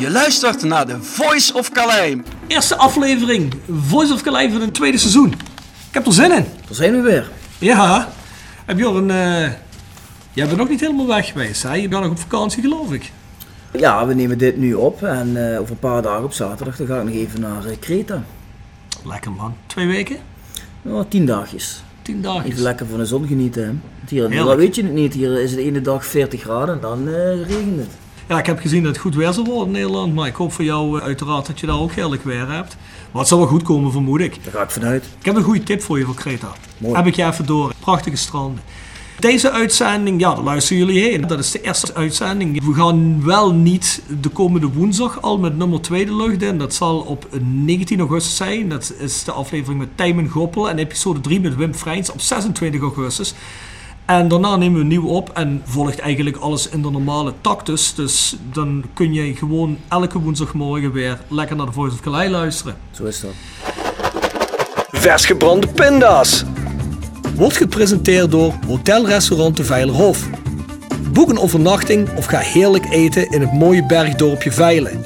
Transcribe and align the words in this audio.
Je 0.00 0.10
luistert 0.10 0.62
naar 0.62 0.86
de 0.86 1.02
Voice 1.02 1.54
of 1.54 1.70
Calais. 1.70 2.16
Eerste 2.46 2.76
aflevering 2.76 3.54
Voice 3.86 4.12
of 4.12 4.22
Calais 4.22 4.52
van 4.52 4.60
het 4.60 4.74
tweede 4.74 4.98
seizoen. 4.98 5.32
Ik 5.88 5.94
heb 5.94 6.06
er 6.06 6.12
zin 6.12 6.32
in. 6.32 6.44
Daar 6.66 6.74
zijn 6.74 6.92
we 6.92 7.00
weer. 7.00 7.30
Ja. 7.58 8.08
Heb 8.66 8.78
Jorn, 8.78 9.10
eh 9.10 9.50
jij 10.32 10.46
bent 10.46 10.56
nog 10.56 10.68
niet 10.68 10.80
helemaal 10.80 11.06
weg 11.06 11.26
geweest, 11.32 11.62
hè? 11.62 11.74
Je 11.74 11.88
bent 11.88 12.02
nog 12.02 12.10
op 12.10 12.18
vakantie, 12.18 12.62
geloof 12.62 12.92
ik. 12.92 13.12
Ja, 13.72 14.06
we 14.06 14.14
nemen 14.14 14.38
dit 14.38 14.56
nu 14.56 14.74
op 14.74 15.02
en 15.02 15.52
eh, 15.52 15.60
over 15.60 15.72
een 15.72 15.78
paar 15.78 16.02
dagen 16.02 16.24
op 16.24 16.32
zaterdag 16.32 16.76
dan 16.76 16.86
ga 16.86 16.98
ik 16.98 17.04
nog 17.04 17.14
even 17.14 17.40
naar 17.40 17.64
eh, 17.64 17.76
Kreta. 17.80 18.24
Lekker 19.04 19.32
man. 19.32 19.54
Twee 19.66 19.86
weken? 19.86 20.16
Ja, 20.82 21.04
tien 21.08 21.26
dagjes. 21.26 21.82
Tien 22.02 22.22
dagen. 22.22 22.44
Even 22.44 22.62
lekker 22.62 22.86
van 22.86 22.98
de 22.98 23.06
zon 23.06 23.26
genieten. 23.26 23.62
Hè. 23.62 23.68
Want 23.68 24.30
Hier, 24.32 24.44
dat 24.44 24.56
weet 24.56 24.74
je 24.74 24.82
het 24.82 24.92
niet. 24.92 25.14
Hier 25.14 25.40
is 25.40 25.50
het 25.50 25.60
de 25.60 25.66
ene 25.66 25.80
dag 25.80 26.06
40 26.06 26.40
graden 26.40 26.74
en 26.74 26.80
dan 26.80 27.08
eh, 27.08 27.42
regent 27.42 27.78
het. 27.78 27.99
Ja, 28.30 28.38
ik 28.38 28.46
heb 28.46 28.60
gezien 28.60 28.82
dat 28.82 28.92
het 28.92 29.00
goed 29.00 29.14
weer 29.14 29.32
zal 29.32 29.44
worden 29.44 29.66
in 29.66 29.72
Nederland. 29.72 30.14
Maar 30.14 30.26
ik 30.26 30.34
hoop 30.34 30.52
voor 30.52 30.64
jou 30.64 30.98
eh, 30.98 31.04
uiteraard 31.04 31.46
dat 31.46 31.60
je 31.60 31.66
daar 31.66 31.80
ook 31.80 31.92
heerlijk 31.92 32.24
weer 32.24 32.50
hebt. 32.50 32.76
Maar 33.10 33.20
het 33.20 33.28
zal 33.28 33.38
wel 33.38 33.46
goed 33.46 33.62
komen, 33.62 33.92
vermoed 33.92 34.20
ik. 34.20 34.44
Daar 34.44 34.52
ga 34.52 34.62
ik 34.62 34.70
vanuit. 34.70 35.04
Ik 35.18 35.24
heb 35.24 35.36
een 35.36 35.42
goede 35.42 35.62
tip 35.62 35.82
voor 35.82 35.98
je 35.98 36.04
voor 36.04 36.14
Kreta. 36.14 36.52
Mooi. 36.78 36.94
Heb 36.96 37.06
ik 37.06 37.16
je 37.16 37.24
even 37.24 37.46
door. 37.46 37.72
Prachtige 37.80 38.16
stranden. 38.16 38.62
Deze 39.18 39.50
uitzending, 39.50 40.20
ja, 40.20 40.34
daar 40.34 40.44
luisteren 40.44 40.86
jullie 40.86 41.02
heen. 41.02 41.26
Dat 41.26 41.38
is 41.38 41.50
de 41.50 41.60
eerste 41.60 41.94
uitzending. 41.94 42.64
We 42.64 42.74
gaan 42.74 43.24
wel 43.24 43.54
niet 43.54 44.02
de 44.20 44.28
komende 44.28 44.66
woensdag 44.66 45.22
al 45.22 45.38
met 45.38 45.56
nummer 45.56 45.80
2 45.80 46.06
de 46.06 46.16
lucht 46.16 46.42
in. 46.42 46.58
Dat 46.58 46.74
zal 46.74 46.98
op 46.98 47.26
19 47.40 47.98
augustus 47.98 48.36
zijn. 48.36 48.68
Dat 48.68 48.92
is 48.98 49.24
de 49.24 49.32
aflevering 49.32 49.80
met 49.80 49.88
Tijmen 49.94 50.28
Goppel. 50.28 50.68
En 50.68 50.78
episode 50.78 51.20
3 51.20 51.40
met 51.40 51.56
Wim 51.56 51.74
Freins 51.74 52.12
op 52.12 52.20
26 52.20 52.80
augustus. 52.80 53.34
En 54.10 54.28
daarna 54.28 54.56
nemen 54.56 54.74
we 54.74 54.80
een 54.80 54.88
nieuw 54.88 55.06
op 55.06 55.30
en 55.34 55.62
volgt 55.64 55.98
eigenlijk 55.98 56.36
alles 56.36 56.68
in 56.68 56.82
de 56.82 56.90
normale 56.90 57.32
tactus. 57.40 57.94
Dus 57.94 58.36
dan 58.52 58.84
kun 58.94 59.12
je 59.12 59.34
gewoon 59.34 59.78
elke 59.88 60.18
woensdagmorgen 60.18 60.92
weer 60.92 61.18
lekker 61.28 61.56
naar 61.56 61.66
de 61.66 61.72
Voice 61.72 61.94
of 61.94 62.00
Calais 62.00 62.30
luisteren. 62.30 62.76
Zo 62.90 63.04
is 63.04 63.20
dat. 63.20 63.30
Vers 64.90 65.24
gebrande 65.24 65.66
pinda's. 65.66 66.44
Wordt 67.36 67.56
gepresenteerd 67.56 68.30
door 68.30 68.54
Hotel 68.66 69.06
Restaurant 69.06 69.56
de 69.56 69.64
Veilerhof. 69.64 70.28
Boek 71.12 71.30
een 71.30 71.38
overnachting 71.38 72.16
of 72.16 72.24
ga 72.24 72.38
heerlijk 72.38 72.86
eten 72.90 73.30
in 73.30 73.40
het 73.40 73.52
mooie 73.52 73.86
bergdorpje 73.86 74.52
Veilen. 74.52 75.04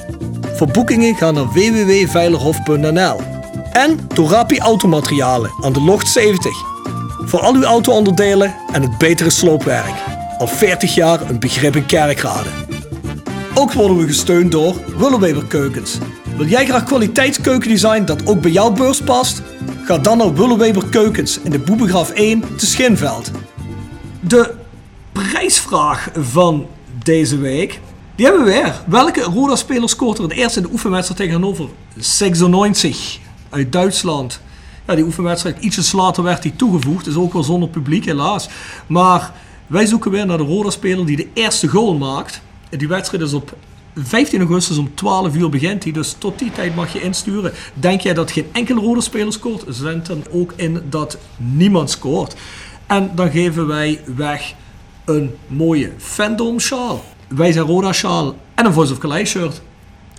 Voor 0.55 0.67
boekingen 0.67 1.15
ga 1.15 1.31
naar 1.31 1.47
www.veilerhof.nl. 1.47 3.21
En 3.71 3.99
door 4.13 4.29
Rapi 4.29 4.59
Automaterialen 4.59 5.51
aan 5.61 5.73
de 5.73 5.81
Locht 5.81 6.07
70. 6.07 6.74
Voor 7.25 7.39
al 7.39 7.53
uw 7.53 7.63
auto-onderdelen 7.63 8.55
en 8.71 8.81
het 8.81 8.97
betere 8.97 9.29
sloopwerk. 9.29 9.93
Al 10.37 10.47
40 10.47 10.95
jaar 10.95 11.29
een 11.29 11.39
begrip 11.39 11.75
in 11.75 11.85
Kerkrade. 11.85 12.49
Ook 13.53 13.73
worden 13.73 13.97
we 13.97 14.07
gesteund 14.07 14.51
door 14.51 14.75
Willeweber 14.97 15.45
Keukens. 15.45 15.97
Wil 16.37 16.45
jij 16.45 16.65
graag 16.65 16.83
kwaliteitskeukendesign 16.83 18.05
dat 18.05 18.27
ook 18.27 18.41
bij 18.41 18.51
jouw 18.51 18.71
beurs 18.71 19.01
past? 19.01 19.41
Ga 19.85 19.97
dan 19.97 20.17
naar 20.17 20.33
Willeweber 20.33 20.85
Keukens 20.89 21.39
in 21.39 21.51
de 21.51 21.59
Boebegraaf 21.59 22.09
1 22.09 22.43
te 22.57 22.65
Schinveld. 22.65 23.31
De 24.19 24.53
prijsvraag 25.11 26.09
van 26.19 26.67
deze 27.03 27.37
week, 27.37 27.79
die 28.15 28.25
hebben 28.25 28.45
we 28.45 28.51
weer. 28.51 28.73
Welke 28.85 29.21
Roda-speler 29.21 29.89
scoort 29.89 30.17
er 30.17 30.23
het 30.23 30.33
eerst 30.33 30.55
in 30.55 30.63
de 30.63 30.71
oefenwedstrijd 30.71 31.19
tegen 31.19 31.33
Hannover? 31.33 31.69
96 31.95 33.19
uit 33.49 33.71
Duitsland. 33.71 34.39
Ja, 34.87 34.95
die 34.95 35.03
oefenwedstrijd 35.03 35.57
ietsjes 35.59 35.91
later 35.91 36.23
werd 36.23 36.41
die 36.41 36.55
toegevoegd. 36.55 37.07
Is 37.07 37.15
ook 37.15 37.33
wel 37.33 37.43
zonder 37.43 37.69
publiek 37.69 38.05
helaas. 38.05 38.49
Maar 38.87 39.31
wij 39.67 39.85
zoeken 39.85 40.11
weer 40.11 40.25
naar 40.25 40.37
de 40.37 40.43
Roda-speler 40.43 41.05
die 41.05 41.15
de 41.15 41.27
eerste 41.33 41.67
goal 41.67 41.97
maakt. 41.97 42.41
Die 42.69 42.87
wedstrijd 42.87 43.23
is 43.23 43.33
op 43.33 43.57
15 43.95 44.39
augustus 44.39 44.77
om 44.77 44.95
12 44.95 45.35
uur 45.35 45.49
begint 45.49 45.83
hij. 45.83 45.91
Dus 45.91 46.15
tot 46.17 46.39
die 46.39 46.51
tijd 46.51 46.75
mag 46.75 46.93
je 46.93 47.01
insturen. 47.01 47.53
Denk 47.73 48.01
jij 48.01 48.13
dat 48.13 48.31
geen 48.31 48.47
enkele 48.51 48.79
Roda-speler 48.79 49.33
scoort? 49.33 49.63
Zend 49.67 50.05
dan 50.05 50.23
ook 50.31 50.53
in 50.55 50.81
dat 50.89 51.17
niemand 51.37 51.89
scoort. 51.89 52.35
En 52.87 53.11
dan 53.15 53.31
geven 53.31 53.67
wij 53.67 54.01
weg 54.15 54.53
een 55.05 55.35
mooie 55.47 55.91
Fandom 55.97 56.59
sjaal. 56.59 57.03
Wij 57.27 57.51
zijn 57.51 57.65
Roda 57.65 57.93
sjaal 57.93 58.35
en 58.55 58.65
een 58.65 58.73
Voice 58.73 58.91
of 58.91 58.97
Calais 58.97 59.29
shirt. 59.29 59.61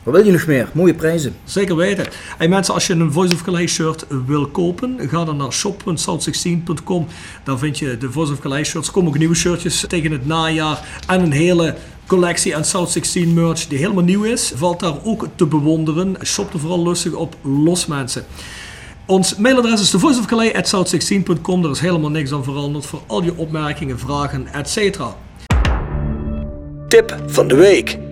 Wat 0.06 0.14
wil 0.14 0.24
je 0.24 0.32
nog 0.32 0.46
meer? 0.46 0.68
Mooie 0.72 0.94
prijzen. 0.94 1.36
Zeker 1.44 1.76
weten. 1.76 2.06
En 2.38 2.50
mensen, 2.50 2.74
als 2.74 2.86
je 2.86 2.92
een 2.92 3.12
Voice 3.12 3.34
of 3.34 3.42
Calais 3.42 3.72
shirt 3.72 4.06
wil 4.26 4.46
kopen, 4.46 4.98
ga 5.08 5.24
dan 5.24 5.36
naar 5.36 5.52
shop.south16.com. 5.52 7.06
Daar 7.44 7.58
vind 7.58 7.78
je 7.78 7.98
de 7.98 8.12
Voice 8.12 8.32
of 8.32 8.38
Calais 8.38 8.68
shirts. 8.68 8.86
Er 8.86 8.92
komen 8.92 9.10
ook 9.10 9.18
nieuwe 9.18 9.34
shirtjes 9.34 9.84
tegen 9.88 10.12
het 10.12 10.26
najaar. 10.26 11.02
En 11.06 11.22
een 11.22 11.32
hele 11.32 11.74
collectie 12.06 12.56
aan 12.56 12.64
South 12.64 12.90
16 12.90 13.34
merch 13.34 13.66
die 13.66 13.78
helemaal 13.78 14.04
nieuw 14.04 14.22
is. 14.22 14.52
Valt 14.54 14.80
daar 14.80 14.94
ook 15.04 15.28
te 15.34 15.46
bewonderen. 15.46 16.16
Shop 16.24 16.52
er 16.52 16.58
vooral 16.58 16.82
lustig 16.82 17.12
op 17.12 17.36
los 17.42 17.86
mensen. 17.86 18.24
Ons 19.06 19.36
mailadres 19.36 19.80
is 19.80 19.90
thevoiceofcalais.south16.com. 19.90 21.62
Daar 21.62 21.70
is 21.70 21.80
helemaal 21.80 22.10
niks 22.10 22.32
aan 22.32 22.44
veranderd 22.44 22.86
voor 22.86 23.00
al 23.06 23.22
je 23.22 23.36
opmerkingen, 23.36 23.98
vragen, 23.98 24.46
etc. 24.52 25.00
Tip 26.88 27.22
van 27.26 27.48
de 27.48 27.56
week. 27.56 28.05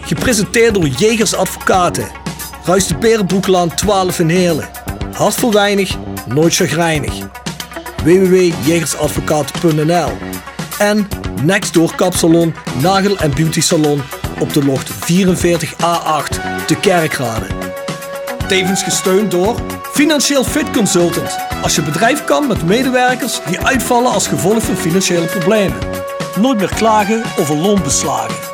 Gepresenteerd 0.00 0.74
door 0.74 0.86
Jegers 0.86 1.34
Advocaten. 1.34 2.06
Ruist 2.64 2.88
de 2.88 2.96
Berenbroeklaan 2.96 3.74
12 3.74 4.18
in 4.18 4.28
Heerlen. 4.28 4.68
Hart 5.12 5.34
voor 5.34 5.52
weinig, 5.52 5.96
nooit 6.26 6.54
chagrijnig. 6.54 7.12
www.jegersadvocaten.nl 8.04 10.10
En 10.78 11.08
Nextdoor 11.42 11.94
Kapsalon, 11.94 12.54
Nagel 12.80 13.16
en 13.16 13.34
Beauty 13.34 13.60
Salon 13.60 14.02
op 14.40 14.52
de 14.52 14.64
locht 14.64 14.90
44A8 14.90 16.64
te 16.66 16.76
Kerkrade. 16.80 17.46
Tevens 18.48 18.82
gesteund 18.82 19.30
door 19.30 19.60
Financieel 19.92 20.44
Fit 20.44 20.70
Consultant. 20.70 21.38
Als 21.62 21.74
je 21.74 21.82
bedrijf 21.82 22.24
kan 22.24 22.46
met 22.46 22.64
medewerkers 22.64 23.40
die 23.48 23.60
uitvallen 23.60 24.12
als 24.12 24.26
gevolg 24.26 24.62
van 24.62 24.76
financiële 24.76 25.26
problemen. 25.26 25.78
Nooit 26.40 26.58
meer 26.58 26.74
klagen 26.74 27.22
over 27.38 27.56
loonbeslagen. 27.56 28.45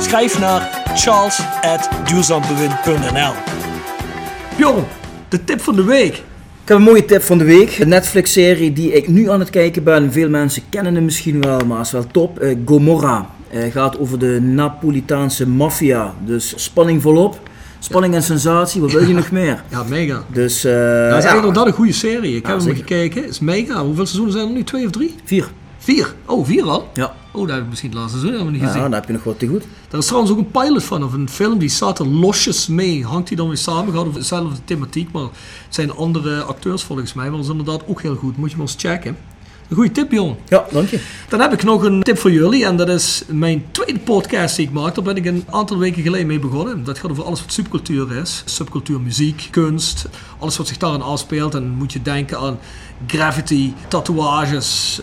Schrijf 0.00 0.38
naar 0.38 0.82
charles.duurzaambewind.nl 0.94 3.32
Bjorn, 4.56 4.84
de 5.28 5.44
tip 5.44 5.60
van 5.60 5.76
de 5.76 5.84
week. 5.84 6.14
Ik 6.14 6.22
heb 6.72 6.76
een 6.76 6.82
mooie 6.82 7.04
tip 7.04 7.22
van 7.22 7.38
de 7.38 7.44
week. 7.44 7.78
Een 7.78 7.88
Netflix-serie 7.88 8.72
die 8.72 8.92
ik 8.92 9.08
nu 9.08 9.30
aan 9.30 9.40
het 9.40 9.50
kijken 9.50 9.82
ben. 9.84 10.12
Veel 10.12 10.28
mensen 10.28 10.62
kennen 10.68 10.94
hem 10.94 11.04
misschien 11.04 11.40
wel, 11.40 11.60
maar 11.66 11.80
is 11.80 11.90
wel 11.92 12.06
top. 12.12 12.38
Eh, 12.38 12.56
Gomorra. 12.64 13.26
Het 13.48 13.72
gaat 13.72 13.98
over 13.98 14.18
de 14.18 14.38
Napolitaanse 14.42 15.48
maffia. 15.48 16.14
Dus 16.24 16.52
spanning 16.56 17.02
volop. 17.02 17.38
Spanning 17.78 18.14
en 18.14 18.22
sensatie, 18.22 18.80
wat 18.80 18.92
wil 18.92 19.02
je 19.02 19.14
nog 19.14 19.30
meer? 19.30 19.62
Ja, 19.68 19.82
mega. 19.88 20.22
Dus, 20.32 20.64
eh, 20.64 20.72
dat 20.72 20.82
is 20.82 20.90
ja, 20.90 21.10
eigenlijk 21.10 21.36
inderdaad 21.36 21.66
een 21.66 21.72
goede 21.72 21.92
serie. 21.92 22.36
Ik 22.36 22.46
Ja, 22.46 22.52
heb 22.52 22.58
hem 22.58 22.66
zeker. 22.68 22.76
gekeken. 22.86 23.20
Het 23.22 23.30
is 23.30 23.40
mega. 23.40 23.84
Hoeveel 23.84 24.06
seizoenen 24.06 24.32
zijn 24.34 24.46
er 24.48 24.52
nu? 24.54 24.64
Twee 24.64 24.84
of 24.84 24.90
drie? 24.90 25.14
Vier. 25.24 25.48
Vier. 25.78 26.14
Oh, 26.24 26.46
vier 26.46 26.64
al? 26.64 26.88
Ja. 26.94 27.12
Oh, 27.36 27.46
dat 27.46 27.54
heb 27.54 27.64
ik 27.64 27.68
misschien 27.68 27.90
het 27.90 27.98
laatste 27.98 28.18
seizoen 28.18 28.38
helemaal 28.38 28.52
niet 28.52 28.60
Ja, 28.62 28.66
gezien. 28.66 28.82
dan 28.90 28.92
heb 28.92 29.06
je 29.06 29.12
nog 29.12 29.24
wat 29.24 29.38
te 29.38 29.46
goed. 29.46 29.64
Daar 29.88 30.00
is 30.00 30.06
trouwens 30.06 30.32
ook 30.32 30.38
een 30.38 30.50
pilot 30.50 30.84
van, 30.84 31.04
of 31.04 31.12
een 31.12 31.28
film, 31.28 31.58
die 31.58 31.68
staat 31.68 31.98
er 31.98 32.06
losjes 32.06 32.66
mee. 32.66 33.04
Hangt 33.04 33.28
die 33.28 33.36
dan 33.36 33.48
weer 33.48 33.56
samen? 33.56 33.92
Gaat 33.94 34.06
over 34.06 34.20
dezelfde 34.20 34.58
thematiek, 34.64 35.12
maar 35.12 35.22
het 35.22 35.30
zijn 35.68 35.90
andere 35.92 36.42
acteurs 36.42 36.82
volgens 36.82 37.14
mij. 37.14 37.24
Maar 37.24 37.34
dat 37.36 37.44
is 37.44 37.50
inderdaad 37.50 37.82
ook 37.86 38.02
heel 38.02 38.14
goed. 38.16 38.36
Moet 38.36 38.50
je 38.50 38.56
maar 38.56 38.66
eens 38.66 38.74
checken. 38.78 39.16
Een 39.68 39.76
goede 39.76 39.90
tip, 39.90 40.08
Bjorn. 40.08 40.36
Ja, 40.48 40.66
dank 40.72 40.88
je. 40.88 41.00
Dan 41.28 41.40
heb 41.40 41.52
ik 41.52 41.62
nog 41.62 41.82
een 41.82 42.02
tip 42.02 42.18
voor 42.18 42.30
jullie. 42.32 42.64
En 42.64 42.76
dat 42.76 42.88
is 42.88 43.22
mijn 43.28 43.64
tweede 43.70 43.98
podcast 43.98 44.56
die 44.56 44.66
ik 44.66 44.72
maak. 44.72 44.94
Daar 44.94 45.04
ben 45.04 45.16
ik 45.16 45.24
een 45.24 45.44
aantal 45.50 45.78
weken 45.78 46.02
geleden 46.02 46.26
mee 46.26 46.38
begonnen. 46.38 46.84
Dat 46.84 46.98
gaat 46.98 47.10
over 47.10 47.24
alles 47.24 47.40
wat 47.40 47.52
subcultuur 47.52 48.16
is. 48.16 48.42
Subcultuur, 48.44 49.00
muziek, 49.00 49.48
kunst. 49.50 50.08
Alles 50.38 50.56
wat 50.56 50.66
zich 50.68 50.76
daarin 50.76 51.02
afspeelt. 51.02 51.54
En 51.54 51.68
moet 51.68 51.92
je 51.92 52.02
denken 52.02 52.38
aan 52.38 52.58
graffiti, 53.06 53.74
tatoeages, 53.88 55.00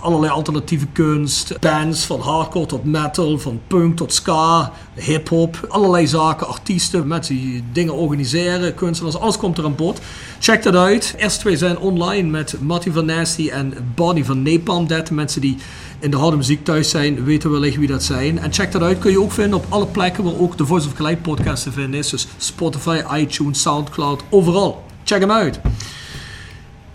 allerlei 0.00 0.32
alternatieve 0.32 0.86
kunst. 0.92 1.60
Bands 1.60 2.04
van 2.04 2.20
hardcore 2.20 2.66
tot 2.66 2.84
metal, 2.84 3.38
van 3.38 3.60
punk 3.66 3.96
tot 3.96 4.12
ska, 4.12 4.72
hip-hop. 4.94 5.66
Allerlei 5.68 6.06
zaken, 6.06 6.46
artiesten, 6.46 7.06
mensen 7.06 7.34
die 7.34 7.64
dingen 7.72 7.94
organiseren, 7.94 8.74
kunstenaars. 8.74 9.16
Alles 9.18 9.36
komt 9.36 9.58
er 9.58 9.64
aan 9.64 9.74
bod. 9.74 10.00
Check 10.38 10.62
dat 10.62 10.74
uit. 10.74 11.12
De 11.12 11.22
eerste 11.22 11.40
twee 11.40 11.56
zijn 11.56 11.78
online 11.78 12.28
met 12.28 12.56
Matty 12.60 12.90
van 12.90 13.04
Nasty 13.04 13.48
en 13.48 13.92
Bonnie 13.94 14.24
van 14.24 14.42
Napalm 14.42 14.86
Dead. 14.86 15.10
Mensen 15.10 15.40
die 15.40 15.56
in 16.00 16.10
de 16.10 16.16
harde 16.16 16.36
muziek 16.36 16.64
thuis 16.64 16.90
zijn, 16.90 17.24
weten 17.24 17.50
wellicht 17.50 17.76
wie 17.76 17.88
dat 17.88 18.02
zijn. 18.02 18.38
En 18.38 18.52
check 18.52 18.72
dat 18.72 18.82
uit. 18.82 18.98
Kun 18.98 19.10
je 19.10 19.20
ook 19.20 19.32
vinden 19.32 19.58
op 19.58 19.66
alle 19.68 19.86
plekken 19.86 20.24
waar 20.24 20.38
ook 20.38 20.56
de 20.56 20.66
Voice 20.66 20.86
of 20.86 20.94
Gelijk 20.94 21.22
podcast 21.22 21.62
te 21.62 21.72
vinden 21.72 21.98
is. 21.98 22.08
Dus 22.08 22.26
Spotify, 22.36 23.02
iTunes, 23.14 23.60
Soundcloud, 23.60 24.22
overal. 24.30 24.82
Check 25.04 25.20
hem 25.20 25.30
uit. 25.30 25.60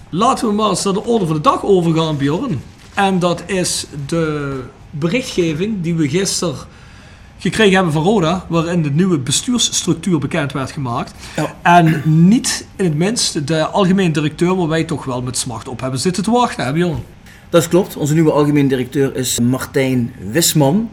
Laten 0.10 0.48
we 0.48 0.54
maar 0.54 0.70
eens 0.70 0.84
naar 0.84 0.94
de 0.94 1.04
orde 1.04 1.26
van 1.26 1.36
de 1.36 1.42
dag 1.42 1.64
overgaan, 1.64 2.18
Bjorn. 2.18 2.62
En 2.94 3.20
dat 3.20 3.44
is 3.46 3.86
de 4.08 4.60
berichtgeving 4.90 5.82
die 5.82 5.96
we 5.96 6.10
gisteren 6.10 6.56
gekregen 7.38 7.74
hebben 7.74 7.94
van 7.94 8.04
Roda, 8.04 8.46
waarin 8.50 8.82
de 8.84 8.92
nieuwe 8.92 9.18
bestuursstructuur 9.18 10.20
bekend 10.20 10.52
werd 10.52 10.72
gemaakt. 10.72 11.14
Ja. 11.36 11.56
En 11.62 12.02
niet 12.28 12.68
in 12.76 12.86
het 12.86 12.96
minst 12.96 13.48
de 13.48 13.66
algemeen 13.66 14.12
directeur, 14.12 14.56
waar 14.56 14.68
wij 14.68 14.84
toch 14.84 15.06
wel 15.06 15.22
met 15.22 15.38
smacht 15.38 15.68
op 15.68 15.82
hebben 15.82 16.00
zitten 16.00 16.24
te 16.24 16.32
wachten, 16.32 16.66
hè 16.66 16.74
Bjorn? 16.74 17.04
Dat 17.50 17.68
klopt. 17.68 17.96
Onze 17.96 18.14
nieuwe 18.14 18.32
algemeen 18.32 18.68
directeur 18.68 19.16
is 19.16 19.40
Martijn 19.40 20.14
Wisman. 20.32 20.90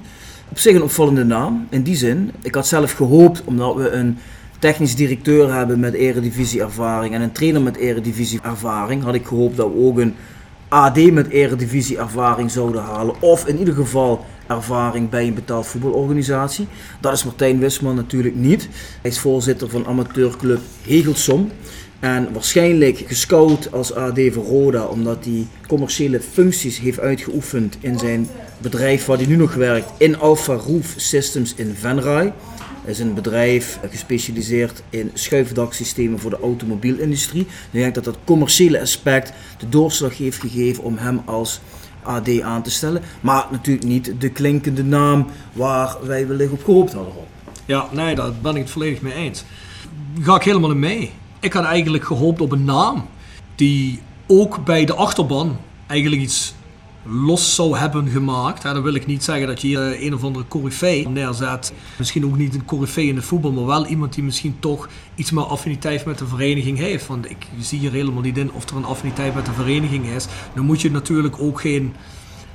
Op 0.48 0.58
zich 0.58 0.74
een 0.74 0.82
opvallende 0.82 1.24
naam. 1.24 1.66
In 1.70 1.82
die 1.82 1.96
zin, 1.96 2.32
ik 2.42 2.54
had 2.54 2.66
zelf 2.66 2.92
gehoopt, 2.92 3.42
omdat 3.44 3.74
we 3.74 3.90
een 3.90 4.18
technisch 4.58 4.94
directeur 4.94 5.54
hebben 5.54 5.80
met 5.80 5.94
eredivisie-ervaring 5.94 7.14
en 7.14 7.20
een 7.20 7.32
trainer 7.32 7.62
met 7.62 7.76
eredivisie-ervaring, 7.76 9.02
had 9.02 9.14
ik 9.14 9.26
gehoopt 9.26 9.56
dat 9.56 9.66
we 9.72 9.78
ook 9.78 9.98
een 9.98 10.14
AD 10.70 11.12
met 11.12 11.28
eredivisie-ervaring 11.28 12.50
zouden 12.50 12.82
halen. 12.82 13.22
Of 13.22 13.46
in 13.46 13.58
ieder 13.58 13.74
geval 13.74 14.24
ervaring 14.46 15.08
bij 15.08 15.26
een 15.26 15.34
betaald 15.34 15.66
voetbalorganisatie. 15.66 16.66
Dat 17.00 17.12
is 17.12 17.24
Martijn 17.24 17.58
Wisman 17.58 17.94
natuurlijk 17.94 18.34
niet. 18.34 18.68
Hij 19.02 19.10
is 19.10 19.18
voorzitter 19.18 19.68
van 19.68 19.86
amateurclub 19.86 20.60
Hegelsom. 20.82 21.50
En 22.00 22.32
waarschijnlijk 22.32 23.02
gescout 23.06 23.72
als 23.72 23.94
AD 23.94 24.20
voor 24.32 24.44
Roda, 24.44 24.84
omdat 24.84 25.24
hij 25.24 25.46
commerciële 25.68 26.20
functies 26.20 26.78
heeft 26.78 27.00
uitgeoefend 27.00 27.76
in 27.80 27.98
zijn 27.98 28.28
bedrijf 28.58 29.04
waar 29.04 29.16
hij 29.16 29.26
nu 29.26 29.36
nog 29.36 29.54
werkt, 29.54 29.90
in 29.96 30.18
Alpha 30.18 30.54
Roof 30.54 30.94
Systems 30.96 31.54
in 31.54 31.74
Venray. 31.78 32.32
Is 32.84 32.98
een 32.98 33.14
bedrijf 33.14 33.78
gespecialiseerd 33.90 34.82
in 34.90 35.10
schuifdaksystemen 35.14 36.18
voor 36.18 36.30
de 36.30 36.40
automobielindustrie. 36.40 37.44
Dus 37.44 37.52
ik 37.70 37.80
denk 37.80 37.94
dat 37.94 38.04
dat 38.04 38.18
commerciële 38.24 38.80
aspect 38.80 39.32
de 39.58 39.68
doorslag 39.68 40.18
heeft 40.18 40.40
gegeven 40.40 40.84
om 40.84 40.96
hem 40.96 41.22
als 41.24 41.60
AD 42.02 42.40
aan 42.40 42.62
te 42.62 42.70
stellen. 42.70 43.02
Maar 43.20 43.46
natuurlijk 43.50 43.86
niet 43.86 44.14
de 44.18 44.28
klinkende 44.28 44.84
naam 44.84 45.26
waar 45.52 45.96
wij 46.02 46.26
wellicht 46.26 46.52
op 46.52 46.64
gehoopt 46.64 46.92
hadden. 46.92 47.12
Ja, 47.64 47.88
nee, 47.92 48.14
daar 48.14 48.32
ben 48.42 48.56
ik 48.56 48.62
het 48.62 48.70
volledig 48.70 49.00
mee 49.00 49.12
eens. 49.12 49.44
Ga 50.20 50.34
ik 50.34 50.42
helemaal 50.42 50.70
in 50.70 50.78
mee. 50.78 51.10
Ik 51.40 51.52
had 51.52 51.64
eigenlijk 51.64 52.04
gehoopt 52.04 52.40
op 52.40 52.52
een 52.52 52.64
naam 52.64 53.06
die 53.54 54.00
ook 54.26 54.64
bij 54.64 54.84
de 54.84 54.94
achterban 54.94 55.56
eigenlijk 55.86 56.22
iets 56.22 56.54
los 57.02 57.54
zou 57.54 57.76
hebben 57.76 58.08
gemaakt. 58.08 58.62
Dan 58.62 58.82
wil 58.82 58.94
ik 58.94 59.06
niet 59.06 59.24
zeggen 59.24 59.46
dat 59.46 59.60
je 59.60 59.66
hier 59.66 59.92
eh, 59.92 60.02
een 60.02 60.14
of 60.14 60.24
andere 60.24 60.44
coryfee 60.48 61.08
neerzet. 61.08 61.72
Misschien 61.98 62.24
ook 62.24 62.36
niet 62.36 62.54
een 62.54 62.64
coryfee 62.64 63.06
in 63.06 63.16
het 63.16 63.24
voetbal, 63.24 63.52
maar 63.52 63.66
wel 63.66 63.86
iemand 63.86 64.14
die 64.14 64.24
misschien 64.24 64.56
toch 64.60 64.88
iets 65.14 65.30
meer 65.30 65.44
affiniteit 65.44 66.04
met 66.04 66.18
de 66.18 66.26
vereniging 66.26 66.78
heeft. 66.78 67.06
Want 67.06 67.30
ik 67.30 67.46
zie 67.60 67.78
hier 67.78 67.92
helemaal 67.92 68.22
niet 68.22 68.38
in 68.38 68.52
of 68.52 68.70
er 68.70 68.76
een 68.76 68.84
affiniteit 68.84 69.34
met 69.34 69.46
de 69.46 69.52
vereniging 69.52 70.06
is. 70.06 70.26
Dan 70.54 70.64
moet 70.64 70.80
je 70.80 70.90
natuurlijk 70.90 71.40
ook 71.40 71.60
geen 71.60 71.94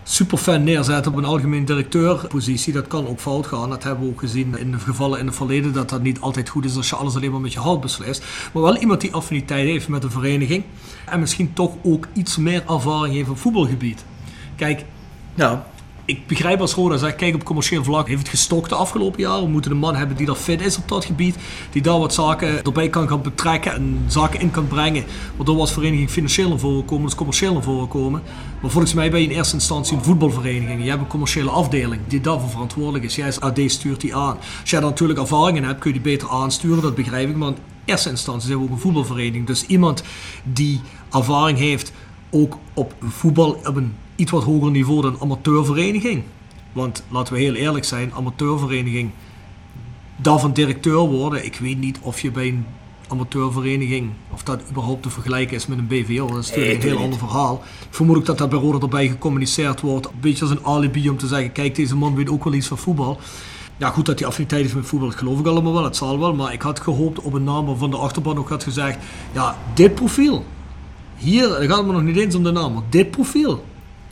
superfan 0.07 0.63
neerzetten 0.63 1.11
op 1.11 1.17
een 1.17 1.25
algemeen 1.25 1.65
directeurpositie. 1.65 2.73
Dat 2.73 2.87
kan 2.87 3.07
ook 3.07 3.19
fout 3.19 3.47
gaan. 3.47 3.69
Dat 3.69 3.83
hebben 3.83 4.05
we 4.05 4.11
ook 4.11 4.19
gezien 4.19 4.57
in 4.57 4.71
de 4.71 4.79
gevallen 4.79 5.19
in 5.19 5.25
het 5.25 5.35
verleden 5.35 5.73
dat 5.73 5.89
dat 5.89 6.01
niet 6.01 6.19
altijd 6.19 6.49
goed 6.49 6.65
is 6.65 6.75
als 6.75 6.89
je 6.89 6.95
alles 6.95 7.15
alleen 7.15 7.31
maar 7.31 7.41
met 7.41 7.53
je 7.53 7.59
hart 7.59 7.81
beslist. 7.81 8.23
Maar 8.53 8.63
wel 8.63 8.77
iemand 8.77 9.01
die 9.01 9.13
affiniteit 9.13 9.67
heeft 9.67 9.87
met 9.87 10.01
de 10.01 10.09
vereniging 10.09 10.63
en 11.05 11.19
misschien 11.19 11.53
toch 11.53 11.71
ook 11.83 12.07
iets 12.13 12.37
meer 12.37 12.63
ervaring 12.67 13.13
heeft 13.13 13.29
op 13.29 13.37
voetbalgebied. 13.37 14.05
Kijk, 14.55 14.85
Ja, 15.35 15.65
ik 16.05 16.27
begrijp 16.27 16.61
als 16.61 16.73
Roda 16.73 16.97
zegt, 16.97 17.15
kijk 17.15 17.35
op 17.35 17.43
commercieel 17.43 17.83
vlak 17.83 18.07
heeft 18.07 18.19
het 18.19 18.29
gestokt 18.29 18.69
de 18.69 18.75
afgelopen 18.75 19.21
jaren. 19.21 19.43
We 19.43 19.49
moeten 19.49 19.71
een 19.71 19.77
man 19.77 19.95
hebben 19.95 20.17
die 20.17 20.25
daar 20.25 20.35
fit 20.35 20.61
is 20.61 20.77
op 20.77 20.87
dat 20.87 21.05
gebied. 21.05 21.35
Die 21.71 21.81
daar 21.81 21.99
wat 21.99 22.13
zaken 22.13 22.63
erbij 22.63 22.89
kan 22.89 23.07
gaan 23.07 23.21
betrekken 23.21 23.73
en 23.73 24.03
zaken 24.07 24.39
in 24.39 24.51
kan 24.51 24.67
brengen. 24.67 25.03
Waardoor 25.35 25.55
we 25.55 25.61
als 25.61 25.73
vereniging 25.73 26.09
financieel 26.09 26.49
naar 26.49 26.59
voren 26.59 26.85
komen, 26.85 27.05
dus 27.05 27.15
commercieel 27.15 27.53
naar 27.53 27.63
voren 27.63 27.87
komen. 27.87 28.21
Maar 28.61 28.71
volgens 28.71 28.93
mij 28.93 29.11
ben 29.11 29.21
je 29.21 29.27
in 29.27 29.35
eerste 29.35 29.53
instantie 29.53 29.97
een 29.97 30.03
voetbalvereniging. 30.03 30.83
Je 30.83 30.89
hebt 30.89 31.01
een 31.01 31.07
commerciële 31.07 31.49
afdeling 31.49 32.01
die 32.07 32.21
daarvoor 32.21 32.49
verantwoordelijk 32.49 33.03
is. 33.03 33.15
Jij 33.15 33.25
als 33.25 33.39
AD 33.39 33.59
stuurt 33.65 34.01
die 34.01 34.15
aan. 34.15 34.37
Als 34.61 34.69
jij 34.69 34.79
daar 34.79 34.89
natuurlijk 34.89 35.19
ervaringen 35.19 35.63
hebt, 35.63 35.79
kun 35.79 35.93
je 35.93 36.01
die 36.01 36.11
beter 36.11 36.29
aansturen, 36.29 36.81
dat 36.81 36.95
begrijp 36.95 37.29
ik. 37.29 37.35
Maar 37.35 37.49
in 37.49 37.57
eerste 37.85 38.09
instantie 38.09 38.47
zijn 38.47 38.59
we 38.59 38.65
ook 38.65 38.71
een 38.71 38.79
voetbalvereniging. 38.79 39.47
Dus 39.47 39.65
iemand 39.65 40.03
die 40.43 40.81
ervaring 41.11 41.57
heeft, 41.57 41.91
ook 42.31 42.57
op 42.73 42.93
voetbal 42.99 43.49
op 43.49 43.75
een 43.75 43.93
iets 44.15 44.31
wat 44.31 44.43
hoger 44.43 44.71
niveau 44.71 45.01
dan 45.01 45.17
amateurvereniging. 45.19 46.23
Want 46.73 47.03
laten 47.09 47.33
we 47.33 47.39
heel 47.39 47.53
eerlijk 47.53 47.85
zijn, 47.85 48.13
amateurvereniging, 48.13 49.09
daarvan 50.15 50.53
directeur 50.53 50.97
worden. 50.97 51.45
Ik 51.45 51.55
weet 51.55 51.79
niet 51.79 51.99
of 52.01 52.19
je 52.19 52.31
bij 52.31 52.47
een 52.47 52.65
amateurvereniging, 53.07 54.09
of 54.31 54.43
dat 54.43 54.61
überhaupt 54.69 55.03
te 55.03 55.09
vergelijken 55.09 55.55
is 55.55 55.67
met 55.67 55.77
een 55.77 55.87
BVO. 55.87 56.27
Dat 56.27 56.37
is 56.37 56.47
natuurlijk 56.49 56.83
een 56.83 56.89
heel 56.89 56.97
ander 56.97 57.19
verhaal. 57.19 57.63
Ik 57.63 57.95
vermoed 57.95 58.17
ook 58.17 58.25
dat 58.25 58.37
dat 58.37 58.49
bij 58.49 58.59
Roda 58.59 58.79
erbij 58.79 59.07
gecommuniceerd 59.07 59.81
wordt. 59.81 60.05
Een 60.05 60.11
beetje 60.19 60.41
als 60.41 60.51
een 60.51 60.65
alibi 60.65 61.09
om 61.09 61.17
te 61.17 61.27
zeggen, 61.27 61.51
kijk 61.51 61.75
deze 61.75 61.95
man 61.95 62.15
weet 62.15 62.29
ook 62.29 62.43
wel 62.43 62.53
iets 62.53 62.67
van 62.67 62.77
voetbal. 62.77 63.19
Ja, 63.77 63.89
goed 63.89 64.05
dat 64.05 64.19
hij 64.19 64.27
affiniteit 64.27 64.61
heeft 64.61 64.75
met 64.75 64.85
voetbal, 64.85 65.09
dat 65.09 65.17
geloof 65.17 65.39
ik 65.39 65.45
allemaal 65.45 65.73
wel, 65.73 65.83
het 65.83 65.95
zal 65.95 66.19
wel. 66.19 66.35
Maar 66.35 66.53
ik 66.53 66.61
had 66.61 66.79
gehoopt 66.79 67.19
op 67.19 67.33
een 67.33 67.43
naam 67.43 67.65
waarvan 67.65 67.91
de 67.91 67.97
achterban 67.97 68.37
ook 68.37 68.49
had 68.49 68.63
gezegd, 68.63 68.97
ja, 69.31 69.57
dit 69.73 69.95
profiel. 69.95 70.45
Hier, 71.15 71.49
gaat 71.49 71.77
het 71.77 71.85
me 71.85 71.91
nog 71.91 72.01
niet 72.01 72.17
eens 72.17 72.35
om 72.35 72.43
de 72.43 72.51
naam, 72.51 72.73
maar 72.73 72.83
dit 72.89 73.11
profiel, 73.11 73.63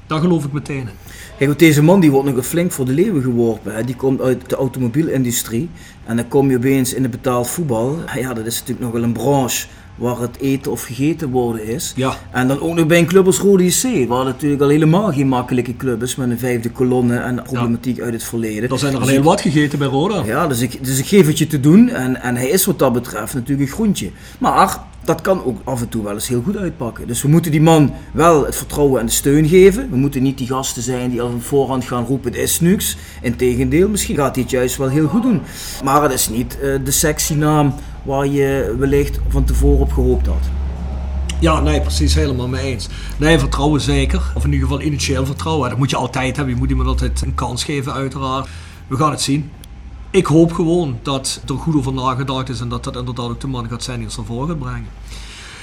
daar 0.07 0.19
geloof 0.19 0.45
ik 0.45 0.51
meteen 0.51 0.77
in. 0.77 0.89
Kijk, 1.37 1.47
want 1.49 1.59
deze 1.59 1.83
man 1.83 1.99
die 1.99 2.11
wordt 2.11 2.35
nog 2.35 2.45
flink 2.45 2.71
voor 2.71 2.85
de 2.85 2.91
leeuwen 2.93 3.21
geworpen. 3.21 3.75
Hè. 3.75 3.83
Die 3.83 3.95
komt 3.95 4.21
uit 4.21 4.49
de 4.49 4.55
automobielindustrie. 4.55 5.69
En 6.05 6.15
dan 6.15 6.27
kom 6.27 6.49
je 6.49 6.57
opeens 6.57 6.93
in 6.93 7.01
de 7.01 7.09
betaald 7.09 7.47
voetbal. 7.49 7.97
Ja, 8.15 8.33
dat 8.33 8.45
is 8.45 8.53
natuurlijk 8.59 8.79
nog 8.85 8.91
wel 8.91 9.03
een 9.03 9.13
branche 9.13 9.65
waar 9.95 10.19
het 10.19 10.37
eten 10.39 10.71
of 10.71 10.83
gegeten 10.83 11.29
worden 11.29 11.65
is. 11.65 11.93
Ja. 11.95 12.13
En 12.31 12.47
dan 12.47 12.59
ook 12.59 12.75
nog 12.75 12.85
bij 12.85 12.99
een 12.99 13.05
club 13.05 13.25
als 13.25 13.39
Rode 13.39 13.65
JC, 13.65 14.07
waar 14.07 14.17
het 14.19 14.27
natuurlijk 14.27 14.61
al 14.61 14.69
helemaal 14.69 15.11
geen 15.13 15.27
makkelijke 15.27 15.75
club 15.77 16.03
is 16.03 16.15
met 16.15 16.29
een 16.29 16.39
vijfde 16.39 16.69
kolonne 16.71 17.17
en 17.17 17.43
problematiek 17.43 17.99
uit 18.01 18.13
het 18.13 18.23
verleden. 18.23 18.69
Er 18.69 18.79
zijn 18.79 18.91
er 18.93 18.97
al 18.99 19.03
Dus 19.03 19.09
heel 19.13 19.19
ik- 19.23 19.25
wat 19.27 19.41
gegeten 19.41 19.79
bij 19.79 19.87
Roda. 19.87 20.23
Ja, 20.25 20.47
dus 20.47 20.61
ik, 20.61 20.85
dus 20.85 20.99
ik 20.99 21.05
geef 21.05 21.27
het 21.27 21.37
je 21.37 21.47
te 21.47 21.59
doen 21.59 21.89
en, 21.89 22.21
en 22.21 22.35
hij 22.35 22.47
is 22.49 22.65
wat 22.65 22.79
dat 22.79 22.93
betreft 22.93 23.33
natuurlijk 23.33 23.69
een 23.69 23.75
groentje. 23.75 24.09
Maar 24.37 24.77
dat 25.05 25.21
kan 25.21 25.43
ook 25.43 25.61
af 25.63 25.81
en 25.81 25.89
toe 25.89 26.03
wel 26.03 26.13
eens 26.13 26.27
heel 26.27 26.41
goed 26.41 26.57
uitpakken. 26.57 27.07
Dus 27.07 27.21
we 27.21 27.27
moeten 27.27 27.51
die 27.51 27.61
man 27.61 27.93
wel 28.13 28.45
het 28.45 28.55
vertrouwen 28.55 28.99
en 28.99 29.05
de 29.05 29.11
steun 29.11 29.47
geven. 29.47 29.89
We 29.89 29.95
moeten 29.95 30.23
niet 30.23 30.37
die 30.37 30.47
gasten 30.47 30.81
zijn 30.83 31.09
die 31.09 31.21
al 31.21 31.29
van 31.29 31.41
voorhand 31.41 31.85
gaan 31.85 32.05
roepen, 32.05 32.31
het 32.31 32.41
is 32.41 32.59
niks. 32.59 32.97
Integendeel, 33.21 33.89
misschien 33.89 34.15
gaat 34.15 34.35
hij 34.35 34.43
het 34.43 34.51
juist 34.51 34.77
wel 34.77 34.89
heel 34.89 35.07
goed 35.07 35.23
doen. 35.23 35.41
Maar 35.83 36.01
het 36.01 36.13
is 36.13 36.29
niet 36.29 36.59
eh, 36.59 36.75
de 36.83 36.91
sexy 36.91 37.33
naam 37.33 37.73
waar 38.03 38.27
je 38.27 38.75
wellicht 38.79 39.19
van 39.27 39.43
tevoren 39.43 39.79
op 39.79 39.91
gehoopt 39.91 40.27
had. 40.27 40.49
Ja, 41.39 41.59
nee, 41.59 41.81
precies, 41.81 42.15
helemaal 42.15 42.47
mee 42.47 42.61
eens. 42.61 42.87
Nee, 43.17 43.39
vertrouwen 43.39 43.81
zeker. 43.81 44.31
Of 44.35 44.43
in 44.43 44.53
ieder 44.53 44.67
geval 44.67 44.83
initieel 44.83 45.25
vertrouwen. 45.25 45.69
Dat 45.69 45.77
moet 45.77 45.89
je 45.89 45.95
altijd 45.95 46.35
hebben. 46.35 46.53
Je 46.53 46.59
moet 46.59 46.69
iemand 46.69 46.87
altijd 46.87 47.21
een 47.21 47.35
kans 47.35 47.63
geven, 47.63 47.93
uiteraard. 47.93 48.47
We 48.87 48.95
gaan 48.97 49.11
het 49.11 49.21
zien. 49.21 49.51
Ik 50.13 50.25
hoop 50.25 50.53
gewoon 50.53 50.99
dat 51.01 51.41
er 51.47 51.55
goed 51.55 51.75
over 51.75 51.93
nagedacht 51.93 52.49
is 52.49 52.59
en 52.59 52.69
dat 52.69 52.83
dat 52.83 52.95
inderdaad 52.95 53.29
ook 53.29 53.39
de 53.39 53.47
man 53.47 53.69
gaat 53.69 53.83
zijn 53.83 53.97
die 53.97 54.05
ons 54.05 54.17
naar 54.17 54.25
voren 54.25 54.47
gaat 54.47 54.59
brengen. 54.59 54.87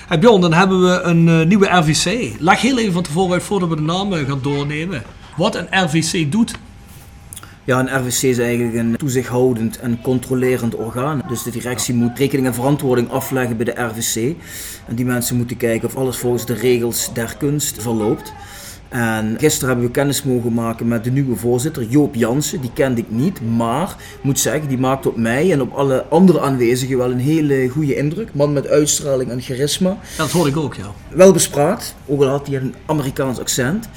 Hey 0.07 0.19
Bjorn, 0.19 0.41
dan 0.41 0.53
hebben 0.53 0.83
we 0.83 1.01
een 1.01 1.29
eh, 1.29 1.47
nieuwe 1.47 1.67
RVC. 1.67 2.35
Leg 2.39 2.61
heel 2.61 2.79
even 2.79 2.93
van 2.93 3.03
tevoren 3.03 3.33
uit 3.33 3.43
voordat 3.43 3.69
we 3.69 3.77
de 3.77 3.83
naam 3.83 4.13
eh, 4.13 4.29
gaan 4.29 4.39
doornemen. 4.43 5.03
Wat 5.37 5.55
een 5.55 5.67
RVC 5.71 6.33
doet. 6.33 6.59
Ja, 7.65 7.79
een 7.79 7.99
RVC 8.01 8.23
is 8.23 8.39
eigenlijk 8.39 8.75
een 8.75 8.97
toezichthoudend 8.97 9.79
en 9.79 10.01
controlerend 10.03 10.75
orgaan. 10.75 11.23
Dus 11.29 11.43
de 11.43 11.51
directie 11.51 11.95
moet 11.95 12.19
rekening 12.19 12.47
en 12.47 12.55
verantwoording 12.55 13.11
afleggen 13.11 13.57
bij 13.57 13.65
de 13.65 13.83
RVC. 13.83 14.37
En 14.87 14.95
die 14.95 15.05
mensen 15.05 15.37
moeten 15.37 15.57
kijken 15.57 15.89
of 15.89 15.97
alles 15.97 16.17
volgens 16.17 16.47
de 16.47 16.55
regels 16.55 17.11
der 17.13 17.37
kunst 17.39 17.83
verloopt. 17.83 18.33
En 18.91 19.35
gisteren 19.39 19.69
hebben 19.69 19.87
we 19.87 19.91
kennis 19.93 20.23
mogen 20.23 20.53
maken 20.53 20.89
met 20.89 21.05
de 21.05 21.11
nieuwe 21.11 21.37
voorzitter, 21.37 21.83
Joop 21.89 22.15
Jansen. 22.15 22.61
Die 22.61 22.71
kende 22.75 23.01
ik 23.01 23.07
niet, 23.11 23.41
maar 23.57 23.89
ik 24.19 24.23
moet 24.23 24.39
zeggen, 24.39 24.69
die 24.69 24.79
maakt 24.79 25.07
op 25.07 25.17
mij 25.17 25.53
en 25.53 25.61
op 25.61 25.73
alle 25.73 26.05
andere 26.09 26.41
aanwezigen 26.41 26.99
wel 26.99 27.11
een 27.11 27.19
hele 27.19 27.69
goede 27.69 27.95
indruk. 27.97 28.29
Man 28.35 28.53
met 28.53 28.69
uitstraling 28.69 29.31
en 29.31 29.41
charisma. 29.41 29.97
Dat 30.17 30.31
hoor 30.31 30.47
ik 30.49 30.57
ook, 30.57 30.75
ja. 30.75 30.93
Wel 31.09 31.33
bespraakt, 31.33 31.95
ook 32.07 32.23
al 32.23 32.29
had 32.29 32.47
hij 32.47 32.57
een 32.57 32.75
Amerikaans 32.87 33.39
accent. 33.39 33.89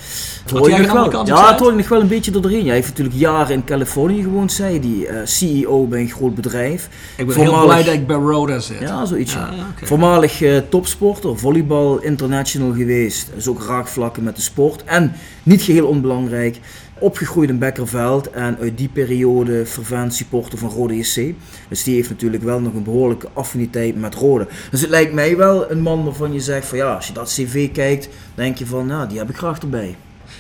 Had 0.50 0.60
hoor 0.60 0.70
je 0.70 0.78
nog 0.78 0.80
een 0.80 0.86
wel. 0.86 0.96
Amerikaans 0.96 1.30
Ja, 1.30 1.34
accent? 1.36 1.52
het 1.52 1.60
hoor 1.60 1.72
je 1.72 1.78
nog 1.78 1.88
wel 1.90 2.02
een 2.02 2.08
beetje 2.08 2.32
doorheen. 2.32 2.66
Hij 2.66 2.76
heeft 2.76 2.88
natuurlijk 2.88 3.16
jaren 3.16 3.54
in 3.54 3.64
Californië 3.64 4.22
gewoond, 4.24 4.52
zei 4.52 4.80
hij. 4.80 5.16
Eh, 5.16 5.26
CEO 5.28 5.86
bij 5.88 6.00
een 6.00 6.10
groot 6.10 6.36
bedrijf. 6.36 6.90
Ik 7.18 7.26
ben 7.28 7.36
heel 7.36 7.46
Voormalig- 7.46 7.66
blij 7.72 7.84
dat 7.84 7.94
ik 7.94 8.08
bij 8.08 8.16
Roda 8.16 8.60
zit. 8.60 8.80
ja, 8.80 9.06
zoiets. 9.06 9.34
Ja. 9.34 9.40
Ja, 9.56 9.66
oké. 9.76 9.86
Voormalig 9.86 10.42
eh, 10.42 10.58
topsporter, 10.70 11.38
volleybal 11.40 12.02
international 12.02 12.74
geweest. 12.74 13.30
Dus 13.36 13.48
ook 13.48 13.64
raakvlakken 13.64 14.24
met 14.24 14.36
de 14.36 14.42
sport. 14.42 14.83
En 14.86 15.12
niet 15.44 15.62
geheel 15.62 15.88
onbelangrijk, 15.88 16.60
opgegroeid 17.00 17.50
in 17.50 17.60
Bekkerveld. 17.60 18.30
En 18.30 18.58
uit 18.60 18.78
die 18.78 18.90
periode 18.90 19.66
fervent 19.66 20.14
supporter 20.14 20.58
van 20.58 20.70
Rode 20.70 20.98
JC. 20.98 21.34
Dus 21.70 21.84
die 21.84 21.96
heeft 21.96 22.10
natuurlijk 22.10 22.44
wel 22.44 22.60
nog 22.60 22.74
een 22.74 22.84
behoorlijke 22.84 23.30
affiniteit 23.34 23.96
met 23.96 24.16
Rode. 24.16 24.48
Dus 24.72 24.82
het 24.82 24.90
lijkt 24.90 25.14
mij 25.14 25.38
wel 25.38 25.72
een 25.72 25.82
man 25.82 26.04
waarvan 26.04 26.34
je 26.34 26.40
zegt 26.40 26.68
van 26.68 26.78
ja, 26.78 26.96
als 26.96 27.08
je 27.08 27.14
dat 27.14 27.34
cv 27.34 27.72
kijkt, 27.72 28.10
denk 28.36 28.58
je 28.58 28.66
van 28.66 28.86
nou, 28.86 29.08
die 29.08 29.18
heb 29.18 29.30
ik 29.30 29.38
graag 29.38 29.60
erbij. 29.60 29.96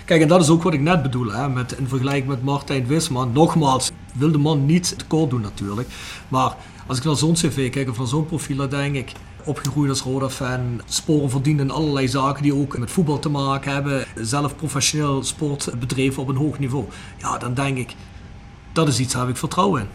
Kijk, 0.05 0.21
en 0.21 0.27
dat 0.27 0.41
is 0.41 0.49
ook 0.49 0.63
wat 0.63 0.73
ik 0.73 0.81
net 0.81 1.01
bedoel, 1.01 1.31
hè, 1.31 1.49
met, 1.49 1.71
in 1.77 1.87
vergelijking 1.87 2.27
met 2.27 2.43
Martijn 2.43 2.87
Wisman. 2.87 3.31
Nogmaals, 3.31 3.91
wil 4.13 4.31
de 4.31 4.37
man 4.37 4.65
niet 4.65 4.97
tekort 4.97 5.29
doen 5.29 5.41
natuurlijk. 5.41 5.87
Maar 6.27 6.55
als 6.87 6.97
ik 6.97 7.03
naar 7.03 7.15
zo'n 7.15 7.33
cv 7.33 7.69
kijk 7.69 7.89
of 7.89 8.07
zo'n 8.07 8.25
profiel, 8.25 8.57
dan 8.57 8.69
denk 8.69 8.95
ik... 8.95 9.11
Opgegroeid 9.45 9.89
als 9.89 10.01
Roda-fan, 10.01 10.81
sporen 10.85 11.29
verdiend 11.29 11.59
in 11.59 11.71
allerlei 11.71 12.07
zaken 12.07 12.43
die 12.43 12.55
ook 12.55 12.77
met 12.77 12.91
voetbal 12.91 13.19
te 13.19 13.29
maken 13.29 13.73
hebben. 13.73 14.05
Zelf 14.15 14.55
professioneel 14.55 15.23
sport 15.23 15.79
bedreven 15.79 16.21
op 16.21 16.27
een 16.27 16.35
hoog 16.35 16.59
niveau. 16.59 16.85
Ja, 17.17 17.37
dan 17.37 17.53
denk 17.53 17.77
ik, 17.77 17.95
dat 18.73 18.87
is 18.87 18.99
iets 18.99 19.13
waar 19.13 19.29
ik 19.29 19.37
vertrouwen 19.37 19.81
in. 19.81 19.87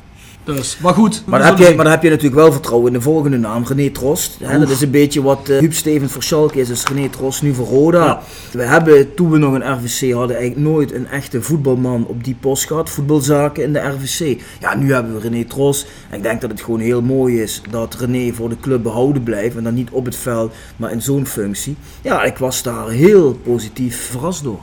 Dus, 0.55 0.79
maar 0.79 0.95
goed. 0.95 1.23
Maar 1.27 1.39
dan, 1.39 1.49
heb 1.49 1.59
je, 1.59 1.75
maar 1.75 1.85
dan 1.85 1.93
heb 1.93 2.03
je 2.03 2.09
natuurlijk 2.09 2.37
wel 2.37 2.53
vertrouwen 2.53 2.87
in 2.87 2.99
de 2.99 3.05
volgende 3.05 3.39
naam, 3.39 3.65
René 3.65 3.91
Trost. 3.91 4.37
Hè, 4.43 4.59
dat 4.59 4.71
is 4.71 4.81
een 4.81 4.91
beetje 4.91 5.23
wat 5.23 5.49
uh, 5.49 5.59
Huub 5.59 5.75
Steven 5.75 6.11
voor 6.11 6.23
Schalke 6.23 6.61
is, 6.61 6.69
is 6.69 6.85
René 6.85 7.09
Trost 7.09 7.43
nu 7.43 7.55
voor 7.55 7.67
Roda. 7.67 8.05
Ja. 8.05 8.23
We 8.53 8.63
hebben, 8.63 9.15
toen 9.15 9.31
we 9.31 9.39
nog 9.39 9.55
een 9.55 9.73
RVC 9.73 10.13
hadden, 10.13 10.37
eigenlijk 10.37 10.69
nooit 10.69 10.93
een 10.93 11.07
echte 11.07 11.43
voetbalman 11.43 12.07
op 12.07 12.25
die 12.25 12.37
post 12.41 12.67
gehad. 12.67 12.91
Voetbalzaken 12.91 13.63
in 13.63 13.73
de 13.73 13.79
RVC. 13.79 14.41
Ja, 14.61 14.77
nu 14.77 14.93
hebben 14.93 15.15
we 15.15 15.21
René 15.21 15.45
Trost. 15.45 15.87
En 16.11 16.17
ik 16.17 16.23
denk 16.23 16.41
dat 16.41 16.51
het 16.51 16.61
gewoon 16.61 16.81
heel 16.81 17.03
mooi 17.03 17.43
is 17.43 17.63
dat 17.71 17.95
René 17.95 18.33
voor 18.33 18.49
de 18.49 18.61
club 18.61 18.83
behouden 18.83 19.23
blijft. 19.23 19.57
En 19.57 19.65
dan 19.65 19.75
niet 19.75 19.91
op 19.91 20.05
het 20.05 20.17
veld, 20.17 20.55
maar 20.77 20.93
in 20.93 21.03
zo'n 21.03 21.27
functie. 21.27 21.77
Ja, 22.03 22.25
ik 22.25 22.39
was 22.39 22.63
daar 22.63 22.89
heel 22.89 23.35
positief 23.43 24.09
verrast 24.11 24.43
door. 24.43 24.61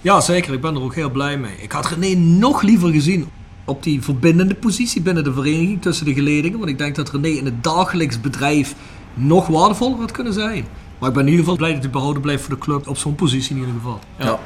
Ja, 0.00 0.20
zeker. 0.20 0.52
Ik 0.52 0.60
ben 0.60 0.74
er 0.74 0.82
ook 0.82 0.94
heel 0.94 1.10
blij 1.10 1.38
mee. 1.38 1.54
Ik 1.60 1.72
had 1.72 1.86
René 1.86 2.14
nog 2.14 2.62
liever 2.62 2.88
gezien 2.88 3.28
op 3.70 3.82
die 3.82 4.02
verbindende 4.02 4.54
positie 4.54 5.02
binnen 5.02 5.24
de 5.24 5.32
vereniging 5.32 5.82
tussen 5.82 6.04
de 6.06 6.14
geledingen. 6.14 6.58
Want 6.58 6.70
ik 6.70 6.78
denk 6.78 6.94
dat 6.94 7.10
René 7.10 7.28
in 7.28 7.44
het 7.44 7.64
dagelijks 7.64 8.20
bedrijf 8.20 8.74
nog 9.14 9.46
waardevoller 9.46 9.98
had 9.98 10.10
kunnen 10.10 10.32
zijn. 10.32 10.64
Maar 10.98 11.08
ik 11.08 11.14
ben 11.14 11.24
in 11.24 11.30
ieder 11.30 11.44
geval 11.44 11.58
blij 11.58 11.72
dat 11.72 11.82
hij 11.82 11.90
behouden 11.90 12.22
blijft 12.22 12.42
voor 12.42 12.54
de 12.54 12.60
club 12.60 12.88
op 12.88 12.96
zo'n 12.96 13.14
positie 13.14 13.50
in 13.50 13.60
ieder 13.60 13.74
geval. 13.74 13.98
Ja. 14.18 14.38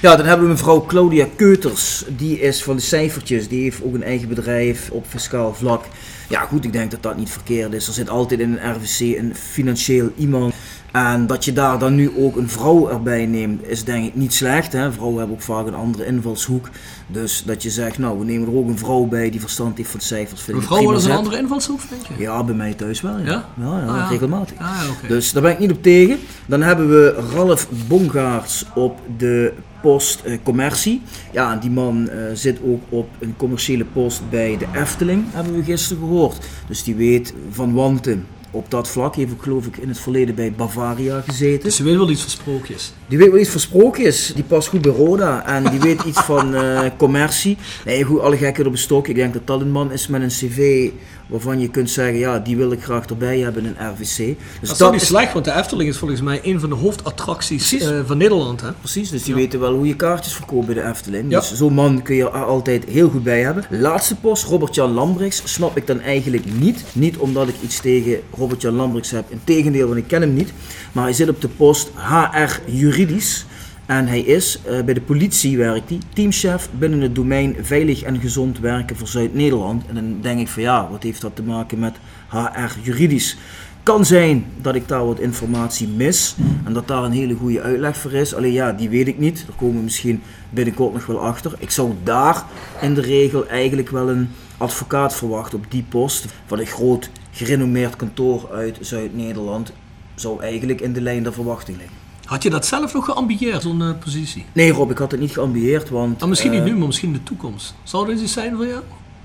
Ja, 0.00 0.16
dan 0.16 0.26
hebben 0.26 0.46
we 0.46 0.52
mevrouw 0.52 0.84
Claudia 0.86 1.26
Keuters. 1.36 2.04
Die 2.16 2.40
is 2.40 2.62
van 2.62 2.76
de 2.76 2.82
cijfertjes. 2.82 3.48
Die 3.48 3.62
heeft 3.62 3.82
ook 3.82 3.94
een 3.94 4.02
eigen 4.02 4.28
bedrijf 4.28 4.90
op 4.90 5.06
fiscaal 5.08 5.54
vlak. 5.54 5.84
Ja, 6.28 6.40
goed, 6.40 6.64
ik 6.64 6.72
denk 6.72 6.90
dat 6.90 7.02
dat 7.02 7.16
niet 7.16 7.30
verkeerd 7.30 7.72
is. 7.72 7.86
Er 7.86 7.92
zit 7.92 8.10
altijd 8.10 8.40
in 8.40 8.52
een 8.52 8.74
RVC 8.76 9.00
een 9.18 9.34
financieel 9.34 10.10
iemand. 10.16 10.54
En 10.92 11.26
dat 11.26 11.44
je 11.44 11.52
daar 11.52 11.78
dan 11.78 11.94
nu 11.94 12.10
ook 12.18 12.36
een 12.36 12.48
vrouw 12.48 12.88
erbij 12.88 13.26
neemt, 13.26 13.66
is 13.66 13.84
denk 13.84 14.06
ik 14.06 14.14
niet 14.14 14.34
slecht. 14.34 14.72
Hè? 14.72 14.92
Vrouwen 14.92 15.18
hebben 15.18 15.36
ook 15.36 15.42
vaak 15.42 15.66
een 15.66 15.74
andere 15.74 16.06
invalshoek. 16.06 16.68
Dus 17.06 17.42
dat 17.46 17.62
je 17.62 17.70
zegt, 17.70 17.98
nou, 17.98 18.18
we 18.18 18.24
nemen 18.24 18.48
er 18.48 18.54
ook 18.54 18.68
een 18.68 18.78
vrouw 18.78 19.04
bij 19.04 19.30
die 19.30 19.40
verstand 19.40 19.76
heeft 19.76 19.90
van 19.90 20.00
cijfers. 20.00 20.40
Vind 20.42 20.56
Mevrouw, 20.56 20.76
prima 20.76 20.92
wat 20.92 21.00
is 21.00 21.06
een 21.06 21.16
andere 21.16 21.38
invalshoek, 21.38 21.80
denk 21.90 22.02
je? 22.06 22.22
Ja, 22.22 22.44
bij 22.44 22.54
mij 22.54 22.74
thuis 22.74 23.00
wel. 23.00 23.18
Ja, 23.18 23.24
Ja? 23.24 23.44
ja, 23.60 23.78
ja, 23.78 23.86
Ah, 24.02 24.10
regelmatig. 24.10 24.58
Ah. 24.58 24.80
Dus 25.08 25.32
daar 25.32 25.42
ben 25.42 25.52
ik 25.52 25.58
niet 25.58 25.70
op 25.70 25.82
tegen. 25.82 26.18
Dan 26.46 26.62
hebben 26.62 26.88
we 26.88 27.24
Ralf 27.34 27.68
Bongaerts 27.88 28.64
op 28.74 28.98
de 29.16 29.52
post 29.82 30.20
eh, 30.24 30.38
commercie. 30.42 31.02
Ja, 31.32 31.56
die 31.56 31.70
man 31.70 32.08
eh, 32.08 32.18
zit 32.34 32.58
ook 32.64 32.82
op 32.88 33.08
een 33.18 33.34
commerciële 33.36 33.84
post 33.84 34.22
bij 34.30 34.56
de 34.58 34.66
Efteling, 34.80 35.24
hebben 35.30 35.54
we 35.56 35.62
gisteren 35.62 35.98
gehoord. 36.02 36.46
Dus 36.68 36.82
die 36.82 36.94
weet 36.94 37.34
van 37.50 37.74
wanten 37.74 38.26
op 38.50 38.70
dat 38.70 38.88
vlak. 38.88 39.14
Heeft 39.14 39.32
ook 39.32 39.42
geloof 39.42 39.66
ik 39.66 39.76
in 39.76 39.88
het 39.88 39.98
verleden 39.98 40.34
bij 40.34 40.52
Bavaria 40.52 41.20
gezeten. 41.20 41.62
Dus 41.62 41.76
je 41.76 41.82
weet 41.82 41.96
wel 41.96 42.10
iets 42.10 42.20
van 42.20 42.30
sprookjes. 42.30 42.92
Die 43.08 43.18
weet 43.18 43.30
wel 43.30 43.40
iets 43.40 43.50
van 43.50 43.60
sprookjes. 43.60 44.32
Die 44.34 44.44
past 44.44 44.68
goed 44.68 44.82
bij 44.82 44.92
Roda. 44.92 45.46
En 45.46 45.70
die 45.70 45.80
weet 45.80 46.02
iets 46.02 46.20
van 46.20 46.54
eh, 46.54 46.80
commercie. 46.96 47.56
Nee, 47.84 48.02
goed, 48.02 48.20
alle 48.20 48.36
gekken 48.36 48.66
op 48.66 48.72
een 48.72 48.78
stok. 48.78 49.08
Ik 49.08 49.14
denk 49.14 49.32
dat 49.32 49.46
dat 49.46 49.60
een 49.60 49.70
man 49.70 49.92
is 49.92 50.06
met 50.06 50.22
een 50.22 50.28
cv 50.28 50.90
waarvan 51.28 51.60
je 51.60 51.68
kunt 51.68 51.90
zeggen, 51.90 52.18
ja, 52.18 52.38
die 52.38 52.56
wil 52.56 52.72
ik 52.72 52.82
graag 52.82 53.06
erbij 53.06 53.38
hebben 53.38 53.64
in 53.64 53.74
een 53.78 53.90
RVC. 53.92 54.36
Dus 54.60 54.68
Dat 54.68 54.80
is 54.80 54.90
niet 54.92 55.00
is 55.02 55.06
slecht, 55.06 55.32
want 55.32 55.44
de 55.44 55.52
Efteling 55.54 55.88
is 55.88 55.96
volgens 55.96 56.20
mij 56.20 56.40
een 56.42 56.60
van 56.60 56.68
de 56.68 56.74
hoofdattracties 56.74 57.72
eh, 57.78 57.98
van 58.06 58.16
Nederland. 58.16 58.60
Hè? 58.60 58.72
Precies, 58.72 59.10
dus 59.10 59.22
die 59.22 59.34
Ja. 59.34 59.40
weten 59.40 59.60
wel 59.60 59.74
hoe 59.74 59.86
je 59.86 59.96
kaartjes 59.96 60.32
verkoopt 60.32 60.66
bij 60.66 60.74
de 60.74 60.84
Efteling. 60.84 61.30
Ja. 61.30 61.38
Dus 61.38 61.54
zo'n 61.54 61.72
man 61.74 62.02
kun 62.02 62.14
je 62.16 62.22
er 62.22 62.44
altijd 62.44 62.84
heel 62.84 63.08
goed 63.08 63.22
bij 63.22 63.42
hebben. 63.42 63.64
Laatste 63.70 64.14
post, 64.16 64.44
Robert-Jan 64.44 64.92
Lambrechts, 64.92 65.42
snap 65.44 65.76
ik 65.76 65.86
dan 65.86 66.00
eigenlijk 66.00 66.44
niet. 66.58 66.84
Niet 66.92 67.16
omdat 67.16 67.48
ik 67.48 67.54
iets 67.62 67.80
tegen 67.80 68.20
Robert-Jan 68.36 68.74
Lambrechts 68.74 69.10
heb, 69.10 69.24
integendeel, 69.30 69.86
want 69.86 69.98
ik 69.98 70.06
ken 70.08 70.20
hem 70.20 70.34
niet. 70.34 70.52
Maar 70.92 71.04
hij 71.04 71.12
zit 71.12 71.28
op 71.28 71.40
de 71.40 71.48
post 71.48 71.90
HR 71.94 72.60
Juridisch. 72.70 73.46
En 73.88 74.06
hij 74.06 74.20
is, 74.20 74.60
eh, 74.62 74.82
bij 74.82 74.94
de 74.94 75.00
politie 75.00 75.56
werkt 75.56 75.88
hij, 75.88 75.98
teamchef 76.14 76.68
binnen 76.78 77.00
het 77.00 77.14
domein 77.14 77.56
Veilig 77.60 78.02
en 78.02 78.20
Gezond 78.20 78.58
Werken 78.58 78.96
voor 78.96 79.08
Zuid-Nederland. 79.08 79.86
En 79.86 79.94
dan 79.94 80.18
denk 80.20 80.40
ik 80.40 80.48
van 80.48 80.62
ja, 80.62 80.88
wat 80.90 81.02
heeft 81.02 81.20
dat 81.20 81.36
te 81.36 81.42
maken 81.42 81.78
met 81.78 81.96
HR 82.28 82.78
Juridisch? 82.82 83.36
Kan 83.82 84.04
zijn 84.04 84.44
dat 84.60 84.74
ik 84.74 84.88
daar 84.88 85.06
wat 85.06 85.20
informatie 85.20 85.88
mis 85.88 86.36
en 86.64 86.72
dat 86.72 86.88
daar 86.88 87.04
een 87.04 87.12
hele 87.12 87.34
goede 87.34 87.60
uitleg 87.60 87.96
voor 87.96 88.12
is. 88.12 88.34
Alleen 88.34 88.52
ja, 88.52 88.72
die 88.72 88.88
weet 88.88 89.08
ik 89.08 89.18
niet. 89.18 89.44
Daar 89.46 89.56
komen 89.56 89.76
we 89.76 89.82
misschien 89.82 90.22
binnenkort 90.50 90.92
nog 90.92 91.06
wel 91.06 91.20
achter. 91.20 91.52
Ik 91.58 91.70
zou 91.70 91.92
daar 92.02 92.44
in 92.80 92.94
de 92.94 93.00
regel 93.00 93.46
eigenlijk 93.46 93.90
wel 93.90 94.08
een 94.10 94.28
advocaat 94.58 95.14
verwachten 95.14 95.58
op 95.58 95.64
die 95.68 95.84
post. 95.88 96.26
Van 96.46 96.58
een 96.58 96.66
groot 96.66 97.10
gerenommeerd 97.30 97.96
kantoor 97.96 98.48
uit 98.52 98.78
Zuid-Nederland 98.80 99.72
zou 100.14 100.42
eigenlijk 100.42 100.80
in 100.80 100.92
de 100.92 101.00
lijn 101.00 101.22
der 101.22 101.32
verwachting 101.32 101.76
liggen. 101.76 101.97
Had 102.28 102.42
je 102.42 102.50
dat 102.50 102.66
zelf 102.66 102.94
nog 102.94 103.04
geambieerd, 103.04 103.62
zo'n 103.62 103.82
eh, 103.82 103.90
positie? 104.00 104.44
Nee 104.52 104.72
Rob, 104.72 104.90
ik 104.90 104.98
had 104.98 105.10
het 105.10 105.20
niet 105.20 105.32
geambieerd, 105.32 105.88
want... 105.88 106.16
Nou, 106.16 106.28
misschien 106.28 106.50
niet 106.50 106.60
eh, 106.60 106.66
nu, 106.66 106.76
maar 106.76 106.86
misschien 106.86 107.08
in 107.08 107.14
de 107.14 107.22
toekomst. 107.22 107.74
Zou 107.82 108.06
dit 108.06 108.20
iets 108.20 108.32
zijn 108.32 108.56
voor 108.56 108.66
jou? 108.66 108.82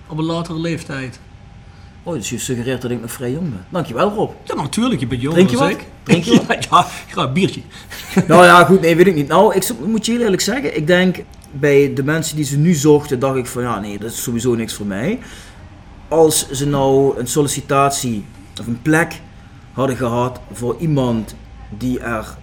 Op 0.07 0.17
een 0.17 0.23
latere 0.23 0.59
leeftijd? 0.59 1.19
Oh, 2.03 2.13
dus 2.13 2.29
je 2.29 2.37
suggereert 2.37 2.81
dat 2.81 2.91
ik 2.91 3.01
nog 3.01 3.11
vrij 3.11 3.31
jong 3.31 3.49
ben. 3.49 3.65
Dankjewel 3.69 4.09
Rob. 4.09 4.31
Ja, 4.43 4.55
natuurlijk. 4.55 4.99
Je 4.99 5.07
bent 5.07 5.21
jonger 5.21 5.37
Drink 5.37 5.49
je 5.49 5.57
wat? 5.57 5.69
ik. 5.69 5.85
Drink 6.03 6.23
je 6.23 6.41
wat? 6.47 6.67
Ja, 6.69 6.87
ja, 7.15 7.31
biertje. 7.31 7.61
nou 8.27 8.45
ja, 8.45 8.63
goed, 8.63 8.81
nee, 8.81 8.95
weet 8.95 9.07
ik 9.07 9.15
niet. 9.15 9.27
Nou, 9.27 9.55
ik 9.55 9.71
moet 9.85 10.05
je 10.05 10.11
heel 10.11 10.21
eerlijk 10.21 10.41
zeggen, 10.41 10.77
ik 10.77 10.87
denk 10.87 11.23
bij 11.51 11.93
de 11.93 12.03
mensen 12.03 12.35
die 12.35 12.45
ze 12.45 12.57
nu 12.57 12.73
zochten, 12.73 13.19
dacht 13.19 13.37
ik 13.37 13.45
van 13.45 13.61
ja, 13.61 13.79
nee, 13.79 13.99
dat 13.99 14.11
is 14.11 14.23
sowieso 14.23 14.55
niks 14.55 14.73
voor 14.73 14.85
mij. 14.85 15.19
Als 16.07 16.49
ze 16.51 16.67
nou 16.67 17.19
een 17.19 17.27
sollicitatie 17.27 18.25
of 18.59 18.67
een 18.67 18.81
plek 18.81 19.21
hadden 19.73 19.97
gehad 19.97 20.39
voor 20.51 20.75
iemand 20.79 21.35
die 21.69 21.99
er 21.99 22.37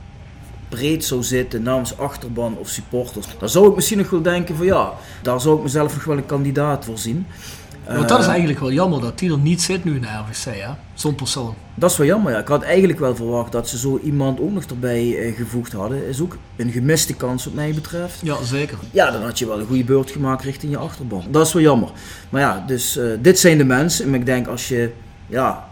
breed 0.71 1.05
zou 1.05 1.23
zitten 1.23 1.62
namens 1.62 1.99
achterban 1.99 2.57
of 2.59 2.69
supporters, 2.69 3.27
dan 3.39 3.49
zou 3.49 3.69
ik 3.69 3.75
misschien 3.75 3.99
nog 3.99 4.11
wel 4.11 4.23
denken 4.23 4.57
van 4.57 4.67
ja, 4.67 4.93
daar 5.23 5.41
zou 5.41 5.57
ik 5.57 5.62
mezelf 5.62 5.95
nog 5.95 6.05
wel 6.05 6.17
een 6.17 6.27
kandidaat 6.27 6.85
voor 6.85 6.99
zien. 6.99 7.27
Want 7.87 8.09
dat 8.09 8.19
is 8.19 8.25
Eh, 8.25 8.31
eigenlijk 8.31 8.61
wel 8.61 8.73
jammer 8.73 9.00
dat 9.00 9.19
die 9.19 9.31
er 9.33 9.39
niet 9.39 9.62
zit 9.62 9.85
nu 9.85 9.95
in 9.95 10.00
de 10.00 10.07
RVC, 10.07 10.45
hè? 10.45 10.71
Zo'n 10.95 11.15
persoon. 11.15 11.55
Dat 11.75 11.91
is 11.91 11.97
wel 11.97 12.07
jammer, 12.07 12.33
ja. 12.33 12.39
Ik 12.39 12.49
had 12.49 12.62
eigenlijk 12.62 12.99
wel 12.99 13.17
verwacht 13.17 13.53
dat 13.53 13.69
ze 13.69 13.79
zo 13.79 14.00
iemand 14.05 14.41
ook 14.41 14.50
nog 14.53 14.65
erbij 14.65 15.19
eh, 15.19 15.37
gevoegd 15.37 15.73
hadden. 15.73 16.07
Is 16.07 16.21
ook 16.21 16.37
een 16.57 16.71
gemiste 16.71 17.15
kans 17.15 17.45
wat 17.45 17.55
mij 17.55 17.75
betreft. 17.75 18.21
Ja, 18.23 18.43
zeker. 18.43 18.79
Ja, 18.91 19.11
dan 19.11 19.23
had 19.23 19.39
je 19.39 19.47
wel 19.47 19.61
een 19.61 19.67
goede 19.67 19.85
beurt 19.85 20.11
gemaakt 20.11 20.45
richting 20.45 20.73
je 20.73 20.79
achterban. 20.79 21.25
Dat 21.31 21.47
is 21.47 21.53
wel 21.53 21.62
jammer. 21.62 21.91
Maar 22.29 22.41
ja, 22.41 22.65
dus 22.67 22.97
eh, 22.97 23.05
dit 23.21 23.39
zijn 23.39 23.59
de 23.59 23.65
mensen. 23.65 24.07
En 24.07 24.15
ik 24.15 24.27
denk 24.27 24.47
als 24.47 24.69
je 24.69 24.91
ja, 25.27 25.69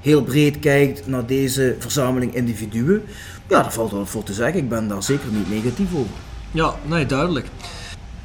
heel 0.00 0.22
breed 0.22 0.58
kijkt 0.58 1.06
naar 1.06 1.26
deze 1.26 1.76
verzameling 1.78 2.34
individuen. 2.34 3.02
Ja, 3.48 3.62
daar 3.62 3.72
valt 3.72 3.90
wel 3.90 4.06
voor 4.06 4.22
te 4.22 4.32
zeggen. 4.32 4.60
Ik 4.60 4.68
ben 4.68 4.88
daar 4.88 5.02
zeker 5.02 5.28
niet 5.32 5.50
negatief 5.50 5.94
over. 5.94 6.16
Ja, 6.50 6.74
nee, 6.86 7.06
duidelijk. 7.06 7.46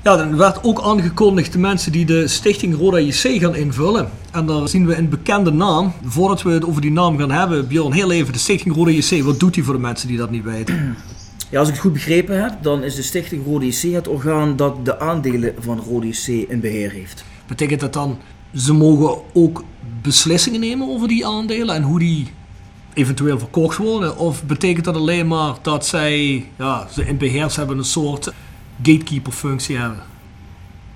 Ja, 0.03 0.17
dan 0.17 0.37
werd 0.37 0.63
ook 0.63 0.81
aangekondigd 0.81 1.51
de 1.51 1.59
mensen 1.59 1.91
die 1.91 2.05
de 2.05 2.27
stichting 2.27 2.77
Roda 2.77 2.99
JC 2.99 3.41
gaan 3.41 3.55
invullen. 3.55 4.09
En 4.31 4.45
daar 4.45 4.67
zien 4.67 4.85
we 4.85 4.95
een 4.95 5.09
bekende 5.09 5.51
naam. 5.51 5.93
Voordat 6.03 6.41
we 6.41 6.51
het 6.51 6.65
over 6.65 6.81
die 6.81 6.91
naam 6.91 7.17
gaan 7.17 7.31
hebben, 7.31 7.67
Bjorn, 7.67 7.93
heel 7.93 8.11
even 8.11 8.33
de 8.33 8.39
stichting 8.39 8.75
Roda 8.75 8.91
JC. 8.91 9.23
Wat 9.23 9.39
doet 9.39 9.53
die 9.53 9.63
voor 9.63 9.73
de 9.73 9.79
mensen 9.79 10.07
die 10.07 10.17
dat 10.17 10.29
niet 10.29 10.43
weten? 10.43 10.95
Ja, 11.49 11.59
als 11.59 11.67
ik 11.67 11.73
het 11.73 11.83
goed 11.83 11.93
begrepen 11.93 12.41
heb, 12.41 12.63
dan 12.63 12.83
is 12.83 12.95
de 12.95 13.01
stichting 13.01 13.45
Rode 13.45 13.65
JC 13.65 13.93
het 13.93 14.07
orgaan 14.07 14.55
dat 14.55 14.85
de 14.85 14.99
aandelen 14.99 15.53
van 15.59 15.79
Rode 15.79 16.07
JC 16.07 16.27
in 16.27 16.59
beheer 16.59 16.91
heeft. 16.91 17.23
Betekent 17.47 17.79
dat 17.79 17.93
dan, 17.93 18.17
ze 18.55 18.73
mogen 18.73 19.21
ook 19.33 19.63
beslissingen 20.01 20.59
nemen 20.59 20.87
over 20.87 21.07
die 21.07 21.27
aandelen 21.27 21.75
en 21.75 21.83
hoe 21.83 21.99
die 21.99 22.27
eventueel 22.93 23.39
verkocht 23.39 23.77
worden? 23.77 24.17
Of 24.17 24.43
betekent 24.43 24.85
dat 24.85 24.95
alleen 24.95 25.27
maar 25.27 25.55
dat 25.61 25.85
zij 25.85 26.45
ja, 26.57 26.87
ze 26.91 27.05
in 27.05 27.17
beheer 27.17 27.55
hebben 27.55 27.77
een 27.77 27.83
soort 27.83 28.33
gatekeeper 28.81 29.31
functie 29.31 29.77
hebben? 29.77 30.03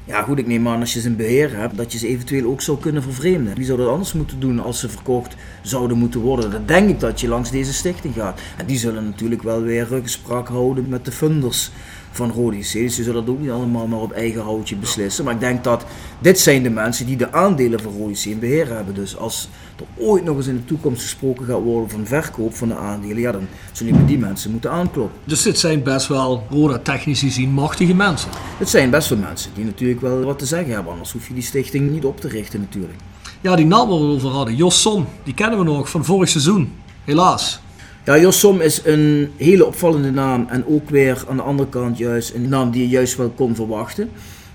Ja, 0.08 0.22
goed, 0.22 0.38
ik 0.38 0.48
neem 0.48 0.68
aan 0.68 0.80
als 0.80 0.94
je 0.94 1.00
ze 1.00 1.08
in 1.08 1.16
beheer 1.16 1.58
hebt, 1.58 1.78
dat 1.78 1.92
je 1.92 1.98
ze 1.98 2.08
eventueel 2.08 2.50
ook 2.50 2.62
zou 2.62 2.80
kunnen 2.80 3.04
vervreemden. 3.04 3.56
Wie 3.56 3.66
zou 3.66 3.78
dat 3.78 3.88
anders 3.88 4.14
moeten 4.14 4.40
doen 4.40 4.60
als 4.60 4.80
ze 4.80 4.90
verkocht 4.90 5.36
zouden 5.62 5.98
moeten 5.98 6.20
worden? 6.20 6.52
Dan 6.52 6.66
denk 6.66 6.90
ik 6.90 7.00
dat 7.00 7.20
je 7.20 7.28
langs 7.28 7.52
deze 7.52 7.74
stichting 7.74 8.14
gaat. 8.14 8.42
En 8.58 8.66
die 8.66 8.78
zullen 8.78 9.06
natuurlijk 9.06 9.44
wel 9.44 9.62
weer 9.62 9.86
gesprek 9.86 10.48
houden 10.48 10.90
met 10.90 11.06
de 11.06 11.12
funders 11.12 11.72
van 12.16 12.32
Rode 12.32 12.58
JC. 12.58 12.74
Dus 12.74 12.96
ze 12.96 13.04
zullen 13.04 13.26
dat 13.26 13.34
ook 13.34 13.42
niet 13.42 13.50
allemaal 13.50 13.88
maar 13.88 14.00
op 14.00 14.12
eigen 14.12 14.42
houtje 14.42 14.76
beslissen. 14.76 15.24
Maar 15.24 15.34
ik 15.34 15.40
denk 15.40 15.64
dat 15.64 15.86
dit 16.20 16.40
zijn 16.40 16.64
de 16.64 16.70
mensen 16.70 17.06
die 17.06 17.18
de 17.18 17.32
aandelen 17.32 17.80
van 17.80 17.94
Rode 17.98 18.12
JC 18.12 18.26
in 18.26 18.40
beheer 18.40 18.68
hebben. 18.68 18.96
Dus 18.96 19.18
als 19.18 19.50
er 19.78 20.04
ooit 20.04 20.24
nog 20.24 20.38
eens 20.38 20.48
in 20.48 20.56
de 20.56 20.66
toekomst 20.66 21.02
gesproken 21.02 21.46
gaat 21.46 21.62
worden 21.62 21.90
van 21.90 22.06
verkoop 22.06 22.56
van 22.56 22.68
de 22.68 22.76
aandelen, 22.76 23.20
ja, 23.20 23.32
dan 23.32 23.48
zullen 23.72 23.94
bij 23.96 24.06
die 24.06 24.18
mensen 24.18 24.52
moeten 24.52 24.72
aankloppen. 24.72 25.20
Dus 25.24 25.42
dit 25.42 25.60
zijn 25.60 25.84
best 25.84 26.08
wel, 26.08 26.44
Roda 26.50 26.78
technisch 26.78 27.20
gezien, 27.20 27.50
machtige 27.50 27.94
mensen. 27.94 28.30
Het 28.58 28.70
zijn 28.70 28.90
best 28.90 29.10
wel 29.10 29.18
mensen 29.18 29.52
die 29.56 29.66
natuurlijk 29.66 30.02
wel 30.02 30.24
wat 30.24 30.40
te 30.40 30.46
zeggen 30.46 30.74
hebben, 30.74 30.92
anders 30.92 31.12
hoef 31.12 31.28
je 31.28 31.34
die 31.34 31.44
stichting 31.44 31.92
niet 31.92 32.06
op 32.06 32.20
te 32.20 32.28
richten 32.28 32.60
natuurlijk. 32.60 33.00
Ja, 33.42 33.56
die 33.56 33.66
naam 33.66 33.90
waar 33.90 34.00
we 34.00 34.06
over 34.06 34.30
hadden, 34.30 34.56
Jos 34.56 34.82
Son, 34.82 35.06
die 35.24 35.34
kennen 35.34 35.60
we 35.60 35.66
nog 35.66 35.90
van 35.90 36.06
vorig 36.06 36.30
seizoen. 36.30 36.74
Helaas. 37.04 37.64
Ja, 38.06 38.18
Jos 38.18 38.40
Som 38.40 38.62
is 38.62 38.82
een 38.84 39.32
hele 39.38 39.66
opvallende 39.66 40.12
naam 40.12 40.48
en 40.50 40.66
ook 40.68 40.90
weer 40.90 41.24
aan 41.30 41.36
de 41.36 41.42
andere 41.42 41.70
kant 41.70 41.98
juist 41.98 42.34
een 42.34 42.50
naam 42.50 42.72
die 42.72 42.82
je 42.82 42.90
juist 42.90 43.18
wel 43.18 43.30
kon 43.30 43.56
verwachten. 43.56 44.10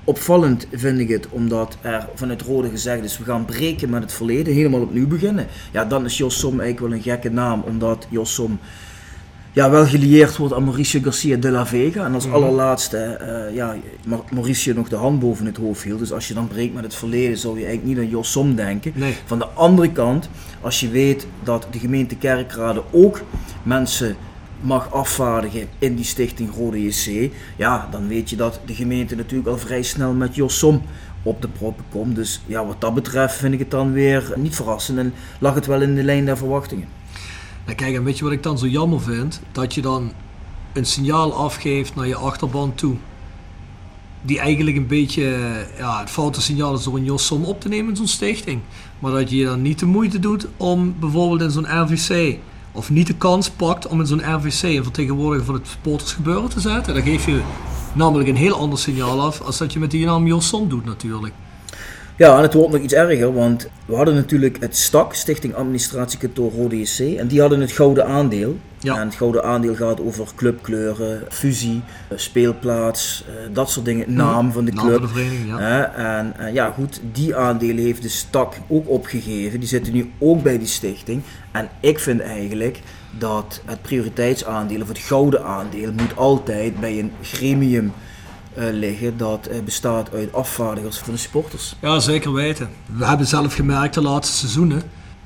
Opvallend 0.04 0.66
vind 0.72 0.98
ik 0.98 1.08
het 1.08 1.28
omdat 1.28 1.76
er 1.80 2.08
vanuit 2.14 2.42
Rode 2.42 2.68
gezegd 2.68 3.04
is, 3.04 3.18
we 3.18 3.24
gaan 3.24 3.44
breken 3.44 3.90
met 3.90 4.02
het 4.02 4.12
verleden, 4.12 4.54
helemaal 4.54 4.80
opnieuw 4.80 5.06
beginnen. 5.06 5.46
Ja, 5.72 5.84
dan 5.84 6.04
is 6.04 6.18
Jos 6.18 6.38
Som 6.38 6.60
eigenlijk 6.60 6.80
wel 6.80 6.92
een 6.92 7.02
gekke 7.02 7.30
naam, 7.30 7.62
omdat 7.66 8.06
Jos 8.10 8.34
Som 8.34 8.58
ja, 9.52 9.70
wel 9.70 9.86
gelieerd 9.86 10.36
wordt 10.36 10.54
aan 10.54 10.64
Mauricio 10.64 11.00
Garcia 11.02 11.36
de 11.36 11.50
la 11.50 11.66
Vega. 11.66 12.04
En 12.04 12.14
als 12.14 12.26
Mhm. 12.26 12.34
allerlaatste, 12.34 12.96
eh, 12.98 13.54
ja, 13.54 13.76
Ma- 14.06 14.24
Mauricio 14.32 14.74
nog 14.74 14.88
de 14.88 14.96
hand 14.96 15.20
boven 15.20 15.46
het 15.46 15.56
hoofd 15.56 15.82
hield. 15.82 15.98
Dus 15.98 16.12
als 16.12 16.28
je 16.28 16.34
dan 16.34 16.48
breekt 16.48 16.74
met 16.74 16.82
het 16.84 16.94
verleden, 16.94 17.38
zou 17.38 17.58
je 17.58 17.64
eigenlijk 17.66 17.96
niet 17.96 18.06
aan 18.06 18.10
Jos 18.12 18.30
Som 18.30 18.54
denken. 18.54 18.92
Nee. 18.94 19.14
Van 19.24 19.38
de 19.38 19.46
andere 19.46 19.92
kant, 19.92 20.28
als 20.60 20.80
je 20.80 20.88
weet 20.90 21.26
dat 21.42 21.66
de 21.70 21.78
gemeente 21.78 22.16
Kerkrade 22.16 22.82
ook 22.90 23.20
mensen 23.62 24.16
mag 24.60 24.92
afvaardigen 24.92 25.66
in 25.78 25.94
die 25.94 26.04
stichting 26.04 26.54
Rode 26.54 26.82
JC, 26.84 27.32
ja, 27.56 27.88
dan 27.90 28.08
weet 28.08 28.30
je 28.30 28.36
dat 28.36 28.60
de 28.66 28.74
gemeente 28.74 29.14
natuurlijk 29.16 29.48
al 29.48 29.58
vrij 29.58 29.82
snel 29.82 30.12
met 30.12 30.34
Jos 30.34 30.58
Som 30.58 30.82
op 31.22 31.42
de 31.42 31.48
proppen 31.48 31.84
komt. 31.90 32.14
Dus 32.16 32.42
ja, 32.46 32.66
wat 32.66 32.80
dat 32.80 32.94
betreft 32.94 33.34
vind 33.36 33.52
ik 33.52 33.58
het 33.58 33.70
dan 33.70 33.92
weer 33.92 34.32
niet 34.36 34.54
verrassend 34.54 34.98
en 34.98 35.12
lag 35.38 35.54
het 35.54 35.66
wel 35.66 35.80
in 35.80 35.94
de 35.94 36.02
lijn 36.02 36.24
der 36.24 36.36
verwachtingen. 36.36 36.86
Nou, 37.64 37.76
kijk, 37.76 37.94
en 37.94 38.04
weet 38.04 38.18
je 38.18 38.24
wat 38.24 38.32
ik 38.32 38.42
dan 38.42 38.58
zo 38.58 38.66
jammer 38.66 39.00
vind? 39.00 39.40
Dat 39.52 39.74
je 39.74 39.80
dan 39.80 40.12
een 40.72 40.86
signaal 40.86 41.34
afgeeft 41.34 41.94
naar 41.94 42.06
je 42.06 42.16
achterban 42.16 42.74
toe. 42.74 42.96
Die 44.22 44.38
eigenlijk 44.38 44.76
een 44.76 44.86
beetje 44.86 45.38
ja, 45.78 46.00
het 46.00 46.10
foute 46.10 46.40
signaal 46.40 46.74
is 46.74 46.82
door 46.82 46.96
een 46.96 47.04
Jos 47.04 47.26
Som 47.26 47.44
op 47.44 47.60
te 47.60 47.68
nemen 47.68 47.90
in 47.90 47.96
zo'n 47.96 48.06
stichting. 48.06 48.60
Maar 48.98 49.12
dat 49.12 49.30
je 49.30 49.44
dan 49.44 49.62
niet 49.62 49.78
de 49.78 49.86
moeite 49.86 50.18
doet 50.18 50.46
om 50.56 50.94
bijvoorbeeld 51.00 51.40
in 51.40 51.50
zo'n 51.50 51.82
RVC. 51.82 52.38
Of 52.72 52.90
niet 52.90 53.06
de 53.06 53.14
kans 53.14 53.50
pakt 53.50 53.86
om 53.86 54.00
in 54.00 54.06
zo'n 54.06 54.34
RVC 54.34 54.62
een 54.62 54.82
vertegenwoordiger 54.82 55.46
van 55.46 55.54
het 55.54 55.68
supportersgebeuren 55.68 56.48
te 56.50 56.60
zetten. 56.60 56.94
Dan 56.94 57.02
geef 57.02 57.26
je 57.26 57.42
namelijk 57.92 58.28
een 58.28 58.36
heel 58.36 58.54
ander 58.54 58.78
signaal 58.78 59.20
af 59.20 59.40
als 59.40 59.58
dat 59.58 59.72
je 59.72 59.78
met 59.78 59.90
die 59.90 60.06
naam 60.06 60.26
Jos 60.26 60.48
Som 60.48 60.68
doet 60.68 60.84
natuurlijk. 60.84 61.34
Ja, 62.20 62.36
en 62.36 62.42
het 62.42 62.54
wordt 62.54 62.72
nog 62.72 62.80
iets 62.80 62.94
erger, 62.94 63.32
want 63.32 63.68
we 63.86 63.94
hadden 63.94 64.14
natuurlijk 64.14 64.56
het 64.60 64.76
STAK, 64.76 65.14
Stichting 65.14 65.54
Administratiekantoor 65.54 66.52
Rode 66.52 66.80
JC, 66.80 67.18
en 67.18 67.26
die 67.26 67.40
hadden 67.40 67.60
het 67.60 67.72
gouden 67.72 68.06
aandeel. 68.06 68.56
Ja. 68.78 68.96
En 68.96 69.06
het 69.06 69.14
gouden 69.14 69.44
aandeel 69.44 69.74
gaat 69.74 70.00
over 70.00 70.26
clubkleuren, 70.36 71.22
fusie, 71.28 71.82
eh, 72.08 72.18
speelplaats, 72.18 73.24
eh, 73.26 73.54
dat 73.54 73.70
soort 73.70 73.84
dingen, 73.84 74.14
naam 74.14 74.52
van 74.52 74.64
de 74.64 74.72
Naam 74.72 74.86
club. 74.86 74.98
van 74.98 75.06
de 75.06 75.12
vereniging, 75.12 75.48
ja. 75.48 75.92
En 75.94 76.36
eh, 76.38 76.54
ja, 76.54 76.70
goed, 76.70 77.00
die 77.12 77.36
aandelen 77.36 77.84
heeft 77.84 78.02
de 78.02 78.08
STAK 78.08 78.54
ook 78.68 78.88
opgegeven. 78.88 79.60
Die 79.60 79.68
zitten 79.68 79.92
nu 79.92 80.10
ook 80.18 80.42
bij 80.42 80.58
die 80.58 80.68
stichting. 80.68 81.22
En 81.52 81.68
ik 81.80 81.98
vind 81.98 82.20
eigenlijk 82.20 82.80
dat 83.18 83.62
het 83.64 83.82
prioriteitsaandeel 83.82 84.80
of 84.80 84.88
het 84.88 84.98
gouden 84.98 85.44
aandeel 85.44 85.92
moet 85.92 86.16
altijd 86.16 86.80
bij 86.80 86.98
een 86.98 87.12
gremium 87.22 87.92
liggen 88.54 89.16
dat 89.16 89.46
eh, 89.46 89.62
bestaat 89.62 90.12
uit 90.12 90.32
afvaardigers 90.32 90.98
van 90.98 91.12
de 91.12 91.18
supporters. 91.18 91.76
Ja, 91.80 91.98
zeker 92.00 92.32
weten. 92.32 92.70
We 92.96 93.06
hebben 93.06 93.26
zelf 93.26 93.54
gemerkt 93.54 93.94
de 93.94 94.02
laatste 94.02 94.36
seizoenen 94.36 94.82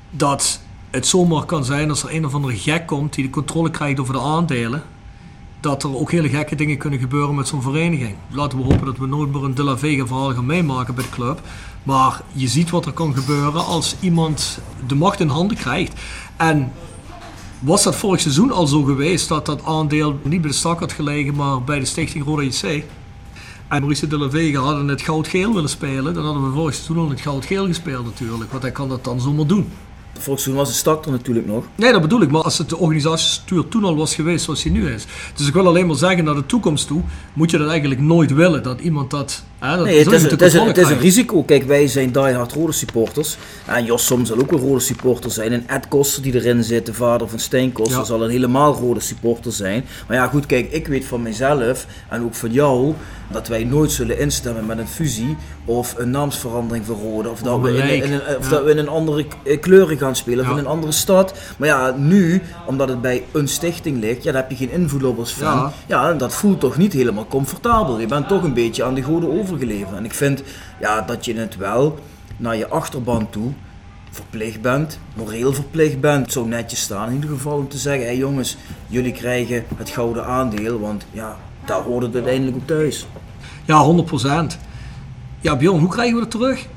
dat 0.09 0.59
het 0.89 1.07
zomaar 1.07 1.45
kan 1.45 1.65
zijn 1.65 1.89
als 1.89 2.03
er 2.03 2.13
een 2.13 2.25
of 2.25 2.33
andere 2.33 2.57
gek 2.57 2.85
komt 2.87 3.13
die 3.13 3.23
de 3.23 3.29
controle 3.29 3.69
krijgt 3.69 3.99
over 3.99 4.13
de 4.13 4.19
aandelen. 4.19 4.83
Dat 5.59 5.83
er 5.83 5.97
ook 5.97 6.11
hele 6.11 6.29
gekke 6.29 6.55
dingen 6.55 6.77
kunnen 6.77 6.99
gebeuren 6.99 7.35
met 7.35 7.47
zo'n 7.47 7.61
vereniging. 7.61 8.15
Laten 8.29 8.57
we 8.57 8.63
hopen 8.63 8.85
dat 8.85 8.97
we 8.97 9.07
nooit 9.07 9.31
meer 9.31 9.43
een 9.43 9.55
De 9.55 9.63
La 9.63 9.77
Vega 9.77 10.05
verhaal 10.05 10.33
gaan 10.33 10.45
meemaken 10.45 10.95
bij 10.95 11.03
de 11.03 11.09
club. 11.09 11.41
Maar 11.83 12.21
je 12.31 12.47
ziet 12.47 12.69
wat 12.69 12.85
er 12.85 12.91
kan 12.91 13.15
gebeuren 13.15 13.65
als 13.65 13.95
iemand 13.99 14.59
de 14.87 14.95
macht 14.95 15.19
in 15.19 15.27
handen 15.27 15.57
krijgt. 15.57 15.93
En 16.37 16.71
was 17.59 17.83
dat 17.83 17.95
vorig 17.95 18.21
seizoen 18.21 18.51
al 18.51 18.67
zo 18.67 18.83
geweest 18.83 19.27
dat 19.27 19.45
dat 19.45 19.63
aandeel 19.63 20.19
niet 20.23 20.41
bij 20.41 20.49
de 20.49 20.55
stak 20.55 20.79
had 20.79 20.91
gelegen, 20.91 21.35
maar 21.35 21.63
bij 21.63 21.79
de 21.79 21.85
stichting 21.85 22.25
Roda 22.25 22.41
JC? 22.41 22.83
En 23.67 23.79
Mauricio 23.79 24.07
de 24.07 24.17
la 24.17 24.29
Vega 24.29 24.59
hadden 24.59 24.87
het 24.87 25.01
goud-geel 25.01 25.53
willen 25.53 25.69
spelen, 25.69 26.13
dan 26.13 26.25
hadden 26.25 26.43
we 26.43 26.55
vorig 26.55 26.73
seizoen 26.73 26.97
al 26.97 27.09
het 27.09 27.21
goud-geel 27.21 27.65
gespeeld 27.65 28.05
natuurlijk. 28.05 28.51
Want 28.51 28.63
hij 28.63 28.71
kan 28.71 28.89
dat 28.89 29.03
dan 29.03 29.21
zomaar 29.21 29.47
doen. 29.47 29.69
Volgens 30.17 30.45
toen 30.45 30.55
was 30.55 30.69
de 30.69 30.75
start 30.75 31.05
er 31.05 31.11
natuurlijk 31.11 31.47
nog. 31.47 31.63
Nee, 31.75 31.91
dat 31.91 32.01
bedoel 32.01 32.21
ik. 32.21 32.31
Maar 32.31 32.41
als 32.41 32.57
het 32.57 32.69
de 32.69 32.77
organisatiestructuur 32.77 33.67
toen 33.67 33.83
al 33.83 33.95
was 33.95 34.15
geweest 34.15 34.43
zoals 34.43 34.63
die 34.63 34.71
nu 34.71 34.89
is. 34.89 35.05
Dus 35.35 35.47
ik 35.47 35.53
wil 35.53 35.67
alleen 35.67 35.87
maar 35.87 35.95
zeggen, 35.95 36.23
naar 36.23 36.35
de 36.35 36.45
toekomst 36.45 36.87
toe, 36.87 37.01
moet 37.33 37.51
je 37.51 37.57
dat 37.57 37.69
eigenlijk 37.69 38.01
nooit 38.01 38.33
willen. 38.33 38.63
Dat 38.63 38.79
iemand 38.79 39.11
dat... 39.11 39.43
Dat 39.75 39.85
Nee, 39.85 39.97
het 39.97 40.11
is, 40.11 40.21
met 40.21 40.31
het, 40.31 40.39
de 40.39 40.45
is, 40.45 40.51
controle 40.51 40.67
het 40.67 40.77
is 40.77 40.89
een 40.89 40.99
risico. 40.99 41.43
Kijk, 41.43 41.63
wij 41.63 41.87
zijn 41.87 42.11
diehard 42.11 42.51
rode 42.53 42.71
supporters. 42.71 43.37
En 43.65 43.85
Jos 43.85 44.05
Som 44.05 44.25
zal 44.25 44.37
ook 44.39 44.51
een 44.51 44.59
rode 44.59 44.79
supporter 44.79 45.31
zijn. 45.31 45.51
En 45.51 45.63
Ed 45.67 45.87
Koster 45.87 46.21
die 46.21 46.33
erin 46.33 46.63
zit, 46.63 46.85
de 46.85 46.93
vader 46.93 47.27
van 47.29 47.39
Stijn 47.39 47.71
Koster, 47.71 47.97
Ja. 47.97 48.03
zal 48.03 48.23
een 48.23 48.29
helemaal 48.29 48.73
rode 48.73 48.99
supporter 48.99 49.51
zijn. 49.51 49.85
Maar 50.07 50.17
ja, 50.17 50.27
goed, 50.27 50.45
kijk, 50.45 50.71
ik 50.71 50.87
weet 50.87 51.05
van 51.05 51.21
mezelf 51.21 51.85
en 52.09 52.23
ook 52.23 52.35
van 52.35 52.51
jou 52.51 52.93
dat 53.31 53.47
wij 53.47 53.63
nooit 53.63 53.91
zullen 53.91 54.19
instemmen 54.19 54.65
met 54.65 54.77
een 54.77 54.87
fusie 54.87 55.37
of 55.65 55.93
een 55.97 56.09
naamsverandering 56.09 56.85
voor 56.85 56.97
rode. 56.97 57.29
Of, 57.29 57.41
dat 57.41 57.61
we, 57.61 57.69
in, 57.77 58.11
een, 58.13 58.21
of 58.37 58.43
Ja. 58.43 58.49
dat 58.49 58.63
we 58.63 58.71
in 58.71 58.77
een 58.77 58.87
andere 58.87 59.25
eh, 59.43 59.59
kleuren 59.59 59.97
gaan 59.97 60.15
spelen 60.15 60.45
of 60.45 60.51
in 60.51 60.57
een 60.57 60.67
andere 60.67 60.91
stad. 60.91 61.33
Maar 61.57 61.67
ja, 61.67 61.95
nu, 61.97 62.41
omdat 62.65 62.89
het 62.89 63.01
bij 63.01 63.23
een 63.31 63.47
stichting 63.47 63.99
ligt, 63.99 64.23
ja, 64.23 64.31
daar 64.31 64.41
heb 64.41 64.51
je 64.51 64.57
geen 64.57 64.71
invloed 64.71 65.03
op 65.03 65.19
als 65.19 65.31
fan. 65.31 65.71
Ja. 65.87 66.09
En 66.09 66.17
dat 66.17 66.33
voelt 66.33 66.59
toch 66.59 66.77
niet 66.77 66.93
helemaal 66.93 67.27
comfortabel. 67.27 67.99
Je 67.99 68.07
bent 68.07 68.27
toch 68.27 68.43
een 68.43 68.53
beetje 68.53 68.83
aan 68.83 68.93
de 68.93 69.01
En 69.95 70.05
ik 70.05 70.13
vind 70.13 70.43
ja, 70.79 71.01
dat 71.01 71.25
je 71.25 71.35
het 71.35 71.57
wel 71.57 71.99
naar 72.37 72.55
je 72.55 72.67
achterban 72.67 73.29
toe 73.29 73.51
verplicht 74.11 74.61
bent, 74.61 74.99
moreel 75.15 75.53
verplicht 75.53 75.99
bent. 75.99 76.23
Het 76.23 76.31
zou 76.31 76.47
netjes 76.47 76.81
staan 76.81 77.07
in 77.07 77.13
ieder 77.13 77.29
geval 77.29 77.57
om 77.57 77.67
te 77.67 77.77
zeggen, 77.77 78.01
hé 78.01 78.07
hey 78.07 78.17
jongens, 78.17 78.57
jullie 78.87 79.11
krijgen 79.11 79.63
het 79.77 79.89
gouden 79.89 80.25
aandeel, 80.25 80.79
want 80.79 81.05
ja, 81.11 81.37
daar 81.65 81.81
hoort 81.81 82.03
het 82.03 82.13
uiteindelijk 82.13 82.57
op 82.57 82.67
thuis. 82.67 83.07
Ja, 83.65 84.05
100%. 84.53 84.57
Ja, 85.39 85.55
Bjorn, 85.55 85.79
hoe 85.79 85.89
krijgen 85.89 86.15
we 86.15 86.21
dat 86.21 86.31
terug? 86.31 86.67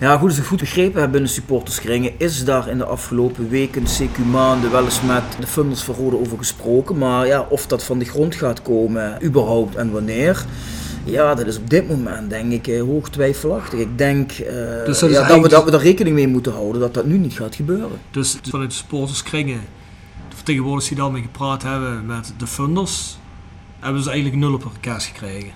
Ja, 0.00 0.16
goed, 0.18 0.28
als 0.28 0.38
ik 0.38 0.44
goed 0.44 0.60
begrepen 0.60 1.00
heb 1.00 1.10
binnen 1.10 1.30
supporterskringen, 1.30 2.12
is 2.16 2.44
daar 2.44 2.68
in 2.68 2.78
de 2.78 2.84
afgelopen 2.84 3.48
weken, 3.48 3.82
CQ 3.82 4.30
maanden, 4.30 4.70
wel 4.70 4.84
eens 4.84 5.02
met 5.02 5.22
de 5.40 5.46
funders 5.46 5.82
van 5.82 5.94
Rode 5.94 6.18
over 6.18 6.38
gesproken. 6.38 6.98
Maar 6.98 7.26
ja, 7.26 7.46
of 7.48 7.66
dat 7.66 7.84
van 7.84 7.98
de 7.98 8.04
grond 8.04 8.34
gaat 8.34 8.62
komen, 8.62 9.24
überhaupt 9.24 9.76
en 9.76 9.90
wanneer, 9.90 10.44
ja, 11.04 11.34
dat 11.34 11.46
is 11.46 11.58
op 11.58 11.70
dit 11.70 11.88
moment 11.88 12.30
denk 12.30 12.52
ik 12.52 12.66
eh, 12.66 12.80
hoog 12.80 13.10
twijfelachtig. 13.10 13.78
Ik 13.78 13.98
denk 13.98 14.32
eh, 14.32 14.54
Dus 14.84 14.98
dat 14.98 15.10
ja, 15.10 15.28
dat, 15.28 15.40
we, 15.40 15.48
dat 15.48 15.64
we 15.64 15.70
er 15.70 15.80
rekening 15.80 16.14
mee 16.14 16.28
moeten 16.28 16.52
houden 16.52 16.80
dat 16.80 16.94
dat 16.94 17.04
nu 17.04 17.18
niet 17.18 17.32
gaat 17.32 17.54
gebeuren. 17.54 17.98
Dus 18.10 18.38
vanuit 18.42 18.70
de 18.70 18.76
supporterskringen, 18.76 19.60
de 20.28 20.36
vertegenwoordigers 20.36 20.88
die 20.88 21.02
daarmee 21.02 21.22
gepraat 21.22 21.62
hebben 21.62 22.06
met 22.06 22.34
de 22.36 22.46
funders, 22.46 23.18
hebben 23.80 24.02
ze 24.02 24.10
eigenlijk 24.10 24.40
nul 24.40 24.54
op 24.54 24.62
hun 24.62 24.80
kaas 24.80 25.06
gekregen. 25.06 25.52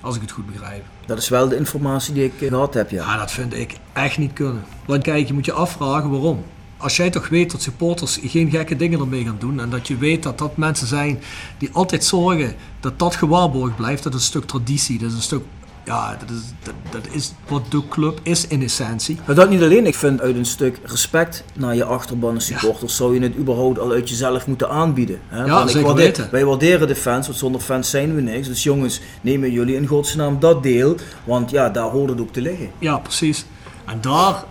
Als 0.00 0.16
ik 0.16 0.20
het 0.20 0.30
goed 0.30 0.52
begrijp. 0.52 0.84
Dat 1.06 1.18
is 1.18 1.28
wel 1.28 1.48
de 1.48 1.56
informatie 1.56 2.14
die 2.14 2.24
ik 2.24 2.42
eh, 2.42 2.48
gehad 2.48 2.74
heb, 2.74 2.90
ja. 2.90 3.12
Ja, 3.12 3.18
dat 3.18 3.30
vind 3.30 3.54
ik 3.54 3.76
echt 3.92 4.18
niet 4.18 4.32
kunnen. 4.32 4.64
Want 4.84 5.02
kijk, 5.02 5.26
je 5.26 5.32
moet 5.34 5.44
je 5.44 5.52
afvragen 5.52 6.10
waarom. 6.10 6.44
Als 6.84 6.96
jij 6.96 7.10
toch 7.10 7.28
weet 7.28 7.50
dat 7.50 7.62
supporters 7.62 8.18
geen 8.24 8.50
gekke 8.50 8.76
dingen 8.76 9.00
ermee 9.00 9.24
gaan 9.24 9.36
doen 9.38 9.60
en 9.60 9.70
dat 9.70 9.88
je 9.88 9.96
weet 9.96 10.22
dat 10.22 10.38
dat 10.38 10.56
mensen 10.56 10.86
zijn 10.86 11.22
die 11.58 11.70
altijd 11.72 12.04
zorgen 12.04 12.54
dat 12.80 12.98
dat 12.98 13.16
gewaarborgd 13.16 13.76
blijft, 13.76 14.02
dat 14.02 14.14
is 14.14 14.20
een 14.20 14.26
stuk 14.26 14.44
traditie, 14.44 14.98
dat 14.98 15.08
is 15.08 15.14
een 15.16 15.22
stuk 15.22 15.42
ja, 15.84 16.16
dat 16.20 16.30
is, 16.30 16.42
dat, 16.62 16.74
dat 16.90 17.14
is 17.14 17.32
wat 17.48 17.70
de 17.70 17.82
club 17.88 18.20
is 18.22 18.46
in 18.46 18.62
essentie. 18.62 19.18
Maar 19.26 19.34
dat 19.34 19.50
niet 19.50 19.62
alleen. 19.62 19.86
Ik 19.86 19.94
vind 19.94 20.20
uit 20.20 20.36
een 20.36 20.46
stuk 20.46 20.78
respect 20.84 21.44
naar 21.54 21.74
je 21.74 21.84
achterban 21.84 22.34
en 22.34 22.40
supporters 22.40 22.96
zou 22.96 23.14
je 23.14 23.20
het 23.20 23.36
überhaupt 23.36 23.78
al 23.78 23.92
uit 23.92 24.08
jezelf 24.08 24.46
moeten 24.46 24.70
aanbieden. 24.70 25.20
Hè? 25.28 25.44
Ja, 25.44 25.66
zeker 25.66 25.86
waardeer- 25.86 26.04
weten. 26.04 26.28
Wij 26.30 26.44
waarderen 26.44 26.88
de 26.88 26.96
fans, 26.96 27.26
want 27.26 27.38
zonder 27.38 27.60
fans 27.60 27.90
zijn 27.90 28.14
we 28.14 28.20
niks. 28.20 28.48
Dus 28.48 28.62
jongens, 28.62 29.00
nemen 29.20 29.52
jullie 29.52 29.76
in 29.76 29.86
godsnaam 29.86 30.40
dat 30.40 30.62
deel. 30.62 30.96
Want 31.24 31.50
ja, 31.50 31.68
daar 31.70 31.88
hoort 31.88 32.10
het 32.10 32.20
ook 32.20 32.32
te 32.32 32.40
liggen. 32.40 32.70
Ja, 32.78 32.98
precies. 32.98 33.44
En 33.84 33.98
daar 34.00 34.44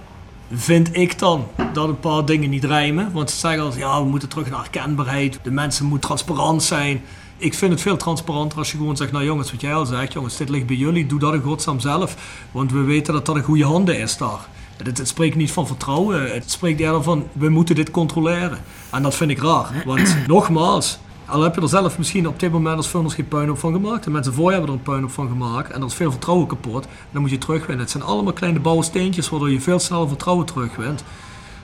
vind 0.56 0.98
ik 0.98 1.20
dan 1.20 1.48
dat 1.74 1.88
een 1.88 2.00
paar 2.00 2.26
dingen 2.26 2.50
niet 2.50 2.64
rijmen. 2.64 3.12
Want 3.12 3.30
ze 3.30 3.38
zeggen 3.38 3.62
altijd, 3.62 3.82
ja, 3.82 4.04
we 4.04 4.10
moeten 4.10 4.30
terug 4.30 4.50
naar 4.50 4.60
herkenbaarheid. 4.60 5.40
De 5.44 5.52
mensen 5.52 5.86
moeten 5.86 6.08
transparant 6.08 6.64
zijn. 6.64 7.02
Ik 7.38 7.54
vind 7.54 7.72
het 7.72 7.82
veel 7.82 7.98
transparanter 7.98 8.58
als 8.58 8.72
je 8.72 8.78
gewoon 8.78 8.98
zegt, 8.98 9.12
nou 9.12 9.26
jongens, 9.26 9.52
wat 9.52 9.62
jij 9.62 9.74
al 9.74 9.86
zegt, 9.86 10.14
jongens, 10.14 10.38
dit 10.38 10.50
ligt 10.50 10.66
bij 10.66 10.76
jullie, 10.76 11.06
doe 11.06 11.20
dat 11.20 11.34
in 11.34 11.42
godsnaam 11.42 11.80
zelf. 11.80 12.16
Want 12.52 12.72
we 12.72 12.82
weten 12.82 13.14
dat 13.14 13.26
dat 13.26 13.36
in 13.36 13.44
goede 13.44 13.66
handen 13.66 14.00
is 14.00 14.18
daar. 14.18 14.40
Het, 14.84 14.98
het 14.98 15.08
spreekt 15.08 15.36
niet 15.36 15.52
van 15.52 15.68
vertrouwen, 15.68 16.34
het 16.34 16.52
spreekt 16.52 16.80
eerder 16.80 17.04
van, 17.04 17.28
we 17.32 17.50
moeten 17.50 17.76
dit 17.76 17.92
controleren. 17.92 18.58
En 18.90 19.04
dat 19.04 19.16
vind 19.16 19.32
ik 19.32 19.42
raar, 19.42 19.84
want 19.86 20.18
nogmaals, 20.28 21.00
al 21.34 21.42
heb 21.42 21.56
je 21.56 21.62
er 21.62 21.70
zelf 21.70 21.98
misschien 21.98 22.28
op 22.28 22.40
dit 22.40 22.52
moment 22.52 22.78
als 22.78 22.88
Funnels 22.88 23.14
geen 23.14 23.28
puinhoop 23.28 23.58
van 23.58 23.74
gemaakt. 23.74 24.04
De 24.04 24.10
mensen 24.10 24.34
voor 24.34 24.46
je 24.46 24.52
hebben 24.52 24.70
er 24.70 24.76
een 24.76 24.84
puinhoop 24.84 25.12
van 25.12 25.28
gemaakt. 25.28 25.72
En 25.72 25.82
er 25.82 25.88
is 25.88 25.94
veel 25.94 26.12
vertrouwen 26.12 26.48
kapot. 26.48 26.88
Dan 27.12 27.22
moet 27.22 27.32
je 27.32 27.38
terugwinnen. 27.38 27.80
Het 27.80 27.90
zijn 27.90 28.04
allemaal 28.04 28.34
kleine 28.34 28.60
bouwsteentjes 28.60 29.30
waardoor 29.30 29.52
je 29.52 29.62
veel 29.62 29.80
sneller 29.80 30.08
vertrouwen 30.08 30.46
terugwint. 30.46 31.04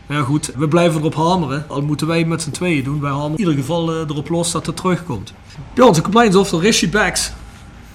Maar 0.08 0.18
ja 0.18 0.24
goed, 0.24 0.52
we 0.56 0.68
blijven 0.68 1.00
erop 1.00 1.16
hameren. 1.16 1.66
Al 1.68 1.82
moeten 1.82 2.08
wij 2.08 2.26
met 2.26 2.42
z'n 2.42 2.52
tweeën 2.52 2.84
doen. 2.84 3.02
Wij 3.02 3.12
hameren 3.12 3.32
in 3.32 3.40
ieder 3.40 3.54
geval 3.54 3.92
eh, 3.92 4.00
erop 4.00 4.30
los 4.30 4.52
dat 4.52 4.66
het 4.66 4.76
terugkomt. 4.76 5.34
Bij 5.74 5.86
onze 5.86 6.02
compliance 6.02 6.40
officer 6.40 6.60
Rishi 6.60 6.90
Bax. 6.90 7.32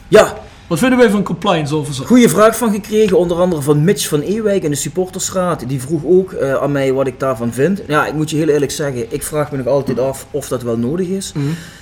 Ja, 0.08 0.36
Wat 0.66 0.78
vinden 0.78 0.98
wij 0.98 1.10
van 1.10 1.22
compliance 1.22 1.76
officer? 1.76 2.06
Goeie 2.06 2.28
vraag 2.28 2.56
van 2.56 2.72
gekregen, 2.72 3.18
onder 3.18 3.36
andere 3.36 3.62
van 3.62 3.84
Mitch 3.84 4.08
van 4.08 4.20
Ewijk 4.20 4.62
in 4.62 4.70
de 4.70 4.76
supportersraad. 4.76 5.68
Die 5.68 5.80
vroeg 5.80 6.04
ook 6.04 6.32
eh, 6.32 6.54
aan 6.54 6.72
mij 6.72 6.92
wat 6.92 7.06
ik 7.06 7.20
daarvan 7.20 7.52
vind. 7.52 7.82
Ja, 7.86 8.06
ik 8.06 8.14
moet 8.14 8.30
je 8.30 8.36
heel 8.36 8.48
eerlijk 8.48 8.70
zeggen, 8.70 9.12
ik 9.12 9.22
vraag 9.22 9.50
me 9.50 9.56
nog 9.56 9.66
altijd 9.66 9.98
af 9.98 10.26
of 10.30 10.48
dat 10.48 10.62
wel 10.62 10.78
nodig 10.78 11.08
is. 11.08 11.32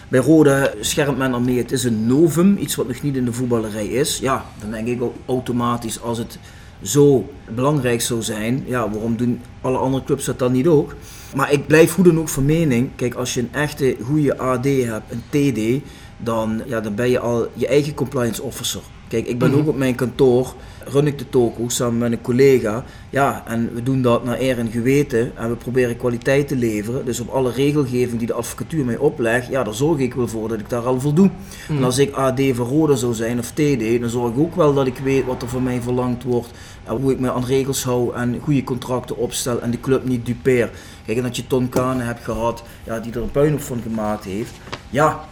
Bij 0.08 0.20
Rode 0.20 0.74
schermt 0.80 1.18
men 1.18 1.32
ermee, 1.32 1.58
het 1.58 1.72
is 1.72 1.84
een 1.84 2.06
novum, 2.06 2.56
iets 2.56 2.74
wat 2.74 2.88
nog 2.88 3.02
niet 3.02 3.16
in 3.16 3.24
de 3.24 3.32
voetballerij 3.32 3.86
is. 3.86 4.18
Ja, 4.18 4.44
dan 4.60 4.70
denk 4.70 4.86
ik 4.86 5.02
ook 5.02 5.14
automatisch 5.26 6.00
als 6.00 6.18
het 6.18 6.38
zo 6.82 7.32
belangrijk 7.54 8.00
zou 8.00 8.22
zijn, 8.22 8.64
ja, 8.66 8.90
waarom 8.90 9.16
doen 9.16 9.40
alle 9.60 9.78
andere 9.78 10.04
clubs 10.04 10.24
dat 10.24 10.38
dan 10.38 10.52
niet 10.52 10.66
ook? 10.66 10.94
Maar 11.34 11.52
ik 11.52 11.66
blijf 11.66 11.94
hoe 11.94 12.04
dan 12.04 12.18
ook 12.18 12.28
van 12.28 12.44
mening, 12.44 12.90
kijk, 12.96 13.14
als 13.14 13.34
je 13.34 13.40
een 13.40 13.52
echte 13.52 13.96
goede 14.04 14.38
AD 14.38 14.64
hebt, 14.64 15.12
een 15.12 15.22
TD, 15.28 15.84
dan, 16.24 16.62
ja, 16.66 16.80
dan 16.80 16.94
ben 16.94 17.10
je 17.10 17.18
al 17.18 17.48
je 17.54 17.66
eigen 17.66 17.94
compliance 17.94 18.42
officer. 18.42 18.80
Kijk, 19.12 19.26
ik 19.26 19.38
ben 19.38 19.54
ook 19.54 19.68
op 19.68 19.76
mijn 19.76 19.94
kantoor, 19.94 20.54
run 20.84 21.06
ik 21.06 21.18
de 21.18 21.28
toko 21.28 21.68
samen 21.68 21.98
met 21.98 22.12
een 22.12 22.20
collega. 22.20 22.84
Ja, 23.10 23.42
en 23.46 23.74
we 23.74 23.82
doen 23.82 24.02
dat 24.02 24.24
naar 24.24 24.40
eer 24.40 24.58
en 24.58 24.70
geweten 24.70 25.32
en 25.36 25.48
we 25.48 25.56
proberen 25.56 25.96
kwaliteit 25.96 26.48
te 26.48 26.56
leveren. 26.56 27.04
Dus 27.04 27.20
op 27.20 27.28
alle 27.28 27.52
regelgeving 27.52 28.18
die 28.18 28.26
de 28.26 28.32
advocatuur 28.32 28.84
mij 28.84 28.96
oplegt, 28.96 29.48
ja, 29.48 29.62
daar 29.62 29.74
zorg 29.74 29.98
ik 29.98 30.14
wel 30.14 30.28
voor 30.28 30.48
dat 30.48 30.60
ik 30.60 30.68
daar 30.68 30.86
al 30.86 31.00
voldoe. 31.00 31.30
En 31.68 31.84
als 31.84 31.98
ik 31.98 32.14
AD 32.14 32.40
van 32.52 32.66
Roda 32.66 32.94
zou 32.94 33.14
zijn 33.14 33.38
of 33.38 33.50
TD, 33.50 34.00
dan 34.00 34.10
zorg 34.10 34.32
ik 34.32 34.38
ook 34.38 34.54
wel 34.54 34.74
dat 34.74 34.86
ik 34.86 34.98
weet 34.98 35.24
wat 35.24 35.42
er 35.42 35.48
van 35.48 35.62
mij 35.62 35.80
verlangd 35.80 36.22
wordt. 36.22 36.50
En 36.84 36.96
hoe 36.96 37.12
ik 37.12 37.20
me 37.20 37.32
aan 37.32 37.44
regels 37.44 37.84
hou 37.84 38.14
en 38.14 38.40
goede 38.42 38.64
contracten 38.64 39.16
opstel 39.16 39.60
en 39.60 39.70
de 39.70 39.80
club 39.80 40.04
niet 40.04 40.26
dupeer. 40.26 40.70
Kijk, 41.06 41.16
en 41.16 41.22
dat 41.22 41.36
je 41.36 41.46
Ton 41.46 41.68
Kane 41.68 42.02
hebt 42.02 42.24
gehad, 42.24 42.62
ja, 42.84 42.98
die 42.98 43.12
er 43.12 43.22
een 43.22 43.30
puinhoop 43.30 43.60
van 43.60 43.80
gemaakt 43.82 44.24
heeft. 44.24 44.52
Ja, 44.90 45.28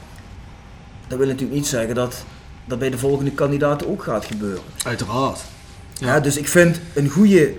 dat 1.11 1.19
wil 1.19 1.29
natuurlijk 1.29 1.59
niet 1.59 1.67
zeggen 1.67 1.95
dat 1.95 2.25
dat 2.65 2.79
bij 2.79 2.91
de 2.91 2.99
volgende 2.99 3.31
kandidaten 3.31 3.89
ook 3.89 4.03
gaat 4.03 4.25
gebeuren. 4.25 4.63
Uiteraard. 4.85 5.41
Ja. 5.99 6.21
dus 6.21 6.37
ik 6.37 6.49
vind 6.49 6.81
een 6.95 7.09
goede 7.09 7.55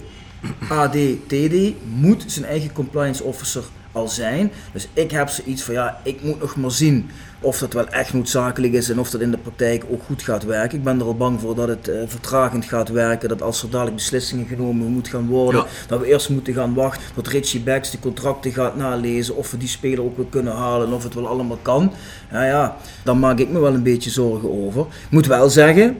AD-TD 0.69 1.73
moet 1.83 2.23
zijn 2.27 2.45
eigen 2.45 2.71
compliance 2.71 3.23
officer 3.23 3.63
al 3.91 4.07
zijn. 4.07 4.51
Dus 4.73 4.87
ik 4.93 5.11
heb 5.11 5.29
zoiets 5.29 5.63
van 5.63 5.73
ja, 5.73 5.99
ik 6.03 6.23
moet 6.23 6.39
nog 6.39 6.55
maar 6.55 6.71
zien 6.71 7.09
of 7.41 7.57
dat 7.57 7.73
wel 7.73 7.87
echt 7.87 8.13
noodzakelijk 8.13 8.73
is 8.73 8.89
en 8.89 8.99
of 8.99 9.09
dat 9.09 9.21
in 9.21 9.31
de 9.31 9.37
praktijk 9.37 9.83
ook 9.91 10.01
goed 10.05 10.23
gaat 10.23 10.43
werken. 10.43 10.77
Ik 10.77 10.83
ben 10.83 10.99
er 10.99 11.05
al 11.05 11.15
bang 11.15 11.39
voor 11.41 11.55
dat 11.55 11.67
het 11.67 11.87
eh, 11.87 11.95
vertragend 12.07 12.65
gaat 12.65 12.89
werken, 12.89 13.29
dat 13.29 13.41
als 13.41 13.63
er 13.63 13.69
dadelijk 13.69 13.95
beslissingen 13.95 14.45
genomen 14.45 14.87
moeten 14.87 15.11
gaan 15.11 15.27
worden, 15.27 15.61
Ja. 15.61 15.67
dat 15.87 15.99
we 15.99 16.05
eerst 16.05 16.29
moeten 16.29 16.53
gaan 16.53 16.73
wachten 16.73 17.03
tot 17.13 17.27
Richie 17.27 17.59
Becks 17.61 17.91
de 17.91 17.99
contracten 17.99 18.51
gaat 18.51 18.75
nalezen, 18.75 19.35
of 19.35 19.51
we 19.51 19.57
die 19.57 19.67
speler 19.67 20.03
ook 20.03 20.17
weer 20.17 20.25
kunnen 20.29 20.53
halen 20.53 20.87
en 20.87 20.93
of 20.93 21.03
het 21.03 21.13
wel 21.13 21.27
allemaal 21.27 21.59
kan. 21.61 21.91
Ja, 22.31 22.45
ja, 22.45 22.75
dan 23.03 23.19
maak 23.19 23.39
ik 23.39 23.49
me 23.49 23.59
wel 23.59 23.73
een 23.73 23.83
beetje 23.83 24.09
zorgen 24.09 24.65
over. 24.65 24.81
Ik 24.81 25.09
moet 25.11 25.27
wel 25.27 25.49
zeggen, 25.49 25.97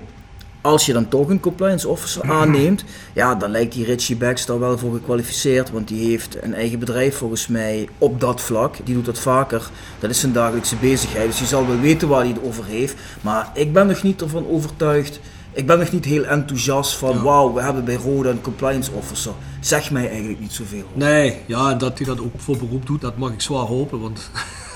als 0.61 0.85
je 0.85 0.93
dan 0.93 1.07
toch 1.07 1.29
een 1.29 1.39
compliance 1.39 1.87
officer 1.87 2.31
aanneemt, 2.39 2.83
ja, 3.13 3.35
dan 3.35 3.51
lijkt 3.51 3.73
die 3.73 3.85
Richie 3.85 4.15
Becks 4.15 4.45
daar 4.45 4.59
wel 4.59 4.77
voor 4.77 4.93
gekwalificeerd. 4.93 5.71
Want 5.71 5.87
die 5.87 6.09
heeft 6.09 6.43
een 6.43 6.53
eigen 6.53 6.79
bedrijf 6.79 7.17
volgens 7.17 7.47
mij 7.47 7.89
op 7.97 8.19
dat 8.19 8.41
vlak. 8.41 8.75
Die 8.83 8.95
doet 8.95 9.05
dat 9.05 9.19
vaker. 9.19 9.69
Dat 9.99 10.09
is 10.09 10.19
zijn 10.19 10.33
dagelijkse 10.33 10.75
bezigheid. 10.75 11.27
Dus 11.27 11.37
die 11.37 11.47
zal 11.47 11.67
wel 11.67 11.79
weten 11.79 12.07
waar 12.07 12.19
hij 12.19 12.29
het 12.29 12.43
over 12.43 12.65
heeft. 12.65 12.95
Maar 13.21 13.51
ik 13.53 13.73
ben 13.73 13.87
nog 13.87 14.03
niet 14.03 14.21
ervan 14.21 14.47
overtuigd. 14.47 15.19
Ik 15.53 15.65
ben 15.65 15.79
nog 15.79 15.91
niet 15.91 16.05
heel 16.05 16.23
enthousiast 16.23 16.95
van 16.95 17.21
wauw, 17.21 17.53
we 17.53 17.61
hebben 17.61 17.85
bij 17.85 17.95
Roda 17.95 18.29
een 18.29 18.41
compliance 18.41 18.91
officer. 18.91 19.31
Zeg 19.59 19.91
mij 19.91 20.09
eigenlijk 20.09 20.39
niet 20.39 20.53
zoveel. 20.53 20.85
Nee, 20.93 21.37
ja, 21.45 21.73
dat 21.73 21.97
hij 21.97 22.07
dat 22.07 22.21
ook 22.21 22.33
voor 22.37 22.57
beroep 22.57 22.85
doet, 22.85 23.01
dat 23.01 23.17
mag 23.17 23.31
ik 23.31 23.41
zwaar 23.41 23.65
hopen. 23.65 23.99
Want 23.99 24.29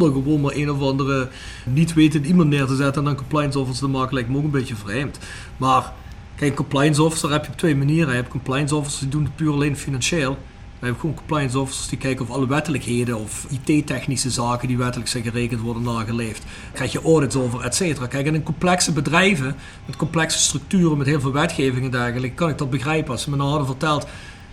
gewoon 0.00 0.40
maar 0.40 0.54
een 0.54 0.70
of 0.70 0.80
andere 0.80 1.28
niet 1.64 1.94
wetend 1.94 2.26
iemand 2.26 2.48
neer 2.48 2.66
te 2.66 2.76
zetten 2.76 3.02
en 3.02 3.04
dan 3.04 3.16
compliance 3.16 3.58
officer 3.58 3.84
te 3.84 3.90
maken 3.90 4.14
lijkt 4.14 4.28
me 4.28 4.36
ook 4.36 4.44
een 4.44 4.50
beetje 4.50 4.76
vreemd. 4.76 5.18
Maar 5.56 5.92
kijk, 6.36 6.54
compliance 6.54 7.02
officer 7.02 7.30
heb 7.30 7.44
je 7.44 7.50
op 7.50 7.58
twee 7.58 7.76
manieren. 7.76 8.08
Je 8.08 8.14
hebt 8.14 8.28
compliance 8.28 8.76
officers 8.76 9.00
die 9.00 9.08
doen 9.08 9.24
het 9.24 9.36
puur 9.36 9.52
alleen 9.52 9.76
financieel. 9.76 10.36
We 10.84 10.90
hebben 10.90 11.00
gewoon 11.00 11.26
compliance 11.26 11.58
officers 11.58 11.88
die 11.88 11.98
kijken 11.98 12.24
of 12.24 12.30
alle 12.30 12.46
wettelijkheden 12.46 13.18
of 13.18 13.46
IT-technische 13.50 14.30
zaken 14.30 14.68
die 14.68 14.78
wettelijk 14.78 15.10
zijn 15.10 15.22
gerekend 15.22 15.60
worden 15.60 15.82
nageleefd. 15.82 16.44
Krijg 16.72 16.92
je 16.92 17.02
audits 17.02 17.36
over, 17.36 17.60
et 17.60 17.74
cetera. 17.74 18.06
Kijk, 18.06 18.26
en 18.26 18.34
in 18.34 18.42
complexe 18.42 18.92
bedrijven, 18.92 19.56
met 19.86 19.96
complexe 19.96 20.38
structuren, 20.38 20.98
met 20.98 21.06
heel 21.06 21.20
veel 21.20 21.32
wetgeving 21.32 21.84
en 21.84 21.90
dergelijke, 21.90 22.34
kan 22.34 22.48
ik 22.48 22.58
dat 22.58 22.70
begrijpen. 22.70 23.12
Als 23.12 23.22
ze 23.22 23.30
me 23.30 23.36
nou 23.36 23.48
hadden 23.48 23.66
verteld, 23.66 24.06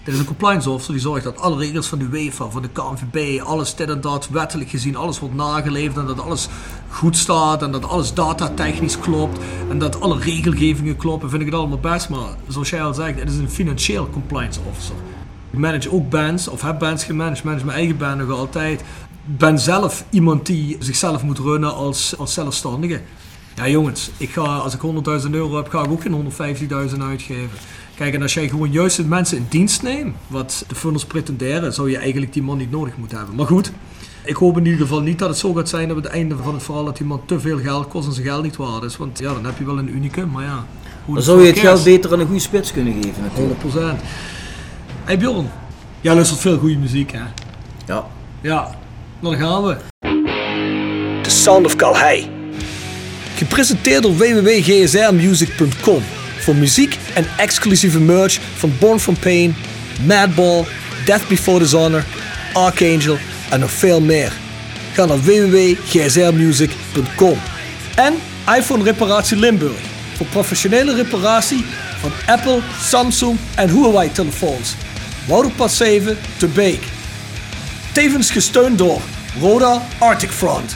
dit 0.04 0.14
is 0.14 0.20
een 0.20 0.26
compliance 0.26 0.70
officer 0.70 0.94
die 0.94 1.02
zorgt 1.02 1.24
dat 1.24 1.40
alle 1.40 1.58
regels 1.58 1.88
van 1.88 2.00
de 2.00 2.08
UEFA, 2.12 2.50
van 2.50 2.62
de 2.62 2.70
KNVB, 2.70 3.42
alles 3.42 3.76
dit 3.76 3.90
en 3.90 4.02
dat, 4.02 4.30
wettelijk 4.30 4.70
gezien, 4.70 4.96
alles 4.96 5.20
wordt 5.20 5.36
nageleefd 5.36 5.98
en 5.98 6.06
dat 6.06 6.20
alles 6.20 6.48
goed 6.90 7.18
staat 7.18 7.64
en 7.64 7.72
dat 7.72 7.86
alles 7.86 8.14
datatechnisch 8.14 9.00
klopt 9.00 9.40
en 9.70 9.80
dat 9.80 10.02
alle 10.02 10.20
regelgevingen 10.20 10.98
kloppen, 10.98 11.30
vind 11.30 11.42
ik 11.42 11.48
het 11.48 11.58
allemaal 11.58 11.80
best. 11.80 12.10
Maar 12.10 12.30
zoals 12.48 12.70
jij 12.70 12.84
al 12.84 12.94
zegt, 12.94 13.20
het 13.20 13.30
is 13.30 13.38
een 13.38 13.50
financieel 13.50 14.10
compliance 14.10 14.60
officer. 14.70 14.96
Ik 15.52 15.60
manage 15.60 15.92
ook 15.92 16.10
bands, 16.10 16.48
of 16.48 16.62
heb 16.62 16.80
bands 16.80 17.04
gemanaged, 17.04 17.44
manage 17.44 17.66
mijn 17.66 17.78
eigen 17.78 17.98
band 17.98 18.18
nog 18.18 18.38
altijd. 18.38 18.84
Ben 19.26 19.60
zelf 19.60 20.06
iemand 20.10 20.46
die 20.46 20.76
zichzelf 20.80 21.24
moet 21.24 21.40
runnen 21.40 21.74
als, 21.74 22.18
als 22.18 22.34
zelfstandige. 22.34 23.02
Ja 23.56 23.68
jongens, 23.68 24.12
ik 24.18 24.30
ga, 24.30 24.42
als 24.42 24.74
ik 24.74 24.82
100.000 25.26 25.30
euro 25.32 25.56
heb, 25.56 25.70
ga 25.70 25.84
ik 25.84 25.92
ook 25.92 26.02
geen 26.02 26.32
150.000 26.90 26.98
uitgeven. 27.02 27.58
Kijk, 28.02 28.14
en 28.14 28.22
als 28.22 28.34
jij 28.34 28.50
gewoon 28.50 28.72
juist 28.72 28.98
de 28.98 29.06
mensen 29.06 29.38
in 29.38 29.46
dienst 29.50 29.82
neemt, 29.82 30.16
wat 30.28 30.64
de 30.68 30.76
funnels 30.76 31.06
pretenderen, 31.06 31.74
zou 31.74 31.90
je 31.90 31.98
eigenlijk 31.98 32.34
die 32.34 32.44
man 32.44 32.58
niet 32.58 32.72
nodig 32.72 32.98
moeten 32.98 33.18
hebben. 33.18 33.36
Maar 33.36 33.46
goed, 33.46 33.72
ik 34.24 34.36
hoop 34.36 34.58
in 34.58 34.66
ieder 34.66 34.80
geval 34.80 35.02
niet 35.02 35.20
dat 35.20 35.30
het 35.30 35.38
zo 35.38 35.54
gaat 35.54 35.70
zijn 35.70 35.90
op 35.90 35.96
het 35.96 36.06
einde 36.06 36.36
van 36.36 36.54
het 36.54 36.64
verhaal 36.64 36.86
dat 36.86 36.98
die 36.98 37.06
man 37.06 37.22
te 37.26 37.40
veel 37.40 37.60
geld 37.60 37.88
kost 37.88 38.08
en 38.08 38.14
zijn 38.14 38.26
geld 38.26 38.44
niet 38.44 38.56
waard 38.56 38.84
is. 38.84 38.98
Want 38.98 39.20
ja, 39.20 39.34
dan 39.34 39.46
heb 39.46 39.58
je 39.58 39.66
wel 39.66 39.78
een 39.78 39.96
unicum, 39.96 40.30
maar 40.30 40.44
ja. 40.44 40.66
hoe 41.06 41.16
Dan 41.16 41.24
zou 41.24 41.42
je 41.42 41.48
het 41.48 41.60
geld 41.60 41.84
beter 41.84 42.14
aan 42.14 42.20
een 42.20 42.26
goede 42.26 42.42
spits 42.42 42.72
kunnen 42.72 42.94
geven 43.04 43.24
natuurlijk. 43.24 43.60
100%. 43.62 43.66
Hey 45.04 45.18
Bjorn, 45.18 45.50
jij 46.02 46.14
luistert 46.14 46.40
veel 46.40 46.58
goede 46.58 46.78
muziek 46.78 47.12
hè? 47.12 47.24
Ja. 47.86 48.08
Ja, 48.42 48.80
dan 49.20 49.36
gaan 49.36 49.64
we. 49.64 49.78
The 51.22 51.30
Sound 51.30 51.66
of 51.66 51.76
Calhei. 51.76 52.30
Gepresenteerd 53.36 54.04
door 54.04 54.16
www.gsrmusic.com 54.16 56.02
voor 56.42 56.56
muziek 56.56 56.98
en 57.14 57.26
exclusieve 57.38 58.00
merch 58.00 58.40
van 58.56 58.74
Born 58.80 59.00
From 59.00 59.20
Pain, 59.20 59.56
Madball, 60.06 60.66
Death 61.06 61.28
Before 61.28 61.60
Dishonor, 61.60 62.04
Archangel 62.54 63.18
en 63.50 63.60
nog 63.60 63.72
veel 63.72 64.02
meer. 64.02 64.32
Ga 64.94 65.06
naar 65.06 65.22
www.gsrmusic.com 65.22 67.38
En 67.96 68.14
iPhone 68.58 68.84
Reparatie 68.84 69.38
Limburg 69.38 69.80
voor 70.16 70.26
professionele 70.26 70.96
reparatie 70.96 71.66
van 72.00 72.12
Apple, 72.28 72.60
Samsung 72.80 73.38
en 73.56 73.70
Huawei 73.70 74.12
telefoons. 74.12 74.76
Wouderpad 75.28 75.72
7 75.72 76.18
te 76.38 76.48
Beek. 76.48 76.84
Tevens 77.94 78.32
gesteund 78.32 78.78
door 78.78 79.02
Roda 79.40 79.82
Arctic 80.00 80.30
Front. 80.30 80.76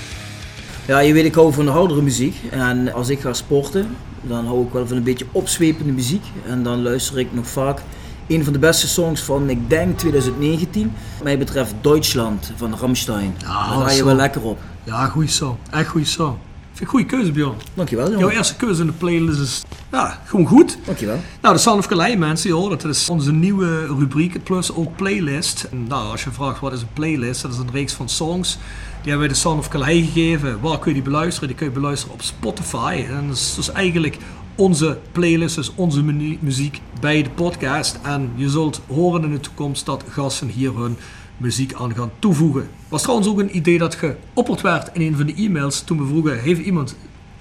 Ja, 0.85 0.99
je 0.99 1.13
weet, 1.13 1.25
ik 1.25 1.35
hou 1.35 1.53
van 1.53 1.65
de 1.65 1.71
oudere 1.71 2.01
muziek. 2.01 2.35
En 2.51 2.93
als 2.93 3.09
ik 3.09 3.19
ga 3.19 3.33
sporten, 3.33 3.95
dan 4.27 4.45
hou 4.45 4.65
ik 4.65 4.71
wel 4.73 4.87
van 4.87 4.97
een 4.97 5.03
beetje 5.03 5.25
opzwepende 5.31 5.91
muziek. 5.91 6.23
En 6.47 6.63
dan 6.63 6.81
luister 6.81 7.19
ik 7.19 7.27
nog 7.33 7.47
vaak 7.47 7.81
een 8.27 8.43
van 8.43 8.53
de 8.53 8.59
beste 8.59 8.87
songs 8.87 9.21
van, 9.21 9.49
ik 9.49 9.69
denk 9.69 9.97
2019. 9.97 10.93
Wat 11.15 11.23
mij 11.23 11.37
betreft 11.37 11.73
Deutschland 11.81 12.51
van 12.55 12.75
Rammstein. 12.79 13.35
Ja, 13.37 13.47
Daar 13.77 13.89
ga 13.89 13.91
je 13.91 14.05
wel 14.05 14.15
lekker 14.15 14.41
op. 14.41 14.59
Ja, 14.83 15.05
goeie 15.05 15.29
song. 15.29 15.57
Echt 15.69 15.89
goeie 15.89 16.05
song. 16.05 16.37
Vind 16.75 16.81
ik 16.81 16.87
goede 16.87 17.05
keuze, 17.05 17.31
Bjorn. 17.31 17.55
Dankjewel 17.73 18.09
Jouw 18.09 18.19
jongen. 18.19 18.35
eerste 18.35 18.55
keuze 18.55 18.81
in 18.81 18.87
de 18.87 18.93
playlist 18.93 19.39
is 19.39 19.63
ja, 19.91 20.21
gewoon 20.25 20.45
goed. 20.47 20.77
Dankjewel. 20.85 21.19
Nou, 21.41 21.55
de 21.55 21.61
Sound 21.61 21.79
of 21.79 21.87
Calais, 21.87 22.15
mensen, 22.17 22.69
het. 22.69 22.81
Dat 22.81 22.95
is 22.95 23.09
onze 23.09 23.31
nieuwe 23.31 23.85
rubriek, 23.85 24.43
plus 24.43 24.73
ook 24.73 24.95
playlist. 24.95 25.67
En 25.71 25.85
nou, 25.87 26.11
als 26.11 26.23
je 26.23 26.31
vraagt 26.31 26.59
wat 26.59 26.73
is 26.73 26.81
een 26.81 26.93
playlist, 26.93 27.41
dat 27.41 27.51
is 27.51 27.57
een 27.57 27.71
reeks 27.71 27.93
van 27.93 28.09
songs. 28.09 28.57
Die 29.05 29.13
hebben 29.13 29.29
wij 29.29 29.39
de 29.39 29.43
Sound 29.43 29.59
of 29.59 29.67
Calais 29.67 30.05
gegeven. 30.05 30.61
Waar 30.61 30.79
kun 30.79 30.87
je 30.87 30.93
die 30.93 31.11
beluisteren? 31.11 31.47
Die 31.47 31.57
kun 31.57 31.67
je 31.67 31.71
beluisteren 31.71 32.13
op 32.13 32.21
Spotify. 32.21 33.05
En 33.09 33.27
dat 33.27 33.35
is 33.35 33.55
dus 33.55 33.71
eigenlijk 33.71 34.17
onze 34.55 34.97
playlist, 35.11 35.55
dus 35.55 35.71
onze 35.75 36.01
muziek 36.39 36.81
bij 36.99 37.23
de 37.23 37.29
podcast. 37.29 37.99
En 38.03 38.31
je 38.35 38.49
zult 38.49 38.81
horen 38.87 39.23
in 39.23 39.31
de 39.31 39.39
toekomst 39.39 39.85
dat 39.85 40.03
gasten 40.09 40.47
hier 40.47 40.77
hun 40.77 40.97
muziek 41.37 41.73
aan 41.73 41.95
gaan 41.95 42.11
toevoegen. 42.19 42.69
Was 42.89 43.01
trouwens 43.01 43.27
ook 43.29 43.39
een 43.39 43.55
idee 43.55 43.77
dat 43.77 43.95
geopperd 43.95 44.61
werd 44.61 44.89
in 44.93 45.01
een 45.01 45.15
van 45.15 45.25
de 45.25 45.33
e-mails 45.35 45.81
toen 45.81 45.97
we 45.97 46.07
vroegen, 46.07 46.39
heeft 46.39 46.61
iemand 46.61 46.95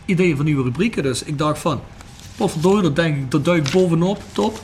ideeën 0.04 0.36
voor 0.36 0.44
nieuwe 0.44 0.62
rubrieken? 0.62 1.02
Dus 1.02 1.22
ik 1.22 1.38
dacht 1.38 1.58
van, 1.58 1.80
wat 2.36 2.50
verdorie, 2.50 2.82
dat 2.82 2.96
denk 2.96 3.16
ik, 3.16 3.30
dat 3.30 3.44
duik 3.44 3.70
bovenop, 3.70 4.22
top. 4.32 4.60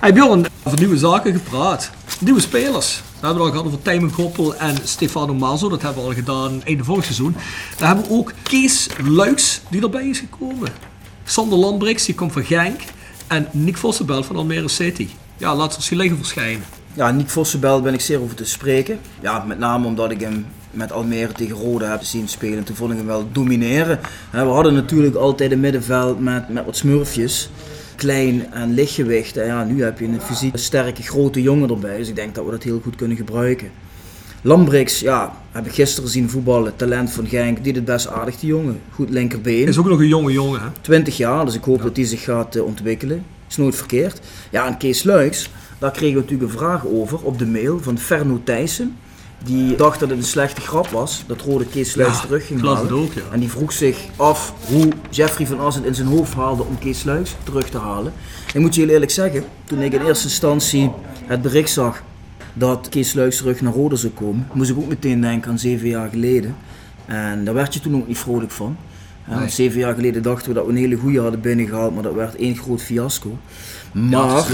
Hey 0.00 0.12
Bjorn, 0.12 0.46
over 0.62 0.78
nieuwe 0.78 0.98
zaken 0.98 1.32
gepraat. 1.32 1.90
Nieuwe 2.20 2.40
spelers. 2.40 3.02
We 3.24 3.30
hebben 3.30 3.46
het 3.46 3.54
al 3.54 3.60
gehad 3.60 3.74
over 3.74 3.90
Tijmen 3.90 4.12
Goppel 4.12 4.56
en 4.56 4.76
Stefano 4.84 5.34
Mazo. 5.34 5.68
Dat 5.68 5.82
hebben 5.82 6.02
we 6.02 6.08
al 6.08 6.14
gedaan 6.14 6.62
einde 6.64 6.84
vorig 6.84 7.04
seizoen. 7.04 7.36
Daar 7.76 7.88
hebben 7.88 8.06
we 8.08 8.14
ook 8.14 8.32
Kees 8.42 8.88
Luiks 9.06 9.60
die 9.70 9.82
erbij 9.82 10.08
is 10.08 10.18
gekomen. 10.18 10.68
Sander 11.24 11.58
Lambrix, 11.58 12.04
die 12.04 12.14
komt 12.14 12.32
van 12.32 12.44
Genk. 12.44 12.80
En 13.26 13.48
Nick 13.52 13.76
Vossenbelt 13.76 14.26
van 14.26 14.36
Almere 14.36 14.68
City. 14.68 15.08
Ja, 15.36 15.54
laat 15.54 15.74
ze 15.74 15.88
hier 15.88 15.98
liggen 15.98 16.16
verschijnen. 16.16 16.64
Ja, 16.94 17.10
Nick 17.10 17.28
Vossenbel 17.28 17.80
ben 17.80 17.94
ik 17.94 18.00
zeer 18.00 18.20
over 18.20 18.36
te 18.36 18.44
spreken. 18.44 18.98
Ja, 19.20 19.44
met 19.44 19.58
name 19.58 19.86
omdat 19.86 20.10
ik 20.10 20.20
hem 20.20 20.46
met 20.70 20.92
Almere 20.92 21.32
tegen 21.32 21.56
Rode 21.56 21.84
heb 21.84 22.02
zien 22.02 22.28
spelen. 22.28 22.64
Toen 22.64 22.76
vond 22.76 22.90
ik 22.90 22.96
hem 22.96 23.06
wel 23.06 23.28
domineren. 23.32 24.00
We 24.30 24.38
hadden 24.38 24.74
natuurlijk 24.74 25.16
altijd 25.16 25.52
een 25.52 25.60
middenveld 25.60 26.20
met, 26.20 26.48
met 26.48 26.64
wat 26.64 26.76
smurfjes. 26.76 27.50
Klein 27.96 28.52
en 28.52 28.74
lichtgewicht. 28.74 29.36
En 29.36 29.46
ja, 29.46 29.64
nu 29.64 29.82
heb 29.82 29.98
je 29.98 30.04
een 30.04 30.20
fysiek 30.20 30.56
sterke 30.56 31.02
grote 31.02 31.42
jongen 31.42 31.70
erbij. 31.70 31.96
Dus 31.96 32.08
ik 32.08 32.16
denk 32.16 32.34
dat 32.34 32.44
we 32.44 32.50
dat 32.50 32.62
heel 32.62 32.80
goed 32.82 32.96
kunnen 32.96 33.16
gebruiken. 33.16 33.70
Lambrix, 34.42 35.00
ja, 35.00 35.36
heb 35.52 35.66
ik 35.66 35.72
gisteren 35.72 36.10
zien 36.10 36.30
voetballen. 36.30 36.76
Talent 36.76 37.10
van 37.10 37.26
Genk, 37.26 37.64
deed 37.64 37.74
het 37.74 37.84
best 37.84 38.08
aardig 38.08 38.38
die 38.38 38.48
jongen. 38.48 38.80
Goed 38.90 39.10
linkerbeen. 39.10 39.66
Is 39.68 39.78
ook 39.78 39.88
nog 39.88 39.98
een 39.98 40.08
jonge 40.08 40.32
jongen, 40.32 40.60
hè? 40.60 40.66
20 40.80 41.16
jaar, 41.16 41.44
dus 41.44 41.54
ik 41.54 41.64
hoop 41.64 41.82
dat 41.82 41.96
hij 41.96 42.04
zich 42.04 42.22
gaat 42.22 42.56
eh, 42.56 42.64
ontwikkelen. 42.64 43.24
Is 43.48 43.56
nooit 43.56 43.76
verkeerd. 43.76 44.20
Ja, 44.50 44.66
en 44.66 44.76
Kees 44.76 45.02
Luiks, 45.02 45.50
daar 45.78 45.90
kregen 45.90 46.14
we 46.14 46.20
natuurlijk 46.20 46.52
een 46.52 46.58
vraag 46.58 46.86
over 46.86 47.18
op 47.22 47.38
de 47.38 47.46
mail 47.46 47.80
van 47.82 47.98
Ferno 47.98 48.40
Thijssen. 48.44 48.96
Die 49.44 49.76
dacht 49.76 50.00
dat 50.00 50.08
het 50.08 50.18
een 50.18 50.24
slechte 50.24 50.60
grap 50.60 50.86
was, 50.88 51.22
dat 51.26 51.40
Rode 51.40 51.66
Kees 51.66 51.94
Ja, 51.94 52.20
terug 52.20 52.46
ging 52.46 52.60
halen. 52.62 52.82
het 52.82 52.92
ook, 52.92 53.12
ja. 53.12 53.22
En 53.32 53.40
die 53.40 53.50
vroeg 53.50 53.72
zich 53.72 53.98
af 54.16 54.52
hoe 54.66 54.88
Jeffrey 55.10 55.46
van 55.46 55.60
Assen 55.60 55.82
het 55.82 55.90
in 55.90 55.96
zijn 56.04 56.08
hoofd 56.16 56.34
haalde 56.34 56.62
om 56.62 56.78
Kees 56.78 57.04
Luiks 57.04 57.34
terug 57.42 57.68
te 57.70 57.78
halen. 57.78 58.12
Ik 58.54 58.60
moet 58.60 58.74
je 58.74 58.80
heel 58.80 58.90
eerlijk 58.90 59.10
zeggen, 59.10 59.44
toen 59.64 59.80
ik 59.80 59.92
in 59.92 60.00
eerste 60.00 60.24
instantie 60.24 60.90
het 61.26 61.42
bericht 61.42 61.70
zag 61.70 62.02
dat 62.52 62.88
Kees 62.90 63.14
Luiks 63.14 63.36
terug 63.36 63.60
naar 63.60 63.72
Rode 63.72 63.96
zou 63.96 64.12
komen, 64.12 64.46
moest 64.52 64.70
ik 64.70 64.76
ook 64.76 64.88
meteen 64.88 65.20
denken 65.20 65.50
aan 65.50 65.58
zeven 65.58 65.88
jaar 65.88 66.08
geleden. 66.08 66.56
En 67.06 67.44
daar 67.44 67.54
werd 67.54 67.74
je 67.74 67.80
toen 67.80 67.96
ook 67.96 68.06
niet 68.08 68.18
vrolijk 68.18 68.50
van. 68.50 68.76
Nee. 69.28 69.48
Zeven 69.48 69.78
jaar 69.78 69.94
geleden 69.94 70.22
dachten 70.22 70.48
we 70.48 70.54
dat 70.54 70.64
we 70.66 70.70
een 70.70 70.76
hele 70.78 70.96
goede 70.96 71.20
hadden 71.20 71.40
binnengehaald, 71.40 71.94
maar 71.94 72.02
dat 72.02 72.14
werd 72.14 72.36
één 72.36 72.56
groot 72.56 72.82
fiasco. 72.82 73.38
Maar, 73.94 74.46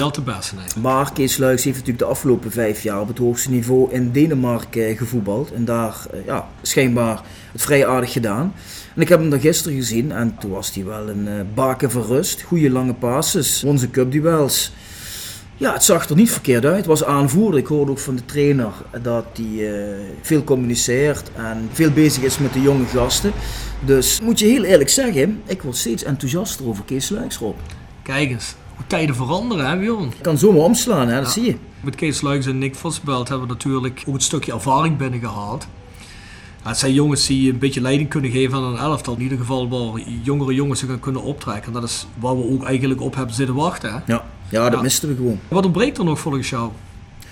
nee. 0.83 1.05
Kees 1.13 1.37
Luiks 1.37 1.65
heeft 1.65 1.77
natuurlijk 1.77 2.05
de 2.05 2.11
afgelopen 2.11 2.51
vijf 2.51 2.83
jaar 2.83 3.01
op 3.01 3.09
het 3.09 3.19
hoogste 3.19 3.51
niveau 3.51 3.93
in 3.93 4.11
Denemarken 4.13 4.87
eh, 4.87 4.99
gevoetbald. 4.99 5.53
En 5.53 5.65
daar 5.65 5.97
eh, 6.13 6.25
ja, 6.27 6.49
schijnbaar 6.63 7.21
het 7.53 7.63
vrij 7.63 7.87
aardig 7.87 8.13
gedaan. 8.13 8.55
En 8.95 9.03
ik 9.03 9.09
heb 9.09 9.21
hem 9.21 9.31
dan 9.31 9.41
gisteren 9.41 9.77
gezien 9.77 10.13
en 10.13 10.37
toen 10.41 10.51
was 10.51 10.75
hij 10.75 10.85
wel 10.85 11.09
een 11.09 11.29
eh, 11.29 11.35
baken 11.55 11.91
van 11.91 12.03
rust. 12.03 12.43
Goede 12.43 12.71
lange 12.71 12.95
passes, 12.95 13.63
won 13.63 13.79
zijn 13.79 13.91
cupduels. 13.91 14.73
Ja, 15.57 15.73
het 15.73 15.85
zag 15.85 16.09
er 16.09 16.17
niet 16.17 16.31
verkeerd 16.31 16.65
uit. 16.65 16.77
Het 16.77 16.87
was 16.87 17.05
aanvoerder. 17.05 17.61
Ik 17.61 17.67
hoorde 17.67 17.91
ook 17.91 17.99
van 17.99 18.17
de 18.17 18.25
trainer 18.25 18.73
dat 19.03 19.25
hij 19.33 19.71
veel 20.23 20.45
communiceert 20.45 21.31
en 21.35 21.69
veel 21.73 21.91
bezig 21.91 22.23
is 22.23 22.39
met 22.39 22.53
de 22.53 22.61
jonge 22.61 22.87
gasten. 22.87 23.33
Dus 23.85 24.21
moet 24.21 24.39
je 24.39 24.47
heel 24.47 24.65
eerlijk 24.65 24.91
zeggen, 24.91 25.43
ik 25.47 25.63
word 25.63 25.77
steeds 25.77 26.03
enthousiaster 26.03 26.67
over 26.67 26.85
Kees 26.85 27.09
Luiks, 27.09 27.37
Rob. 27.37 27.57
Kijk 28.03 28.31
eens, 28.31 28.55
tijden 28.87 29.15
veranderen, 29.15 29.69
hè 29.71 29.79
Bjorn? 29.79 30.13
Kan 30.21 30.39
zomaar 30.39 30.63
omslaan, 30.63 31.09
hè? 31.09 31.21
dat 31.23 31.33
zie 31.33 31.45
je. 31.45 31.57
Met 31.81 31.95
Kees 31.95 32.21
Luiks 32.21 32.47
en 32.47 32.59
Nick 32.59 32.75
Vosbelt 32.75 33.29
hebben 33.29 33.47
we 33.47 33.53
natuurlijk 33.53 34.03
ook 34.07 34.15
een 34.15 34.21
stukje 34.21 34.53
ervaring 34.53 34.97
binnengehaald. 34.97 35.67
Ja, 36.63 36.69
het 36.69 36.79
zijn 36.79 36.93
jongens 36.93 37.27
die 37.27 37.53
een 37.53 37.59
beetje 37.59 37.81
leiding 37.81 38.09
kunnen 38.09 38.31
geven 38.31 38.59
aan 38.59 38.65
een 38.65 38.79
elftal. 38.79 39.15
In 39.15 39.21
ieder 39.23 39.39
geval 39.39 39.69
waar 39.69 40.03
jongere 40.23 40.55
jongens 40.55 40.81
zich 40.81 40.89
aan 40.91 41.01
kunnen 41.01 41.23
optrekken. 41.23 41.67
En 41.67 41.73
dat 41.73 41.83
is 41.83 42.07
waar 42.19 42.37
we 42.37 42.45
ook 42.51 42.65
eigenlijk 42.65 43.01
op 43.01 43.15
hebben 43.15 43.35
zitten 43.35 43.55
wachten. 43.55 43.91
Hè? 43.93 43.99
Ja, 44.07 44.25
ja 44.49 44.63
dat 44.65 44.73
Ja. 44.73 44.83
misten 44.83 45.09
we 45.09 45.15
gewoon. 45.15 45.39
Wat 45.49 45.65
ontbreekt 45.65 45.99
er 45.99 46.05
nog 46.05 46.19
volgens 46.21 46.51
jou? 46.51 46.71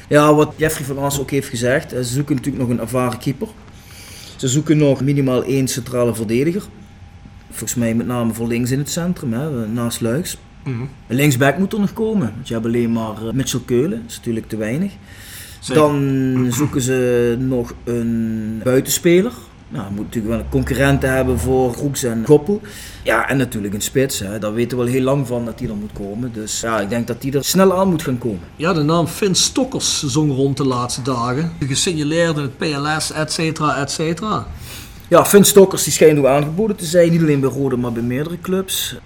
Ja, 0.08 0.34
wat 0.34 0.52
Jeffrey 0.56 0.86
van 0.86 0.98
As 0.98 1.20
ook 1.20 1.30
heeft 1.30 1.48
gezegd, 1.48 1.92
eh, 1.92 1.98
ze 1.98 2.12
zoeken 2.12 2.34
natuurlijk 2.36 2.62
nog 2.64 2.72
een 2.72 2.80
ervaren 2.82 3.18
keeper. 3.18 3.48
Ze 4.36 4.48
zoeken 4.48 4.78
nog 4.78 5.00
minimaal 5.00 5.42
één 5.44 5.68
centrale 5.68 6.14
verdediger. 6.14 6.62
Volgens 7.48 7.74
mij 7.74 7.94
met 7.94 8.06
name 8.06 8.32
voor 8.34 8.46
links 8.46 8.70
in 8.70 8.78
het 8.78 8.90
centrum, 8.90 9.32
hè, 9.32 9.66
naast 9.68 10.00
Luiks. 10.00 10.36
Een 11.06 11.16
Linksback 11.16 11.58
moet 11.58 11.72
er 11.72 11.80
nog 11.80 11.92
komen, 11.92 12.32
want 12.34 12.48
je 12.48 12.54
hebt 12.54 12.66
alleen 12.66 12.92
maar 12.92 13.26
eh, 13.26 13.32
Mitchell 13.32 13.60
Keulen, 13.64 13.90
dat 14.02 14.10
is 14.10 14.16
natuurlijk 14.16 14.48
te 14.48 14.56
weinig. 14.56 14.92
Zeker. 15.60 15.82
Dan 15.82 16.46
zoeken 16.50 16.80
ze 16.80 17.36
nog 17.38 17.74
een 17.84 18.60
buitenspeler. 18.64 19.32
Nou, 19.68 19.90
moet 19.90 20.04
natuurlijk 20.04 20.34
wel 20.34 20.42
een 20.44 20.50
concurrenten 20.50 21.12
hebben 21.12 21.38
voor 21.38 21.72
Groeks 21.72 22.02
en 22.02 22.24
Goppel. 22.26 22.60
Ja, 23.02 23.28
en 23.28 23.36
natuurlijk 23.36 23.74
een 23.74 23.80
spits. 23.80 24.18
Hè. 24.18 24.38
Daar 24.38 24.54
weten 24.54 24.78
we 24.78 24.84
al 24.84 24.90
heel 24.90 25.02
lang 25.02 25.26
van 25.26 25.44
dat 25.44 25.58
die 25.58 25.68
er 25.68 25.76
moet 25.76 25.92
komen. 25.92 26.32
Dus 26.32 26.60
ja, 26.60 26.80
ik 26.80 26.88
denk 26.88 27.06
dat 27.06 27.22
die 27.22 27.32
er 27.32 27.44
snel 27.44 27.78
aan 27.78 27.88
moet 27.88 28.02
gaan 28.02 28.18
komen. 28.18 28.40
Ja, 28.56 28.72
de 28.72 28.82
naam 28.82 29.06
Finn 29.06 29.34
Stokkers 29.34 30.02
zong 30.02 30.32
rond 30.32 30.56
de 30.56 30.64
laatste 30.64 31.02
dagen. 31.02 31.52
Gesignaleerd 31.66 32.36
in 32.36 32.42
het 32.42 32.56
PLS, 32.56 33.12
et 33.12 33.32
cetera, 33.32 33.76
et 33.76 33.90
cetera. 33.90 34.46
Ja, 35.08 35.24
Finn 35.24 35.44
Stokkers 35.44 35.84
die 35.84 35.92
schijnt 35.92 36.18
ook 36.18 36.26
aangeboden 36.26 36.76
te 36.76 36.84
zijn. 36.84 37.10
Niet 37.10 37.20
alleen 37.20 37.40
bij 37.40 37.50
Rode, 37.50 37.76
maar 37.76 37.92
bij 37.92 38.02
meerdere 38.02 38.40
clubs. 38.40 38.96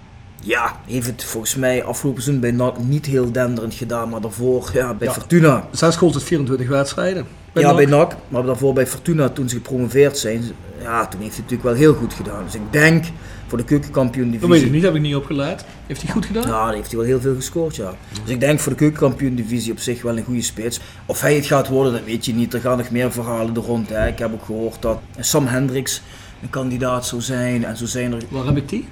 Ja, 0.45 0.81
heeft 0.87 1.07
het 1.07 1.25
volgens 1.25 1.55
mij 1.57 1.85
afgelopen 1.85 2.23
seizoen 2.23 2.43
bij 2.43 2.51
NAC 2.51 2.79
niet 2.79 3.07
heel 3.07 3.33
denderend 3.33 3.75
gedaan. 3.75 4.09
Maar 4.09 4.21
daarvoor 4.21 4.71
ja, 4.73 4.95
bij 4.95 5.09
Ja. 5.09 5.15
Fortuna. 5.15 5.69
Zes 5.71 5.97
goals 5.97 6.15
uit 6.15 6.23
24 6.25 6.69
wedstrijden. 6.69 7.27
ja, 7.55 7.61
NAC. 7.61 7.77
bij 7.77 7.87
NAC. 7.87 8.17
Maar 8.29 8.43
daarvoor 8.43 8.73
bij 8.75 8.87
Fortuna 8.87 9.29
toen 9.29 9.49
ze 9.49 9.55
gepromoveerd 9.57 10.19
zijn. 10.19 10.43
Ja, 10.83 11.07
toen 11.07 11.21
heeft 11.21 11.33
hij 11.35 11.43
natuurlijk 11.43 11.63
wel 11.63 11.75
heel 11.75 11.95
goed 11.95 12.13
gedaan. 12.15 12.45
Dus 12.45 12.55
ik 12.55 12.61
denk 12.71 13.05
voor 13.47 13.59
de 13.59 13.65
keukenkampioen 13.65 14.31
Dat 14.31 14.41
weet 14.41 14.41
divisie. 14.43 14.67
ik 14.67 14.73
niet, 14.73 14.83
heb 14.83 14.95
ik 14.95 15.01
niet 15.01 15.15
opgeleid. 15.15 15.65
Heeft 15.87 16.03
hij 16.03 16.11
goed 16.11 16.27
gedaan? 16.27 16.47
Ja, 16.49 16.71
heeft 16.71 16.89
hij 16.89 16.97
wel 16.99 17.07
heel 17.07 17.21
veel 17.21 17.35
gescoord, 17.35 17.77
ja. 17.77 17.95
Dus 18.25 18.33
ik 18.35 18.41
denk 18.41 18.61
voor 18.61 18.73
de 18.73 18.79
keukenkampioen 18.79 19.35
divisie 19.35 19.73
op 19.73 19.79
zich 19.79 20.03
wel 20.03 20.17
een 20.19 20.25
goede 20.25 20.43
spits. 20.43 20.81
Of 21.07 21.21
hij 21.21 21.35
het 21.35 21.47
gaat 21.47 21.69
worden, 21.69 21.93
dat 21.93 22.05
weet 22.05 22.25
je 22.27 22.35
niet. 22.35 22.55
Er 22.55 22.61
gaan 22.61 22.79
nog 22.79 22.91
meer 22.91 23.13
verhalen 23.13 23.55
er 23.57 23.63
rond. 23.63 23.89
Hè. 23.89 24.07
Ik 24.07 24.19
heb 24.19 24.33
ook 24.33 24.45
gehoord 24.45 24.83
dat 24.83 24.99
Sam 25.19 25.47
Hendricks 25.47 26.03
een 26.43 26.51
kandidaat 26.51 27.07
zou 27.07 27.21
zijn. 27.23 27.65
En 27.65 27.77
zo 27.77 27.87
zijn 27.87 28.13
er 28.13 28.23
Waar 28.29 28.45
heb 28.45 28.57
ik 28.57 28.69
die? 28.69 28.89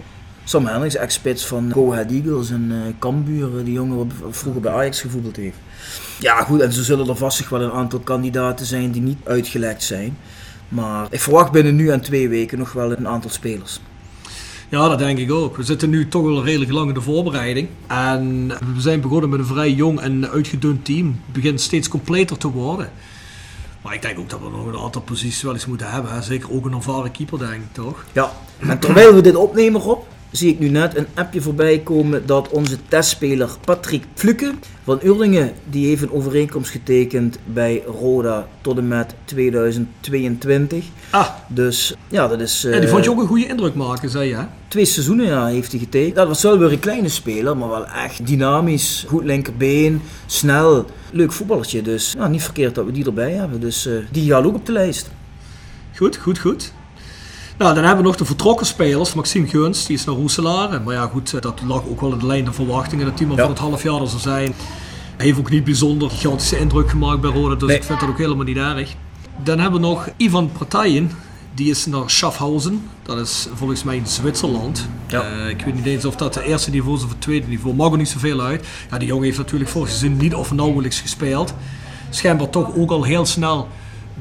Sam 0.51 0.67
Hendricks, 0.67 0.95
ex-spits 0.95 1.47
van 1.47 1.73
Go 1.73 1.93
Ahead 1.93 2.11
Eagles 2.11 2.51
en 2.51 2.71
eh 2.73 2.95
Cambuur, 2.99 3.59
eh, 3.59 3.65
die 3.65 3.73
jongen 3.73 3.97
wat 3.97 4.07
vroeger 4.31 4.61
bij 4.61 4.73
Ajax 4.73 5.01
gevoetbald 5.01 5.37
heeft. 5.37 5.57
Ja 6.19 6.43
goed, 6.43 6.61
en 6.61 6.73
zo 6.73 6.83
zullen 6.83 7.09
er 7.09 7.17
vast 7.17 7.49
wel 7.49 7.61
een 7.61 7.73
aantal 7.73 7.99
kandidaten 7.99 8.67
zijn 8.67 8.91
die 8.91 9.03
niet 9.03 9.19
uitgelekt 9.25 9.83
zijn. 9.83 10.17
Maar 10.69 11.07
ik 11.11 11.21
verwacht 11.21 11.53
binnen 11.53 11.77
nu 11.77 11.91
en 11.91 12.01
twee 12.01 12.29
weken 12.29 12.59
nog 12.59 12.73
wel 12.73 12.93
een 12.93 13.09
aantal 13.09 13.31
spelers. 13.31 13.81
Ja, 14.69 14.89
dat 14.89 14.99
denk 14.99 15.19
ik 15.19 15.33
ook. 15.33 15.57
We 15.57 15.63
zitten 15.63 15.91
nu 15.91 16.09
toch 16.09 16.23
wel 16.23 16.45
redelijk 16.45 16.73
lang 16.73 16.89
in 16.89 16.95
de 16.95 17.01
voorbereiding. 17.01 17.69
En 17.87 18.49
we 18.49 18.81
zijn 18.81 19.01
begonnen 19.01 19.31
met 19.31 19.39
een 19.39 19.47
vrij 19.47 19.73
jong 19.73 20.01
en 20.01 20.31
uitgedund 20.31 20.85
team. 20.85 21.07
Het 21.07 21.33
begint 21.33 21.61
steeds 21.61 21.89
completer 21.89 22.37
te 22.37 22.51
worden. 22.51 22.91
Maar 23.83 23.95
ik 23.95 24.03
denk 24.03 24.19
ook 24.19 24.31
dat 24.31 24.41
we 24.41 24.51
nog 24.51 24.67
een 24.67 24.79
aantal 24.79 25.03
posities 25.03 25.43
wel 25.43 25.53
eens 25.53 25.67
moeten 25.67 25.91
hebben. 25.91 26.13
Hè. 26.13 26.23
Zeker 26.23 26.53
ook 26.53 26.65
een 26.65 26.75
ervaren 26.75 27.11
keeper, 27.11 27.39
denk 27.39 27.53
ik, 27.53 27.73
toch? 27.73 28.05
Ja, 28.13 28.33
en 28.59 28.79
terwijl 28.79 29.15
we 29.15 29.21
dit 29.21 29.37
opnemen, 29.37 29.81
Rob, 29.81 30.03
zie 30.31 30.53
ik 30.53 30.59
nu 30.59 30.69
net 30.69 30.97
een 30.97 31.07
appje 31.15 31.41
voorbij 31.41 31.79
komen 31.79 32.27
dat 32.27 32.49
onze 32.49 32.77
testspeler 32.89 33.51
Patrick 33.65 34.05
Fluke 34.15 34.53
van 34.85 35.01
Urlingen, 35.03 35.53
die 35.71 35.87
heeft 35.87 36.03
een 36.03 36.13
overeenkomst 36.13 36.71
getekend 36.71 37.39
bij 37.45 37.83
Roda 38.01 38.47
tot 38.61 38.79
en 38.79 38.89
met 38.89 39.15
2022. 39.25 40.85
Ah, 41.11 41.29
Dus 41.49 41.95
ja, 42.09 42.29
dat 42.29 42.41
is... 42.41 42.65
en 42.65 42.71
die 42.71 42.81
eh, 42.81 42.89
vond 42.89 43.05
je 43.05 43.11
ook 43.11 43.21
een 43.21 43.27
goede 43.27 43.47
indruk 43.47 43.75
maken, 43.75 44.11
zei 44.11 44.29
je, 44.29 44.35
hè? 44.35 44.45
Twee 44.69 44.85
seizoenen 44.85 45.27
ja, 45.27 45.47
heeft 45.47 45.71
hij 45.71 45.81
getekend. 45.81 46.15
Dat 46.15 46.29
was 46.29 46.43
wel 46.43 46.59
weer 46.59 46.73
een 46.73 46.79
kleine 46.79 47.09
speler, 47.09 47.57
maar 47.57 47.69
wel 47.69 47.87
echt 47.87 48.27
dynamisch. 48.27 49.05
Goed 49.09 49.25
linkerbeen, 49.25 50.03
snel. 50.27 50.87
Leuk 51.13 51.33
voetballertje, 51.33 51.83
dus 51.83 52.15
ja, 52.19 52.29
niet 52.29 52.43
verkeerd 52.43 52.75
dat 52.75 52.85
we 52.85 52.93
die 52.93 53.05
erbij 53.05 53.33
hebben. 53.33 53.61
Dus 53.61 53.87
eh, 53.87 53.93
die 54.11 54.31
gaat 54.31 54.45
ook 54.45 54.55
op 54.55 54.67
de 54.67 54.73
lijst. 54.73 55.11
Goed, 55.97 56.17
goed, 56.17 56.39
goed. 56.39 56.73
Nou, 57.61 57.75
dan 57.75 57.85
hebben 57.85 58.03
we 58.03 58.09
nog 58.09 58.19
de 58.19 58.25
vertrokken 58.25 58.67
spelers. 58.67 59.15
Maxime 59.15 59.47
Gunst, 59.49 59.87
die 59.87 59.97
is 59.97 60.05
naar 60.05 60.15
Roeselaar. 60.15 60.83
Maar 60.83 60.95
ja, 60.95 61.07
goed, 61.07 61.35
eh, 61.35 61.41
dat 61.41 61.61
lag 61.67 61.83
ook 61.89 62.01
wel 62.01 62.13
in 62.13 62.19
de 62.19 62.27
lijn 62.27 62.45
der 62.45 62.55
verwachtingen. 62.55 63.07
Dat 63.07 63.19
die 63.19 63.27
maar 63.27 63.37
Ja. 63.37 63.43
van 63.43 63.51
het 63.51 63.61
half 63.61 63.83
jaar 63.83 64.01
er 64.01 64.09
zou 64.09 64.21
zijn. 64.21 64.53
Hij 65.17 65.27
heeft 65.27 65.39
ook 65.39 65.51
niet 65.51 65.65
bijzonder 65.65 66.11
gigantische 66.11 66.59
indruk 66.59 66.91
gemaakt 66.91 67.21
bij 67.21 67.31
Roda, 67.31 67.55
dus 67.55 67.69
Nee. 67.69 67.77
ik 67.77 67.85
vind 67.85 68.01
dat 68.01 68.09
ook 68.09 68.19
helemaal 68.19 68.45
niet 68.45 68.57
erg. 68.57 68.95
Dan 69.45 69.59
hebben 69.59 69.81
we 69.81 69.87
nog 69.87 70.09
Ivan 70.17 70.51
Partijen. 70.59 71.11
Die 71.55 71.71
is 71.71 71.87
naar 71.87 72.11
Schaffhausen. 72.11 72.83
Dat 73.03 73.19
is 73.19 73.49
volgens 73.55 73.83
mij 73.85 73.97
in 73.97 74.07
Zwitserland. 74.07 74.89
Ja. 75.07 75.23
Eh, 75.23 75.49
ik 75.49 75.63
weet 75.65 75.75
niet 75.75 75.87
eens 75.87 76.05
of 76.05 76.17
dat 76.17 76.35
het 76.35 76.45
eerste 76.45 76.71
niveau 76.71 76.97
is 76.97 77.03
of 77.05 77.09
het 77.09 77.21
tweede 77.21 77.47
niveau. 77.47 77.77
Maakt 77.77 77.91
ook 77.93 77.97
niet 77.99 78.09
zoveel 78.09 78.41
uit. 78.41 78.67
Ja, 78.91 78.99
die 78.99 79.09
jongen 79.09 79.25
heeft 79.25 79.39
natuurlijk 79.39 79.71
vorig 79.71 79.89
seizoen 79.89 80.17
niet 80.17 80.35
of 80.35 80.53
nauwelijks 80.53 81.01
gespeeld. 81.01 81.55
Schijnbaar 82.11 82.51
toch 82.51 82.77
ook 82.77 82.91
al 82.91 83.03
heel 83.03 83.27
snel 83.27 83.69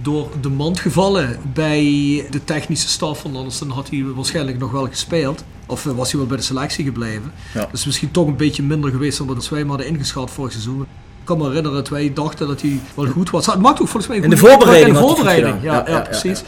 door 0.02 0.30
de 0.42 0.50
mand 0.50 0.80
gevallen 0.80 1.38
bij 1.54 1.82
de 2.30 2.44
technische 2.44 2.88
staf. 2.90 3.22
Want 3.24 3.36
anders 3.36 3.60
dan 3.60 3.70
had 3.70 3.90
hij 3.90 4.04
waarschijnlijk 4.16 4.60
nog 4.60 4.72
wel 4.72 4.88
gespeeld. 4.88 5.44
Of 5.66 5.86
eh, 5.86 5.92
was 5.92 6.10
hij 6.10 6.20
wel 6.20 6.30
bij 6.30 6.38
de 6.38 6.44
selectie 6.44 6.86
gebleven. 6.86 7.32
Ja. 7.54 7.68
Dus 7.72 7.86
misschien 7.86 8.12
toch 8.12 8.28
een 8.28 8.36
beetje 8.38 8.64
minder 8.64 8.92
geweest 8.92 9.18
dan 9.18 9.28
dat 9.28 9.50
wij 9.50 9.60
hem 9.60 9.70
hadden 9.70 9.88
ingeschat 9.88 10.32
vorig 10.32 10.52
seizoen. 10.52 10.82
Ik 10.82 11.36
kan 11.36 11.38
me 11.38 11.44
herinneren 11.48 11.78
dat 11.78 11.90
wij 11.90 12.14
dachten 12.14 12.48
dat 12.48 12.62
hij 12.62 12.80
wel 12.94 13.06
goed 13.06 13.30
was. 13.30 13.46
Het 13.46 13.60
maakt 13.60 13.82
ook 13.82 13.88
volgens 13.88 14.08
mij 14.08 14.18
een 14.18 14.24
In 14.24 14.30
de 14.30 14.38
voorbereiding 14.38 14.88
In 14.88 15.02
de 15.02 15.08
voorbereiding, 15.08 15.56
ja, 15.62 15.78
gedaan. 15.78 15.84
ja, 15.84 15.92
Ja, 15.92 15.92
ja, 15.92 15.98
ja, 15.98 16.10
precies. 16.10 16.44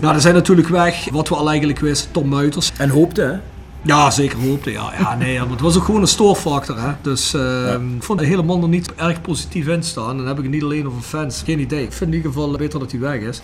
Nou, 0.00 0.14
er 0.14 0.20
zijn 0.20 0.34
natuurlijk 0.34 0.68
weg, 0.68 1.08
wat 1.10 1.28
we 1.28 1.34
al 1.34 1.48
eigenlijk 1.48 1.78
wisten, 1.78 2.10
Tom 2.12 2.28
Muiters. 2.28 2.72
En 2.76 2.88
hoopte, 2.88 3.20
hè? 3.22 3.36
Ja, 3.84 4.10
zeker 4.10 4.38
hoopte. 4.38 4.70
Ja, 4.70 4.92
ja 4.98 5.14
nee, 5.14 5.40
het 5.40 5.60
was 5.60 5.76
ook 5.76 5.84
gewoon 5.84 6.00
een 6.00 6.06
stoorfactor. 6.06 6.80
Hè. 6.80 6.92
Dus 7.02 7.34
eh, 7.34 7.72
ik 7.96 8.02
vond 8.02 8.18
de 8.18 8.26
hele 8.26 8.42
man 8.42 8.62
er 8.62 8.68
niet 8.68 8.94
erg 8.94 9.20
positief 9.20 9.66
in 9.66 9.82
staan. 9.82 10.10
En 10.10 10.16
dan 10.16 10.26
heb 10.26 10.36
ik 10.36 10.42
het 10.42 10.52
niet 10.52 10.62
alleen 10.62 10.86
over 10.86 11.02
fans. 11.02 11.42
Geen 11.44 11.60
idee. 11.60 11.82
Ik 11.82 11.92
vind 11.92 12.10
in 12.10 12.16
ieder 12.16 12.32
geval 12.32 12.50
beter 12.50 12.78
dat 12.78 12.90
hij 12.90 13.00
weg 13.00 13.20
is. 13.20 13.40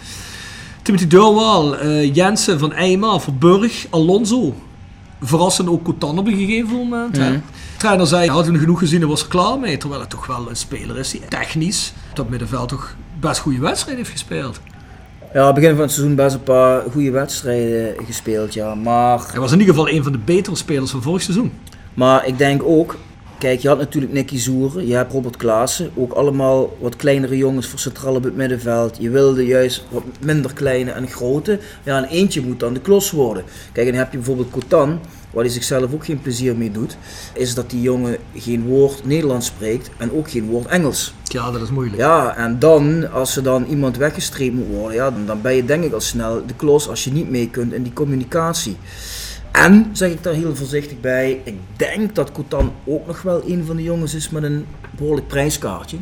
Timothy 0.83 1.07
Deurwaal, 1.07 1.76
eh 1.76 2.14
Jensen 2.14 2.59
van 2.59 2.72
Eijma, 2.72 3.20
Verburg, 3.20 3.87
Alonso. 3.90 4.55
Verrassend 5.22 5.68
ook 5.68 5.83
Cotan 5.83 6.18
op 6.18 6.26
een 6.26 6.37
gegeven 6.37 6.76
moment. 6.76 7.16
Hè. 7.16 7.33
De 7.33 7.40
trainer 7.76 8.07
zei, 8.07 8.31
had 8.31 8.46
hij 8.46 8.59
genoeg 8.59 8.79
gezien 8.79 9.03
en 9.03 9.09
was 9.09 9.22
er 9.22 9.29
klaar 9.29 9.59
mee. 9.59 9.76
Terwijl 9.76 10.00
het 10.00 10.11
toch 10.11 10.26
wel 10.26 10.48
een 10.48 10.57
speler 10.57 10.98
is 10.98 11.11
die 11.11 11.20
technisch 11.29 11.92
op 12.11 12.16
dat 12.16 12.29
middenveld 12.29 12.68
toch 12.68 12.94
best 13.20 13.40
goede 13.40 13.59
wedstrijd 13.61 13.96
heeft 13.96 14.11
gespeeld. 14.11 14.61
Ja, 15.33 15.53
begin 15.53 15.71
van 15.71 15.81
het 15.81 15.90
seizoen 15.90 16.14
best 16.14 16.35
een 16.35 16.43
paar 16.43 16.83
goede 16.90 17.11
wedstrijden 17.11 17.95
gespeeld, 18.07 18.55
ja. 18.55 18.75
Maar, 18.75 19.21
Hij 19.31 19.40
was 19.40 19.53
in 19.53 19.59
ieder 19.59 19.75
geval 19.75 19.90
een 19.90 20.03
van 20.03 20.12
de 20.12 20.19
betere 20.19 20.57
spelers 20.57 20.90
van 20.90 21.03
vorig 21.03 21.23
seizoen. 21.23 21.53
maar 21.95 22.27
ik 22.27 22.38
denk 22.38 22.62
ook, 22.62 22.97
kijk, 23.38 23.61
je 23.61 23.69
had 23.69 23.79
natuurlijk 23.79 24.12
Nicky 24.12 24.38
Zoeren, 24.38 24.87
je 24.87 24.95
hebt 24.95 25.12
Robert 25.12 25.37
Klaassen. 25.37 25.90
Ook 25.95 26.12
allemaal 26.12 26.77
wat 26.81 26.97
kleinere 26.97 27.37
jongens 27.37 27.66
voor 27.66 27.79
centraal 27.79 28.14
op 28.14 28.25
het 28.25 28.37
middenveld. 28.37 28.97
Je 29.01 29.11
wilde 29.11 29.47
juist 29.47 29.85
wat 29.90 30.03
minder 30.21 30.53
kleine 30.53 30.90
en 30.90 31.09
grote. 31.09 31.59
Ja, 31.83 31.97
en 31.97 32.05
eentje 32.05 32.43
moet 32.43 32.61
dan 32.61 32.75
de 32.75 32.81
klos 32.81 33.11
worden. 33.11 33.45
Kijk, 33.73 33.87
en 33.87 33.93
dan 33.93 34.03
heb 34.03 34.12
je 34.12 34.19
bijvoorbeeld 34.19 34.51
Cotan, 34.51 35.01
waar 35.31 35.45
hij 35.45 35.53
zichzelf 35.53 35.93
ook 35.95 36.05
geen 36.05 36.21
plezier 36.21 36.57
mee 36.57 36.71
doet. 36.71 36.97
Is 37.35 37.55
dat 37.55 37.71
die 37.71 37.81
jongen 37.81 38.16
geen 38.35 38.64
woord 38.64 39.05
Nederlands 39.05 39.47
spreekt 39.47 39.90
en 39.97 40.12
ook 40.12 40.31
geen 40.31 40.47
woord 40.47 40.66
Engels. 40.66 41.14
Ja, 41.25 41.51
dat 41.51 41.62
is 41.62 41.71
moeilijk. 41.71 41.97
Ja, 41.97 42.37
en 42.37 42.59
dan, 42.59 43.11
als 43.12 43.37
er 43.37 43.43
dan 43.43 43.64
iemand 43.64 43.97
weggestreept 43.97 44.55
moet 44.55 44.66
worden, 44.66 44.95
ja, 44.95 45.11
dan, 45.11 45.27
dan 45.27 45.40
ben 45.40 45.55
je 45.55 45.64
denk 45.64 45.85
ik 45.85 45.93
al 45.93 46.01
snel 46.01 46.47
de 46.47 46.55
klos 46.55 46.88
als 46.88 47.05
je 47.05 47.12
niet 47.12 47.31
mee 47.31 47.51
kunt 47.51 47.73
in 47.73 47.83
die 47.83 47.93
communicatie. 47.93 48.77
En, 49.53 49.90
zeg 49.93 50.11
ik 50.11 50.23
daar 50.23 50.35
heel 50.35 50.57
voorzichtig 50.57 51.01
bij, 51.01 51.40
ik 51.45 51.57
denk 51.77 52.14
dat 52.14 52.33
Cotan 52.33 52.73
ook 52.85 53.07
nog 53.07 53.23
wel 53.23 53.43
een 53.47 53.64
van 53.66 53.77
de 53.77 53.83
jongens 53.83 54.14
is 54.14 54.31
met 54.31 54.43
een 54.43 54.66
behoorlijk 54.90 55.29
prijskaartje. 55.29 55.97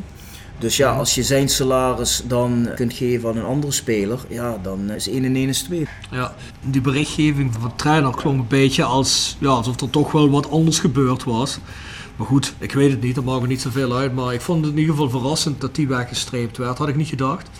Dus 0.58 0.76
ja, 0.76 0.96
als 0.96 1.14
je 1.14 1.22
zijn 1.22 1.48
salaris 1.48 2.22
dan 2.26 2.68
kunt 2.74 2.92
geven 2.92 3.28
aan 3.28 3.36
een 3.36 3.44
andere 3.44 3.72
speler, 3.72 4.18
ja, 4.28 4.58
dan 4.62 4.90
is 4.90 5.08
1 5.08 5.24
en 5.24 5.36
1 5.36 5.48
is 5.48 5.62
2. 5.62 5.88
Ja, 6.10 6.34
die 6.60 6.80
berichtgeving 6.80 7.52
van 7.52 7.62
de 7.62 7.76
trainer 7.76 8.14
klonk 8.14 8.40
een 8.40 8.48
beetje 8.48 8.84
als, 8.84 9.36
ja, 9.38 9.48
alsof 9.48 9.80
er 9.80 9.90
toch 9.90 10.12
wel 10.12 10.30
wat 10.30 10.50
anders 10.50 10.78
gebeurd 10.78 11.24
was. 11.24 11.58
Maar 12.16 12.26
goed, 12.26 12.54
ik 12.58 12.72
weet 12.72 12.90
het 12.90 13.00
niet, 13.00 13.14
dat 13.14 13.24
maakt 13.24 13.42
er 13.42 13.48
niet 13.48 13.60
zoveel 13.60 13.96
uit. 13.96 14.14
Maar 14.14 14.34
ik 14.34 14.40
vond 14.40 14.64
het 14.64 14.74
in 14.74 14.78
ieder 14.80 14.94
geval 14.94 15.10
verrassend 15.10 15.60
dat 15.60 15.74
die 15.74 15.88
weggestreept 15.88 16.56
werd. 16.56 16.78
Had 16.78 16.88
ik 16.88 16.96
niet 16.96 17.08
gedacht. 17.08 17.50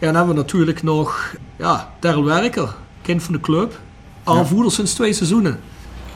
Ja, 0.00 0.06
dan 0.06 0.14
hebben 0.14 0.34
we 0.34 0.40
natuurlijk 0.40 0.82
nog 0.82 1.34
ja, 1.58 1.94
Daryl 2.00 2.24
Werker, 2.24 2.74
kind 3.02 3.22
van 3.22 3.32
de 3.32 3.40
club. 3.40 3.80
Aanvoerder 4.24 4.72
sinds 4.72 4.94
twee 4.94 5.12
seizoenen. 5.12 5.60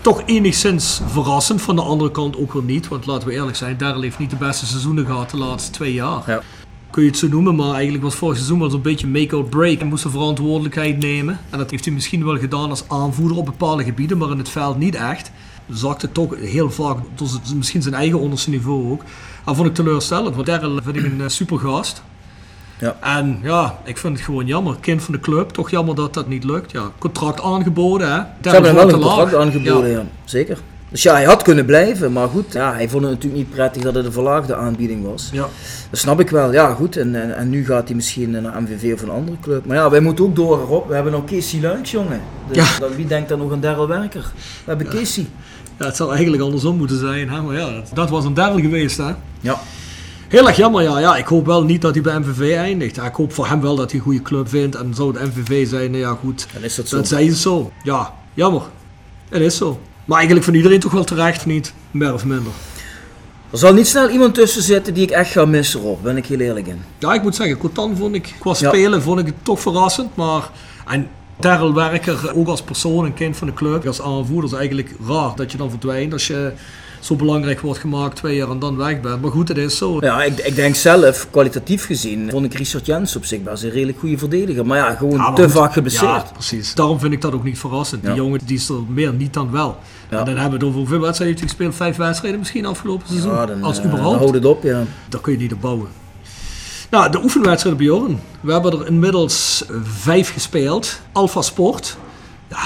Toch 0.01 0.23
enigszins 0.27 1.01
verrassend, 1.07 1.63
van 1.63 1.77
de 1.77 1.83
andere 1.83 2.11
kant 2.11 2.37
ook 2.37 2.53
weer 2.53 2.63
niet. 2.63 2.89
Want 2.89 3.07
laten 3.07 3.29
we 3.29 3.35
eerlijk 3.35 3.57
zijn, 3.57 3.77
Daryl 3.77 4.03
heeft 4.03 4.19
niet 4.19 4.31
de 4.31 4.37
beste 4.37 4.67
seizoenen 4.67 5.07
gehad 5.07 5.31
de 5.31 5.37
laatste 5.37 5.71
twee 5.71 5.93
jaar. 5.93 6.23
Ja. 6.27 6.43
Kun 6.91 7.03
je 7.03 7.09
het 7.09 7.19
zo 7.19 7.29
noemen, 7.29 7.55
maar 7.55 7.73
eigenlijk 7.75 8.05
was 8.05 8.15
vorig 8.15 8.37
seizoen 8.37 8.59
wel 8.59 8.71
zo'n 8.71 8.83
beetje 8.83 9.07
make 9.07 9.37
or 9.37 9.45
break. 9.45 9.79
Hij 9.79 9.87
moest 9.87 10.03
zijn 10.03 10.13
verantwoordelijkheid 10.13 10.99
nemen. 10.99 11.39
En 11.51 11.59
dat 11.59 11.71
heeft 11.71 11.85
hij 11.85 11.95
misschien 11.95 12.25
wel 12.25 12.39
gedaan 12.39 12.71
als 12.71 12.89
aanvoerder 12.89 13.37
op 13.37 13.45
bepaalde 13.45 13.85
gebieden, 13.85 14.19
maar 14.19 14.31
in 14.31 14.39
het 14.39 14.49
veld 14.49 14.79
niet 14.79 14.95
echt. 14.95 15.31
Zakte 15.69 16.13
toch 16.13 16.37
heel 16.37 16.71
vaak 16.71 16.97
tot 17.15 17.55
misschien 17.55 17.83
zijn 17.83 17.95
eigen 17.95 18.21
onderste 18.21 18.51
niveau 18.51 18.91
ook. 18.91 19.03
Dat 19.45 19.57
vond 19.57 19.69
ik 19.69 19.75
teleurstellend, 19.75 20.35
want 20.35 20.47
Daryl 20.47 20.81
vind 20.83 20.97
ik 20.97 21.05
een 21.05 21.21
eh, 21.21 21.29
super 21.29 21.59
gast. 21.59 22.03
Ja. 22.81 22.97
En 23.01 23.38
ja, 23.43 23.79
ik 23.85 23.99
vind 23.99 24.16
het 24.16 24.25
gewoon 24.25 24.47
jammer. 24.47 24.77
Kind 24.81 25.03
van 25.03 25.14
de 25.14 25.21
club, 25.21 25.51
toch 25.51 25.71
jammer 25.71 25.95
dat 25.95 26.14
dat 26.14 26.29
niet 26.29 26.45
lukt. 26.45 26.71
Ja, 26.71 26.83
contract 26.99 27.43
aangeboden, 27.43 28.12
hè. 28.12 28.19
Ze 28.43 28.49
hebben 28.49 28.64
hem 28.64 28.75
wel 28.75 28.93
een 28.95 28.99
laag. 29.01 29.16
contract 29.16 29.35
aangeboden, 29.35 29.90
Ja. 29.90 29.99
ja. 29.99 30.05
zeker. 30.25 30.59
Dus 30.88 31.03
ja, 31.03 31.12
hij 31.12 31.25
had 31.25 31.43
kunnen 31.43 31.64
blijven, 31.64 32.12
maar 32.12 32.29
goed, 32.29 32.53
ja, 32.53 32.73
hij 32.73 32.88
vond 32.88 33.03
het 33.03 33.12
natuurlijk 33.12 33.43
niet 33.43 33.51
prettig 33.55 33.83
dat 33.83 33.95
het 33.95 34.05
een 34.05 34.12
verlaagde 34.12 34.55
aanbieding 34.57 35.05
was. 35.05 35.29
Ja. 35.33 35.47
Dat 35.90 36.01
snap 36.01 36.21
ik 36.21 36.31
wel, 36.31 36.53
ja 36.53 36.75
goed. 36.75 36.97
En, 36.97 37.23
en, 37.23 37.37
en 37.37 37.49
nu 37.51 37.64
gaat 37.64 37.87
hij 37.87 37.97
misschien 37.97 38.31
naar 38.31 38.62
MVV 38.62 38.93
of 38.95 39.03
een 39.03 39.11
andere 39.11 39.37
club. 39.43 39.66
Maar 39.66 39.77
ja, 39.77 39.90
wij 39.90 40.01
moeten 40.01 40.25
ook 40.25 40.37
door 40.37 40.61
erop. 40.61 40.88
We 40.88 40.95
hebben 40.95 41.12
nog 41.12 41.25
Casey 41.25 41.61
Luiks, 41.61 41.90
jongen. 41.90 42.21
Dus 42.49 42.57
Ja. 42.57 42.79
dan, 42.79 42.95
wie 42.97 43.07
denkt 43.07 43.29
dan 43.29 43.38
nog 43.38 43.53
aan 43.53 43.61
Daryl 43.61 43.88
Werker? 43.88 44.31
We 44.35 44.64
hebben 44.64 44.87
Casey. 44.88 45.27
Ja, 45.79 45.87
het 45.87 45.97
zou 45.97 46.11
eigenlijk 46.12 46.43
andersom 46.43 46.77
moeten 46.77 46.99
zijn, 46.99 47.31
hè? 47.31 47.43
maar 47.43 47.57
ja, 47.57 47.71
dat, 47.73 47.90
dat 47.95 48.11
was 48.11 48.25
een 48.25 48.35
Daryl 48.35 48.61
geweest, 48.61 48.97
hè. 48.97 49.11
Ja. 49.40 49.61
Heel 50.31 50.47
erg 50.49 50.57
jammer, 50.57 50.83
ja. 50.83 50.99
ja. 50.99 51.16
Ik 51.16 51.27
hoop 51.27 51.47
wel 51.47 51.64
niet 51.64 51.81
dat 51.83 51.95
hij 51.95 52.03
bij 52.03 52.19
MVV 52.19 52.57
eindigt. 52.57 52.97
Ja, 52.97 53.05
ik 53.05 53.14
hoop 53.14 53.33
voor 53.33 53.47
hem 53.49 53.61
wel 53.61 53.77
dat 53.77 53.90
hij 53.90 53.99
een 53.99 54.05
goede 54.05 54.23
club 54.23 54.49
vindt. 54.49 54.77
En 54.77 54.95
zou 54.95 55.19
het 55.19 55.37
MVV 55.37 55.69
zijn, 55.69 55.90
nou 55.90 56.03
ja 56.03 56.16
goed. 56.21 56.47
Dan 56.53 56.62
is 56.62 56.75
dat 56.75 56.88
zo. 56.88 56.97
Dat 56.97 57.09
zijn 57.09 57.31
ze 57.31 57.37
zo. 57.37 57.73
Ja, 57.83 58.14
jammer. 58.35 58.62
Het 59.29 59.40
is 59.43 59.57
zo. 59.57 59.81
Maar 60.05 60.16
eigenlijk 60.16 60.47
van 60.47 60.55
iedereen 60.55 60.81
toch 60.81 60.93
wel 60.93 61.05
terecht, 61.05 61.47
niet 61.47 61.73
meer 61.90 62.14
of 62.14 62.25
minder. 62.25 62.53
Er 63.51 63.59
zal 63.59 63.73
niet 63.73 63.88
snel 63.88 64.09
iemand 64.09 64.35
tussen 64.35 64.62
zitten 64.62 64.95
die 64.95 65.03
ik 65.03 65.11
echt 65.11 65.31
ga 65.31 65.45
missen, 65.45 65.81
Rob. 65.81 66.03
Ben 66.03 66.16
ik 66.16 66.27
heel 66.27 66.38
eerlijk 66.38 66.66
in. 66.66 66.83
Ja, 66.99 67.14
ik 67.14 67.23
moet 67.23 67.35
zeggen, 67.35 67.59
Cotan 67.59 67.97
vond 67.97 68.14
ik, 68.14 68.35
qua 68.38 68.51
Ja. 68.59 68.69
spelen 68.69 69.03
vond 69.03 69.21
ik 69.21 69.27
het 69.27 69.35
toch 69.43 69.61
verrassend. 69.61 70.16
Maar, 70.16 70.51
en 70.87 71.09
Daryl 71.40 71.75
Werker, 71.75 72.33
ook 72.35 72.49
als 72.49 72.62
persoon, 72.62 73.05
een 73.05 73.14
kind 73.14 73.37
van 73.37 73.47
de 73.47 73.53
club, 73.55 73.87
als 73.87 74.03
aanvoerder, 74.03 74.51
is 74.51 74.57
eigenlijk 74.57 74.95
raar 75.07 75.33
dat 75.37 75.53
je 75.53 75.59
dan 75.59 75.71
verdwijnt 75.71 76.12
als 76.12 76.27
je 76.27 76.53
zo 77.01 77.17
belangrijk 77.17 77.61
wordt 77.61 77.81
gemaakt 77.81 78.17
twee 78.17 78.37
jaar 78.37 78.51
en 78.51 78.59
dan 78.59 78.77
weg 78.77 79.01
bent. 79.01 79.21
Maar 79.23 79.31
goed, 79.31 79.49
het 79.49 79.57
is 79.57 79.77
zo. 79.77 79.97
Ja, 80.01 80.23
ik, 80.23 80.39
ik 80.39 80.55
denk 80.55 80.75
zelf, 80.75 81.27
kwalitatief 81.31 81.87
gezien, 81.87 82.31
vond 82.31 82.45
ik 82.45 82.55
Richard 82.55 82.87
Jens 82.87 83.17
op 83.17 83.25
zich 83.25 83.43
best 83.43 83.63
een 83.63 83.71
redelijk 83.71 83.99
goede 83.99 84.19
verdediger. 84.19 84.67
Maar 84.67 84.79
ja, 84.79 84.95
gewoon 84.95 85.17
Ja, 85.17 85.23
maar 85.23 85.35
te 85.35 85.43
goed. 85.43 85.53
vaak 85.53 85.73
geblesseerd. 85.73 86.11
Ja, 86.11 86.25
precies. 86.33 86.75
Daarom 86.75 86.99
vind 87.01 87.13
ik 87.13 87.21
dat 87.21 87.33
ook 87.33 87.45
niet 87.45 87.59
verrassend. 87.59 88.03
Die 88.05 88.15
jongen 88.15 88.41
die 88.45 88.57
is 88.57 88.69
er 88.69 88.75
meer 88.89 89.13
niet 89.13 89.35
dan 89.35 89.51
wel. 89.51 89.77
Ja. 90.11 90.19
En 90.19 90.25
dan 90.25 90.35
hebben 90.35 90.51
we 90.51 90.57
het 90.57 90.65
over 90.65 90.79
hoeveel 90.79 91.01
wedstrijden 91.01 91.37
heeft 91.39 91.51
gespeeld? 91.51 91.75
Vijf 91.75 91.97
wedstrijden 91.97 92.39
misschien 92.39 92.67
afgelopen 92.67 93.07
seizoen? 93.09 93.33
Ja, 93.33 93.47
dan, 93.47 93.63
Als 93.63 93.79
eh, 93.79 93.85
überhaupt. 93.85 94.13
dan 94.13 94.23
houd 94.23 94.35
het 94.35 94.45
op, 94.45 94.63
ja. 94.63 94.83
Daar 95.09 95.21
kun 95.21 95.33
je 95.33 95.39
niet 95.39 95.53
op 95.53 95.61
bouwen. 95.61 95.89
Nou, 96.91 97.11
de 97.11 97.23
oefenwedstrijd 97.23 97.77
bij 97.77 97.87
Jorn. 97.87 98.21
We 98.41 98.53
hebben 98.53 98.73
er 98.81 98.87
inmiddels 98.87 99.65
vijf 99.83 100.33
gespeeld. 100.33 101.01
Alpha 101.13 101.43
Sport. 101.43 101.97
Ja, 102.49 102.63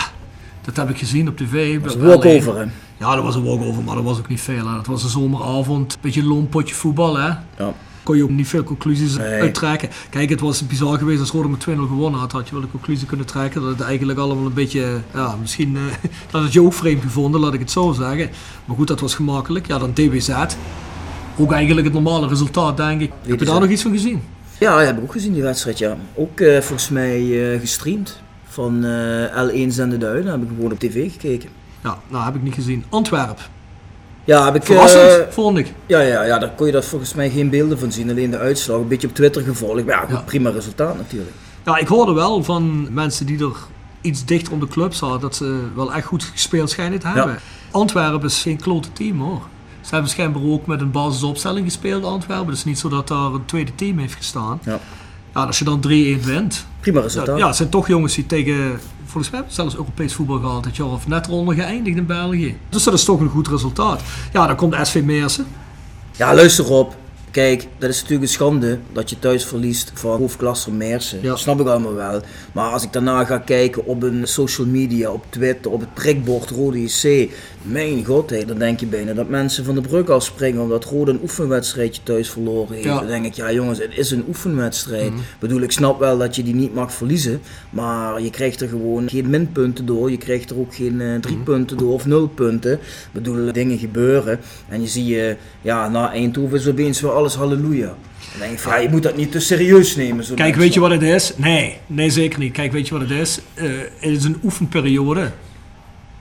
dat 0.65 0.77
heb 0.77 0.91
ik 0.91 0.99
gezien 0.99 1.29
op 1.29 1.37
tv. 1.37 1.81
Dat 1.83 1.91
is 1.91 1.97
Wel 1.97 2.09
walkover. 2.09 2.69
Ja, 3.05 3.15
dat 3.15 3.25
was 3.25 3.35
een 3.35 3.45
walkover, 3.45 3.83
maar 3.83 3.95
dat 3.95 4.05
was 4.05 4.19
ook 4.19 4.29
niet 4.29 4.41
veel. 4.41 4.67
Hè. 4.69 4.77
Het 4.77 4.87
was 4.87 5.03
een 5.03 5.09
zomeravond. 5.09 5.99
Beetje 6.01 6.21
een 6.21 6.27
lompotje 6.27 6.75
voetbal, 6.75 7.17
hè. 7.17 7.27
Ja. 7.59 7.73
Kon 8.03 8.17
je 8.17 8.23
ook 8.23 8.31
niet 8.31 8.49
veel 8.49 8.63
conclusies 8.63 9.17
Nee. 9.17 9.41
uittrekken. 9.41 9.89
Kijk, 10.11 10.31
het 10.31 10.41
was 10.41 10.67
bizar 10.67 10.99
geweest 10.99 11.21
als 11.21 11.31
Roda 11.31 11.49
met 11.49 11.61
2-0 11.61 11.87
gewonnen 11.87 12.21
had. 12.21 12.33
Had 12.33 12.47
je 12.49 12.53
wel 12.53 12.61
de 12.61 12.71
conclusie 12.71 13.07
kunnen 13.07 13.27
trekken 13.27 13.61
dat 13.61 13.71
het 13.71 13.81
eigenlijk 13.81 14.19
allemaal 14.19 14.47
een 14.47 14.53
beetje... 14.53 15.01
Ja, 15.15 15.37
misschien 15.41 15.77
eh, 15.77 15.83
dat 16.31 16.43
het 16.43 16.53
je 16.53 16.63
ook 16.63 16.73
vreemd 16.73 17.03
gevonden, 17.03 17.41
laat 17.41 17.55
ik 17.55 17.61
het 17.61 17.71
zo 17.71 17.93
zeggen. 17.93 18.31
Maar 18.65 18.77
goed, 18.77 18.89
dat 18.89 19.01
was 19.01 19.15
gemakkelijk. 19.15 19.67
Ja, 19.67 19.79
dan 19.79 19.93
DWZ. 19.93 20.31
Ook 21.37 21.53
eigenlijk 21.53 21.87
het 21.87 21.95
normale 21.95 22.29
resultaat, 22.29 22.77
denk 22.77 23.01
ik. 23.01 23.13
Heb 23.27 23.39
je 23.39 23.45
daar 23.45 23.61
nog 23.61 23.69
iets 23.69 23.83
van 23.83 23.93
gezien? 23.93 24.23
Ja, 24.61 24.77
dat 24.77 24.87
heb 24.87 24.97
ik 24.97 25.03
ook 25.03 25.13
gezien 25.13 25.33
die 25.33 25.43
wedstrijd, 25.43 25.79
ja. 25.79 25.97
Ook 26.15 26.41
eh, 26.41 26.61
volgens 26.61 26.89
mij 26.89 27.53
eh, 27.53 27.61
gestreamd 27.61 28.21
van 28.49 28.85
eh, 28.85 29.45
L1 29.49 29.69
Zende 29.69 29.99
Duinen. 29.99 30.33
heb 30.33 30.43
ik 30.43 30.49
gewoon 30.57 30.73
op 30.73 30.79
tv 30.79 31.13
gekeken. 31.13 31.49
Ja, 31.85 31.99
nou 32.09 32.25
heb 32.25 32.35
ik 32.35 32.43
niet 32.43 32.55
gezien. 32.55 32.85
Antwerp. 32.89 33.39
Ja, 34.25 34.45
heb 34.45 34.55
ik... 34.55 34.61
eh, 34.63 34.67
Verrassend, 34.67 35.35
vond 35.35 35.59
ik. 35.59 35.73
ja, 35.87 36.01
ja, 36.01 36.23
ja, 36.25 36.39
daar 36.39 36.51
kon 36.57 36.67
je 36.67 36.73
dat 36.73 36.85
volgens 36.85 37.15
mij 37.15 37.31
geen 37.31 37.51
beelden 37.51 37.79
van 37.79 37.93
zien. 37.93 38.11
Alleen 38.11 38.31
de 38.31 38.39
uitslag, 38.39 38.77
een 38.77 38.89
beetje 38.89 39.09
op 39.09 39.15
Twitter 39.15 39.43
gevolgd. 39.43 39.85
Maar 39.85 39.95
ja, 39.95 40.01
goed, 40.01 40.11
Ja. 40.11 40.21
prima 40.21 40.51
resultaat 40.51 40.97
natuurlijk. 40.97 41.33
Ja, 41.65 41.77
ik 41.77 41.89
hoorde 41.89 42.13
wel 42.13 42.43
van 42.45 42.93
mensen 42.93 43.27
die 43.27 43.39
er 43.45 43.53
iets 44.01 44.25
dichter 44.25 44.53
om 44.53 44.61
de 44.61 44.67
club 44.69 44.95
zaten, 44.95 45.21
dat 45.21 45.37
ze 45.37 45.61
wel 45.75 45.93
echt 45.95 46.07
goed 46.07 46.23
gespeeld 46.25 46.71
schijnen 46.71 46.99
te 46.99 47.07
hebben. 47.07 47.39
Antwerpen 47.71 48.29
is 48.29 48.43
geen 48.43 48.57
klote 48.61 48.93
team 48.93 49.21
hoor. 49.21 49.43
Ze 49.81 49.91
hebben 49.91 50.11
schijnbaar 50.11 50.43
ook 50.43 50.67
met 50.67 50.81
een 50.81 50.91
basisopstelling 50.91 51.65
gespeeld, 51.67 52.05
Antwerpen. 52.05 52.47
Het 52.47 52.57
is 52.57 52.65
niet 52.65 52.79
zo 52.79 52.89
dat 52.89 53.09
daar 53.09 53.33
een 53.33 53.45
tweede 53.45 53.75
team 53.75 53.99
heeft 53.99 54.15
gestaan. 54.15 54.61
Ja. 54.65 54.79
Ja, 55.35 55.45
als 55.45 55.59
je 55.59 55.65
dan 55.65 55.85
3-1 55.89 56.25
wint. 56.25 56.67
Prima 56.81 57.01
resultaat. 57.01 57.39
ja, 57.39 57.47
het 57.47 57.57
zijn 57.57 57.69
toch 57.69 57.89
jongens 57.89 58.15
die 58.15 58.27
tegen, 58.27 58.81
volgens 59.05 59.31
mij 59.31 59.41
hebben 59.41 59.49
ze 59.49 59.55
zelfs 59.55 59.75
Europees 59.77 60.15
voetbal 60.15 60.39
gehad 60.39 60.65
dit 60.65 60.77
jaar 60.77 60.87
of 60.87 61.07
net 61.07 61.27
eronder 61.27 61.55
geëindigd 61.55 61.97
in 61.97 62.07
België. 62.07 62.57
Dus 62.69 62.85
dat 62.85 62.95
is 62.95 63.05
toch 63.05 63.21
een 63.21 63.29
goed 63.29 63.49
resultaat. 63.49 64.01
Ja, 64.33 64.47
dan 64.47 64.57
komt 64.57 64.77
SV 64.83 65.03
Meersen. 65.03 65.47
Ja, 66.17 66.35
luister 66.35 66.71
op. 66.71 66.97
Kijk, 67.31 67.67
dat 67.79 67.91
is 67.91 67.97
natuurlijk 67.97 68.23
een 68.23 68.35
schande 68.35 68.79
dat 68.93 69.11
je 69.11 69.19
thuis 69.19 69.45
verliest 69.45 69.93
van 69.95 70.19
hoofdklasse 70.19 70.71
Meersen. 70.71 71.19
Ja. 71.23 71.29
Dat 71.29 71.39
snap 71.39 71.61
ik 71.61 71.67
allemaal 71.67 71.95
wel. 71.95 72.21
Maar 72.53 72.71
als 72.71 72.83
ik 72.83 72.93
daarna 72.93 73.25
ga 73.25 73.39
kijken 73.39 73.87
op 73.87 74.03
een 74.03 74.27
social 74.27 74.67
media, 74.67 75.11
op 75.11 75.25
Twitter, 75.29 75.71
op 75.71 75.81
het 75.81 75.95
prikbord 75.95 76.51
Rode 76.51 76.83
JC. 76.83 77.31
Mijn 77.67 78.05
god, 78.05 78.31
hé, 78.31 78.45
dan 78.45 78.59
denk 78.59 78.81
je 78.81 78.87
bijna 78.87 79.13
dat 79.13 79.29
mensen 79.29 79.65
van 79.65 79.75
de 79.75 79.81
brug 79.81 80.09
afspringen 80.09 80.63
omdat 80.63 80.85
Rode 80.85 81.11
een 81.11 81.21
oefenwedstrijdje 81.23 82.03
thuis 82.03 82.31
verloren 82.31 82.75
heeft. 82.75 82.85
Ja. 82.85 82.99
Dan 82.99 83.07
denk 83.07 83.25
ik, 83.25 83.35
ja 83.35 83.53
jongens, 83.53 83.79
het 83.79 83.99
is 83.99 84.11
een 84.11 84.25
oefenwedstrijd. 84.29 85.07
Ik 85.07 85.13
bedoel, 85.39 85.61
ik 85.61 85.73
snap 85.73 85.99
wel 85.99 86.19
dat 86.19 86.37
je 86.37 86.43
die 86.43 86.55
niet 86.55 86.75
mag 86.75 86.93
verliezen. 86.93 87.41
Maar 87.71 88.23
je 88.23 88.31
krijgt 88.31 88.61
er 88.61 88.69
gewoon 88.69 89.09
geen 89.09 89.31
minpunten 89.31 89.87
door. 89.87 90.11
Je 90.11 90.17
krijgt 90.17 90.51
er 90.51 90.59
ook 90.59 90.75
geen 90.75 91.01
eh, 91.01 91.21
drie 91.21 91.37
punten 91.37 91.77
door 91.77 91.93
of 91.93 92.07
nul 92.07 92.29
punten. 92.29 92.73
Ik 92.73 92.81
bedoel, 93.13 93.53
dingen 93.53 93.79
gebeuren. 93.79 94.41
En 94.69 94.81
je 94.81 94.87
ziet, 94.87 95.07
je, 95.07 95.37
ja, 95.63 95.89
na 95.89 96.13
Eindhoven 96.13 96.59
is 96.59 96.69
opeens 96.69 97.01
weer 97.01 97.13
alles 97.13 97.35
halleluja. 97.35 97.87
Dan 97.87 98.39
denk 98.39 98.53
ik 98.53 98.59
van, 98.59 98.73
ja, 98.73 98.79
je 98.79 98.89
moet 98.89 99.03
dat 99.03 99.17
niet 99.17 99.33
te 99.33 99.41
serieus 99.41 99.97
nemen. 99.97 100.25
Zo 100.25 100.35
Kijk, 100.35 100.55
weet 100.55 100.75
je 100.75 100.81
wat 100.81 100.91
het 100.91 101.03
is? 101.03 101.33
Nee, 101.37 101.79
nee 101.87 102.11
zeker 102.11 102.39
niet. 102.39 102.53
Kijk, 102.53 102.73
weet 102.73 102.89
je 102.89 102.99
wat 102.99 103.09
het 103.09 103.19
is? 103.19 103.41
Eh, 103.55 103.65
het 103.99 104.11
is 104.11 104.25
een 104.25 104.41
oefenperiode. 104.43 105.31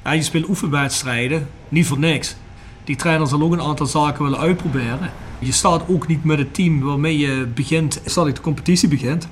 Ja, 0.04 0.12
je 0.12 0.24
speelt 0.24 0.50
oefenwedstrijden, 0.50 1.48
niet 1.70 1.88
voor 1.88 2.00
niks. 2.00 2.36
Die 2.84 2.96
trainer 2.96 3.28
zal 3.28 3.42
ook 3.42 3.52
een 3.52 3.62
aantal 3.62 3.86
zaken 3.86 4.24
willen 4.24 4.40
uitproberen. 4.40 5.12
Je 5.40 5.52
staat 5.52 5.84
ook 5.88 6.08
niet 6.08 6.24
met 6.24 6.38
het 6.38 6.54
team 6.54 6.82
waarmee 6.82 7.18
je 7.18 7.48
begint, 7.54 8.02
ik 8.28 8.36
de 8.36 8.42
competitie 8.42 8.88
begint. 8.88 9.28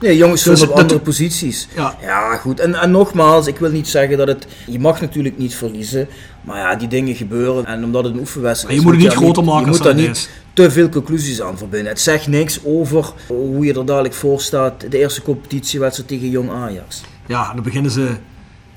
Nee, 0.00 0.16
jongens 0.16 0.42
Dus 0.42 0.62
op 0.62 0.70
andere 0.70 1.00
posities. 1.00 1.68
Ja. 1.76 1.96
Ja, 2.00 2.36
goed. 2.36 2.60
En, 2.60 2.74
en 2.74 2.90
nogmaals, 2.90 3.46
ik 3.46 3.58
wil 3.58 3.70
niet 3.70 3.88
zeggen 3.88 4.16
dat 4.16 4.28
het... 4.28 4.46
Je 4.66 4.78
mag 4.78 5.00
natuurlijk 5.00 5.38
niet 5.38 5.54
verliezen. 5.54 6.08
Maar 6.42 6.58
ja, 6.58 6.74
die 6.74 6.88
dingen 6.88 7.14
gebeuren. 7.14 7.66
En 7.66 7.84
omdat 7.84 8.04
het 8.04 8.12
een 8.12 8.18
oefenwedstrijd 8.18 8.74
is... 8.76 8.80
je 8.80 8.86
moet 8.86 8.94
het 8.94 9.04
niet 9.04 9.18
groter 9.18 9.44
maken 9.44 9.64
Je 9.64 9.70
moet 9.70 9.82
daar 9.82 9.94
niet 9.94 10.08
is. 10.08 10.28
te 10.52 10.70
veel 10.70 10.88
conclusies 10.88 11.42
aan 11.42 11.58
verbinden. 11.58 11.88
Het 11.88 12.00
zegt 12.00 12.26
niks 12.26 12.60
over 12.64 13.12
hoe 13.26 13.64
je 13.64 13.74
er 13.74 13.86
dadelijk 13.86 14.14
voor 14.14 14.40
staat. 14.40 14.90
De 14.90 14.98
eerste 14.98 15.22
competitiewedstrijd 15.22 16.08
tegen 16.08 16.30
Jong 16.30 16.50
Ajax. 16.50 17.02
Ja, 17.26 17.48
en 17.48 17.54
dan 17.54 17.64
beginnen 17.64 17.90
ze, 17.90 18.08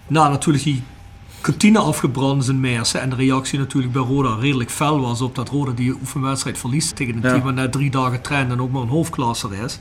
na 0.07 0.29
natuurlijk 0.29 0.63
die 0.63 0.83
kantine 1.41 1.79
afgebrand 1.79 2.47
in 2.47 2.59
Meersen. 2.59 3.01
En 3.01 3.09
de 3.09 3.15
reactie 3.15 3.59
natuurlijk 3.59 3.93
bij 3.93 4.01
Roda 4.01 4.35
redelijk 4.39 4.69
fel 4.71 4.99
was 4.99 5.21
op 5.21 5.35
dat 5.35 5.49
Roda 5.49 5.71
die 5.71 5.91
oefenwedstrijd 6.01 6.57
verliest 6.57 6.95
tegen 6.95 7.15
een 7.15 7.21
Ja. 7.21 7.29
team 7.29 7.43
wat 7.43 7.53
net 7.53 7.71
drie 7.71 7.91
dagen 7.91 8.21
traint 8.21 8.51
en 8.51 8.61
ook 8.61 8.71
maar 8.71 8.81
een 8.81 8.87
hoofdklasser 8.87 9.63
is. 9.63 9.79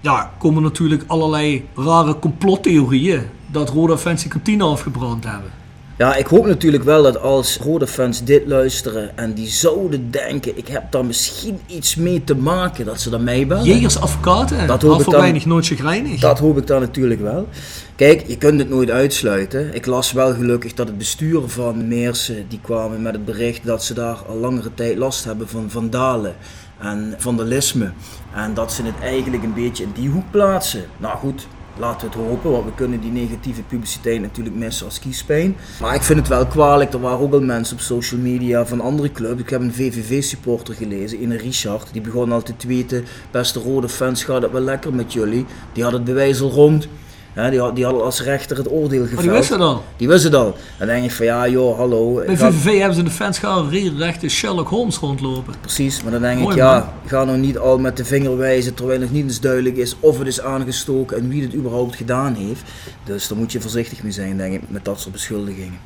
Ja, 0.00 0.32
komen 0.38 0.62
natuurlijk 0.62 1.04
allerlei 1.06 1.68
rare 1.74 2.18
complottheorieën 2.18 3.22
dat 3.46 3.68
Roda 3.70 3.96
fans 3.96 4.22
die 4.22 4.30
kantine 4.30 4.64
afgebrand 4.64 5.24
hebben. 5.24 5.50
Ja, 5.98 6.14
ik 6.14 6.26
hoop 6.26 6.46
natuurlijk 6.46 6.84
wel 6.84 7.02
dat 7.02 7.20
als 7.20 7.56
rode 7.56 7.86
fans 7.86 8.24
dit 8.24 8.46
luisteren 8.46 9.16
en 9.16 9.32
die 9.32 9.46
zouden 9.48 10.10
denken, 10.10 10.58
ik 10.58 10.68
heb 10.68 10.92
daar 10.92 11.04
misschien 11.04 11.60
iets 11.66 11.96
mee 11.96 12.24
te 12.24 12.36
maken, 12.36 12.84
dat 12.84 13.00
ze 13.00 13.10
dan 13.10 13.24
mij 13.24 13.46
bellen. 13.46 13.64
Jegers 13.64 14.00
advocaten, 14.00 14.66
Dat 14.66 14.82
hoop 14.82 15.00
ik 15.00 15.10
dan. 15.10 15.20
weinig 15.20 15.46
nooit 15.46 15.66
chagrijnig. 15.66 16.20
Dat 16.20 16.38
hoop 16.38 16.58
ik 16.58 16.66
dan 16.66 16.80
natuurlijk 16.80 17.20
wel. 17.20 17.48
Kijk, 17.96 18.24
je 18.26 18.36
kunt 18.38 18.58
het 18.58 18.68
nooit 18.68 18.90
uitsluiten. 18.90 19.74
Ik 19.74 19.86
las 19.86 20.12
wel 20.12 20.34
gelukkig 20.34 20.74
dat 20.74 20.86
het 20.86 20.98
bestuur 20.98 21.40
van 21.46 21.88
Meersen, 21.88 22.44
die 22.48 22.60
kwamen 22.62 23.02
met 23.02 23.12
het 23.12 23.24
bericht 23.24 23.66
dat 23.66 23.84
ze 23.84 23.94
daar 23.94 24.16
al 24.28 24.36
langere 24.36 24.70
tijd 24.74 24.96
last 24.96 25.24
hebben 25.24 25.48
van 25.48 25.70
vandalen 25.70 26.34
en 26.80 27.14
vandalisme. 27.18 27.92
En 28.34 28.54
dat 28.54 28.72
ze 28.72 28.82
het 28.82 28.94
eigenlijk 29.02 29.42
een 29.42 29.54
beetje 29.54 29.82
in 29.84 29.92
die 29.94 30.08
hoek 30.08 30.30
plaatsen. 30.30 30.84
Nou 30.96 31.16
goed, 31.16 31.46
laten 31.78 32.10
we 32.10 32.16
het 32.16 32.26
hopen, 32.26 32.50
want 32.50 32.64
we 32.64 32.74
kunnen 32.74 33.00
die 33.00 33.10
negatieve 33.10 33.62
publiciteit 33.62 34.20
natuurlijk 34.20 34.56
missen 34.56 34.86
als 34.86 34.98
kiespijn. 34.98 35.56
Maar 35.80 35.94
ik 35.94 36.02
vind 36.02 36.18
het 36.18 36.28
wel 36.28 36.46
kwalijk, 36.46 36.92
er 36.92 37.00
waren 37.00 37.18
ook 37.18 37.32
al 37.32 37.40
mensen 37.40 37.76
op 37.76 37.82
social 37.82 38.20
media 38.20 38.66
van 38.66 38.80
andere 38.80 39.12
clubs. 39.12 39.40
Ik 39.40 39.50
heb 39.50 39.60
een 39.60 39.74
VVV-supporter 39.74 40.74
gelezen, 40.74 41.22
een 41.22 41.36
Richard, 41.36 41.88
die 41.92 42.02
begon 42.02 42.32
al 42.32 42.42
te 42.42 42.56
tweeten, 42.56 43.04
beste 43.30 43.60
rode 43.60 43.88
fans, 43.88 44.24
gaat 44.24 44.42
het 44.42 44.52
wel 44.52 44.60
lekker 44.60 44.94
met 44.94 45.12
jullie. 45.12 45.46
Die 45.72 45.82
had 45.82 45.92
het 45.92 46.04
bewijs 46.04 46.40
al 46.40 46.50
rond. 46.50 46.88
Hè, 47.32 47.50
die, 47.50 47.60
had, 47.60 47.74
die 47.76 47.84
had 47.84 47.94
al 47.94 48.04
als 48.04 48.22
rechter 48.22 48.56
het 48.56 48.70
oordeel 48.70 49.00
geveld. 49.02 49.14
Maar 49.14 49.22
die 49.24 49.32
wisten 49.32 49.60
al. 49.60 49.84
Die 49.96 50.08
wisten 50.08 50.30
het 50.30 50.40
al. 50.40 50.56
Dan 50.78 50.86
denk 50.86 51.04
ik 51.04 51.10
van 51.12 51.26
ja, 51.26 51.48
joh, 51.48 51.76
hallo. 51.76 52.14
Bij 52.26 52.36
ga- 52.36 52.52
VVV 52.52 52.76
hebben 52.76 52.92
ze 52.94 52.98
in 53.00 53.04
de 53.06 53.10
fanschaal 53.10 53.68
rechte 53.96 54.28
Sherlock 54.28 54.68
Holmes 54.68 54.96
rondlopen. 54.96 55.54
Precies, 55.60 56.02
maar 56.02 56.12
dan 56.12 56.20
denk 56.20 56.38
Mooi, 56.40 56.50
ik, 56.50 56.56
ja, 56.62 56.78
man. 56.78 56.88
ga 57.08 57.24
nou 57.24 57.38
niet 57.38 57.58
al 57.58 57.78
met 57.78 57.96
de 57.96 58.04
vinger 58.04 58.36
wijzen 58.36 58.74
terwijl 58.74 59.00
nog 59.00 59.10
niet 59.10 59.24
eens 59.24 59.40
duidelijk 59.40 59.76
is 59.76 59.96
of 60.00 60.18
het 60.18 60.26
is 60.26 60.40
aangestoken 60.40 61.16
en 61.16 61.28
wie 61.28 61.42
het 61.42 61.54
überhaupt 61.54 61.96
gedaan 61.96 62.34
heeft. 62.34 62.62
Dus 63.04 63.28
daar 63.28 63.38
moet 63.38 63.52
je 63.52 63.60
voorzichtig 63.60 64.02
mee 64.02 64.12
zijn, 64.12 64.36
denk 64.36 64.54
ik, 64.54 64.60
met 64.68 64.84
dat 64.84 65.00
soort 65.00 65.12
beschuldigingen. 65.12 65.78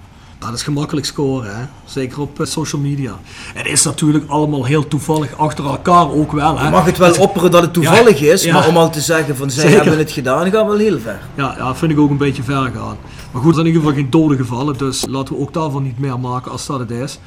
Dat 0.50 0.54
is 0.60 0.62
gemakkelijk 0.62 1.06
scoren, 1.06 1.56
hè? 1.56 1.64
zeker 1.84 2.20
op 2.20 2.40
eh, 2.40 2.46
social 2.46 2.80
media. 2.80 3.18
Het 3.54 3.66
is 3.66 3.84
natuurlijk 3.84 4.24
allemaal 4.28 4.64
heel 4.64 4.88
toevallig 4.88 5.36
achter 5.36 5.64
elkaar 5.64 6.10
ook 6.10 6.32
wel. 6.32 6.58
Hè? 6.58 6.64
Je 6.64 6.70
mag 6.70 6.84
het 6.84 6.98
wel 6.98 7.14
opperen 7.14 7.50
dat 7.50 7.62
het 7.62 7.72
toevallig 7.72 8.20
is, 8.20 8.44
ja. 8.44 8.52
maar 8.52 8.68
om 8.68 8.76
al 8.76 8.90
te 8.90 9.00
zeggen 9.00 9.36
van 9.36 9.50
zij 9.50 9.62
Zeker. 9.62 9.80
hebben 9.80 9.98
het 9.98 10.10
gedaan, 10.10 10.50
gaat 10.50 10.66
wel 10.66 10.76
heel 10.76 10.98
ver. 10.98 11.20
Ja, 11.34 11.54
ja, 11.58 11.74
vind 11.74 11.92
ik 11.92 11.98
ook 11.98 12.10
een 12.10 12.16
beetje 12.16 12.42
ver 12.42 12.70
gaan. 12.74 12.96
Maar 13.32 13.42
goed, 13.42 13.48
er 13.48 13.54
zijn 13.54 13.66
in 13.66 13.72
ieder 13.72 13.82
geval 13.82 13.94
geen 14.02 14.10
doden 14.10 14.36
gevallen, 14.36 14.78
dus 14.78 15.04
laten 15.08 15.34
we 15.34 15.40
ook 15.40 15.52
daarvan 15.52 15.82
niet 15.82 15.98
meer 15.98 16.18
maken 16.18 16.50
als 16.50 16.66
dat 16.66 16.78
het 16.78 16.90
is. 16.90 17.18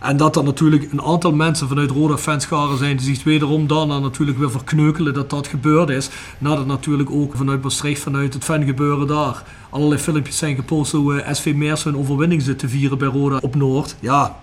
En 0.00 0.16
dat 0.16 0.36
er 0.36 0.44
natuurlijk 0.44 0.92
een 0.92 1.02
aantal 1.02 1.32
mensen 1.32 1.68
vanuit 1.68 1.90
Roda 1.90 2.16
fanscharen 2.16 2.78
zijn 2.78 2.96
die 2.96 3.14
zich 3.14 3.24
wederom 3.24 3.66
daarna 3.66 3.98
natuurlijk 3.98 4.38
weer 4.38 4.50
verkneukelen 4.50 5.14
dat 5.14 5.30
dat 5.30 5.46
gebeurd 5.46 5.88
is. 5.88 6.08
Nadat 6.38 6.66
natuurlijk 6.66 7.10
ook 7.10 7.36
vanuit 7.36 7.62
Maastricht, 7.62 8.02
vanuit 8.02 8.34
het 8.34 8.44
fangebeuren 8.44 9.06
daar, 9.06 9.42
allerlei 9.70 10.00
filmpjes 10.00 10.38
zijn 10.38 10.56
gepost 10.56 10.92
hoe 10.92 11.20
eh, 11.20 11.34
SV 11.34 11.54
Meers 11.54 11.84
hun 11.84 11.96
overwinning 11.96 12.42
zit 12.42 12.58
te 12.58 12.68
vieren 12.68 12.98
bij 12.98 13.08
Roda 13.08 13.38
op 13.40 13.54
Noord. 13.54 13.96
Ja, 14.00 14.36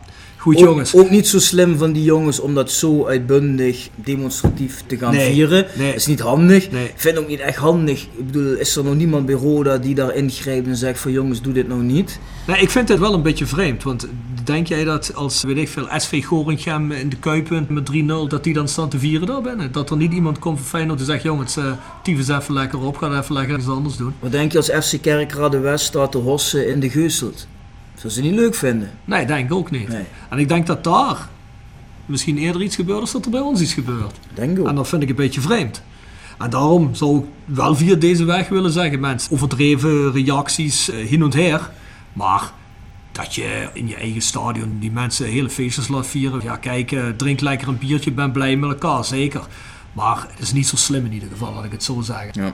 goed 0.46 0.56
Ook, 0.58 0.64
jongens. 0.64 0.96
ook 0.96 1.10
niet 1.10 1.28
zo 1.28 1.40
slim 1.40 1.78
van 1.78 1.92
die 1.92 2.04
jongens 2.04 2.40
om 2.40 2.54
dat 2.54 2.72
zo 2.72 3.06
uitbundig 3.06 3.90
demonstratief 3.96 4.84
te 4.88 4.98
gaan 4.98 5.14
Nee, 5.14 5.32
vieren. 5.34 5.66
nee. 5.78 5.88
Dat 5.88 5.96
is 5.96 6.06
niet 6.08 6.20
handig. 6.20 6.72
Nee. 6.72 6.86
Ik 6.86 6.94
vind 6.96 7.18
ook 7.18 7.28
niet 7.28 7.40
echt 7.40 7.58
handig. 7.58 8.02
Ik 8.18 8.26
bedoel, 8.26 8.54
is 8.54 8.76
er 8.76 8.84
nog 8.84 8.96
niemand 8.96 9.26
bij 9.26 9.36
Roda 9.36 9.78
die 9.78 9.96
daar 9.96 10.16
ingrijpt 10.16 10.68
en 10.68 10.76
zegt 10.76 11.00
van 11.00 11.12
jongens, 11.12 11.42
doe 11.42 11.54
dit 11.54 11.68
nou 11.68 11.82
niet. 11.84 12.20
Nee, 12.48 12.58
ik 12.62 12.70
vind 12.70 12.90
het 12.90 13.00
wel 13.00 13.14
een 13.14 13.22
beetje 13.22 13.46
vreemd. 13.46 13.84
Want 13.84 14.08
denk 14.44 14.68
jij 14.68 14.84
dat 14.84 15.12
als, 15.16 15.44
weet 15.44 15.58
ik 15.58 15.68
veel, 15.70 15.88
SV 15.98 16.24
Gorinchem 16.26 16.92
in 16.92 17.10
de 17.10 17.16
Kuipen 17.18 17.66
met 17.70 17.90
3-0, 17.92 18.28
dat 18.28 18.44
die 18.44 18.54
dan 18.54 18.68
staan 18.68 18.90
te 18.90 19.00
vieren 19.00 19.28
daar 19.28 19.42
binnen? 19.42 19.72
Dat 19.72 19.90
er 19.90 19.98
niet 19.98 20.14
iemand 20.14 20.40
komt 20.40 20.58
van 20.58 20.68
Feyenoord 20.68 20.98
die 20.98 21.08
zegt, 21.08 21.24
jongens, 21.24 21.58
eh 21.58 21.72
tyfus 22.04 22.28
even 22.28 22.54
lekker 22.54 22.80
op, 22.82 22.98
ga 22.98 23.20
even 23.20 23.34
lekker 23.36 23.58
iets 23.58 23.68
anders 23.68 23.98
doen. 23.98 24.14
Wat 24.20 24.32
denk 24.32 24.52
je 24.52 24.58
als 24.58 24.70
FC 24.88 25.02
Kerkrade 25.02 25.60
West 25.60 25.86
staat 25.86 26.12
te 26.12 26.18
hossen 26.18 26.68
in 26.68 26.80
de 26.80 26.90
Geuselt? 26.90 27.48
Zou 28.06 28.18
ze 28.18 28.24
niet 28.32 28.40
leuk 28.40 28.56
vinden? 28.56 28.92
Nee, 29.06 29.26
denk 29.26 29.46
ik 29.46 29.54
ook 29.54 29.72
niet. 29.72 29.88
Nee. 29.88 30.04
En 30.30 30.38
ik 30.38 30.48
denk 30.48 30.68
dat 30.68 30.84
daar 30.84 31.30
misschien 32.06 32.38
eerder 32.38 32.62
iets 32.62 32.76
gebeurt 32.76 33.00
als 33.00 33.12
dat 33.12 33.26
er 33.26 33.32
bij 33.32 33.40
ons 33.40 33.62
iets 33.62 33.74
gebeurt. 33.74 34.20
Denk 34.34 34.60
ook. 34.60 34.68
En 34.68 34.76
dat 34.76 34.88
vind 34.88 35.02
ik 35.02 35.10
een 35.10 35.16
beetje 35.16 35.42
vreemd. 35.42 35.82
En 36.38 36.50
daarom 36.50 36.96
zou 36.96 37.18
ik 37.18 37.26
wel 37.46 37.76
via 37.76 37.96
deze 37.96 38.24
weg 38.24 38.50
willen 38.50 38.72
zeggen, 38.72 39.00
mensen, 39.00 39.32
overdreven 39.32 40.12
reacties 40.12 40.90
eh, 40.90 41.08
hin 41.08 41.22
en 41.22 41.34
her. 41.34 41.72
Maar 42.14 42.52
dat 43.12 43.36
je 43.36 43.70
in 43.74 43.88
je 43.88 43.96
eigen 43.96 44.22
stadion 44.22 44.78
die 44.80 44.92
mensen 44.92 45.26
hele 45.26 45.50
feestjes 45.50 45.88
laat 45.88 46.08
vieren. 46.08 46.42
Ja, 46.44 46.56
kijk, 46.56 46.92
eh, 46.92 47.04
drink 47.18 47.40
lekker 47.40 47.68
een 47.68 47.78
biertje, 47.78 48.12
ben 48.12 48.32
blij 48.32 48.56
met 48.56 48.70
elkaar, 48.70 49.06
zeker. 49.06 49.48
Maar 49.94 50.28
het 50.30 50.40
is 50.40 50.54
niet 50.54 50.68
zo 50.68 50.76
slim 50.76 51.06
in 51.06 51.14
ieder 51.14 51.30
geval, 51.30 51.54
laat 51.54 51.64
ik 51.64 51.72
het 51.72 51.84
zo 51.84 52.02
zeggen. 52.02 52.44
Ja, 52.44 52.54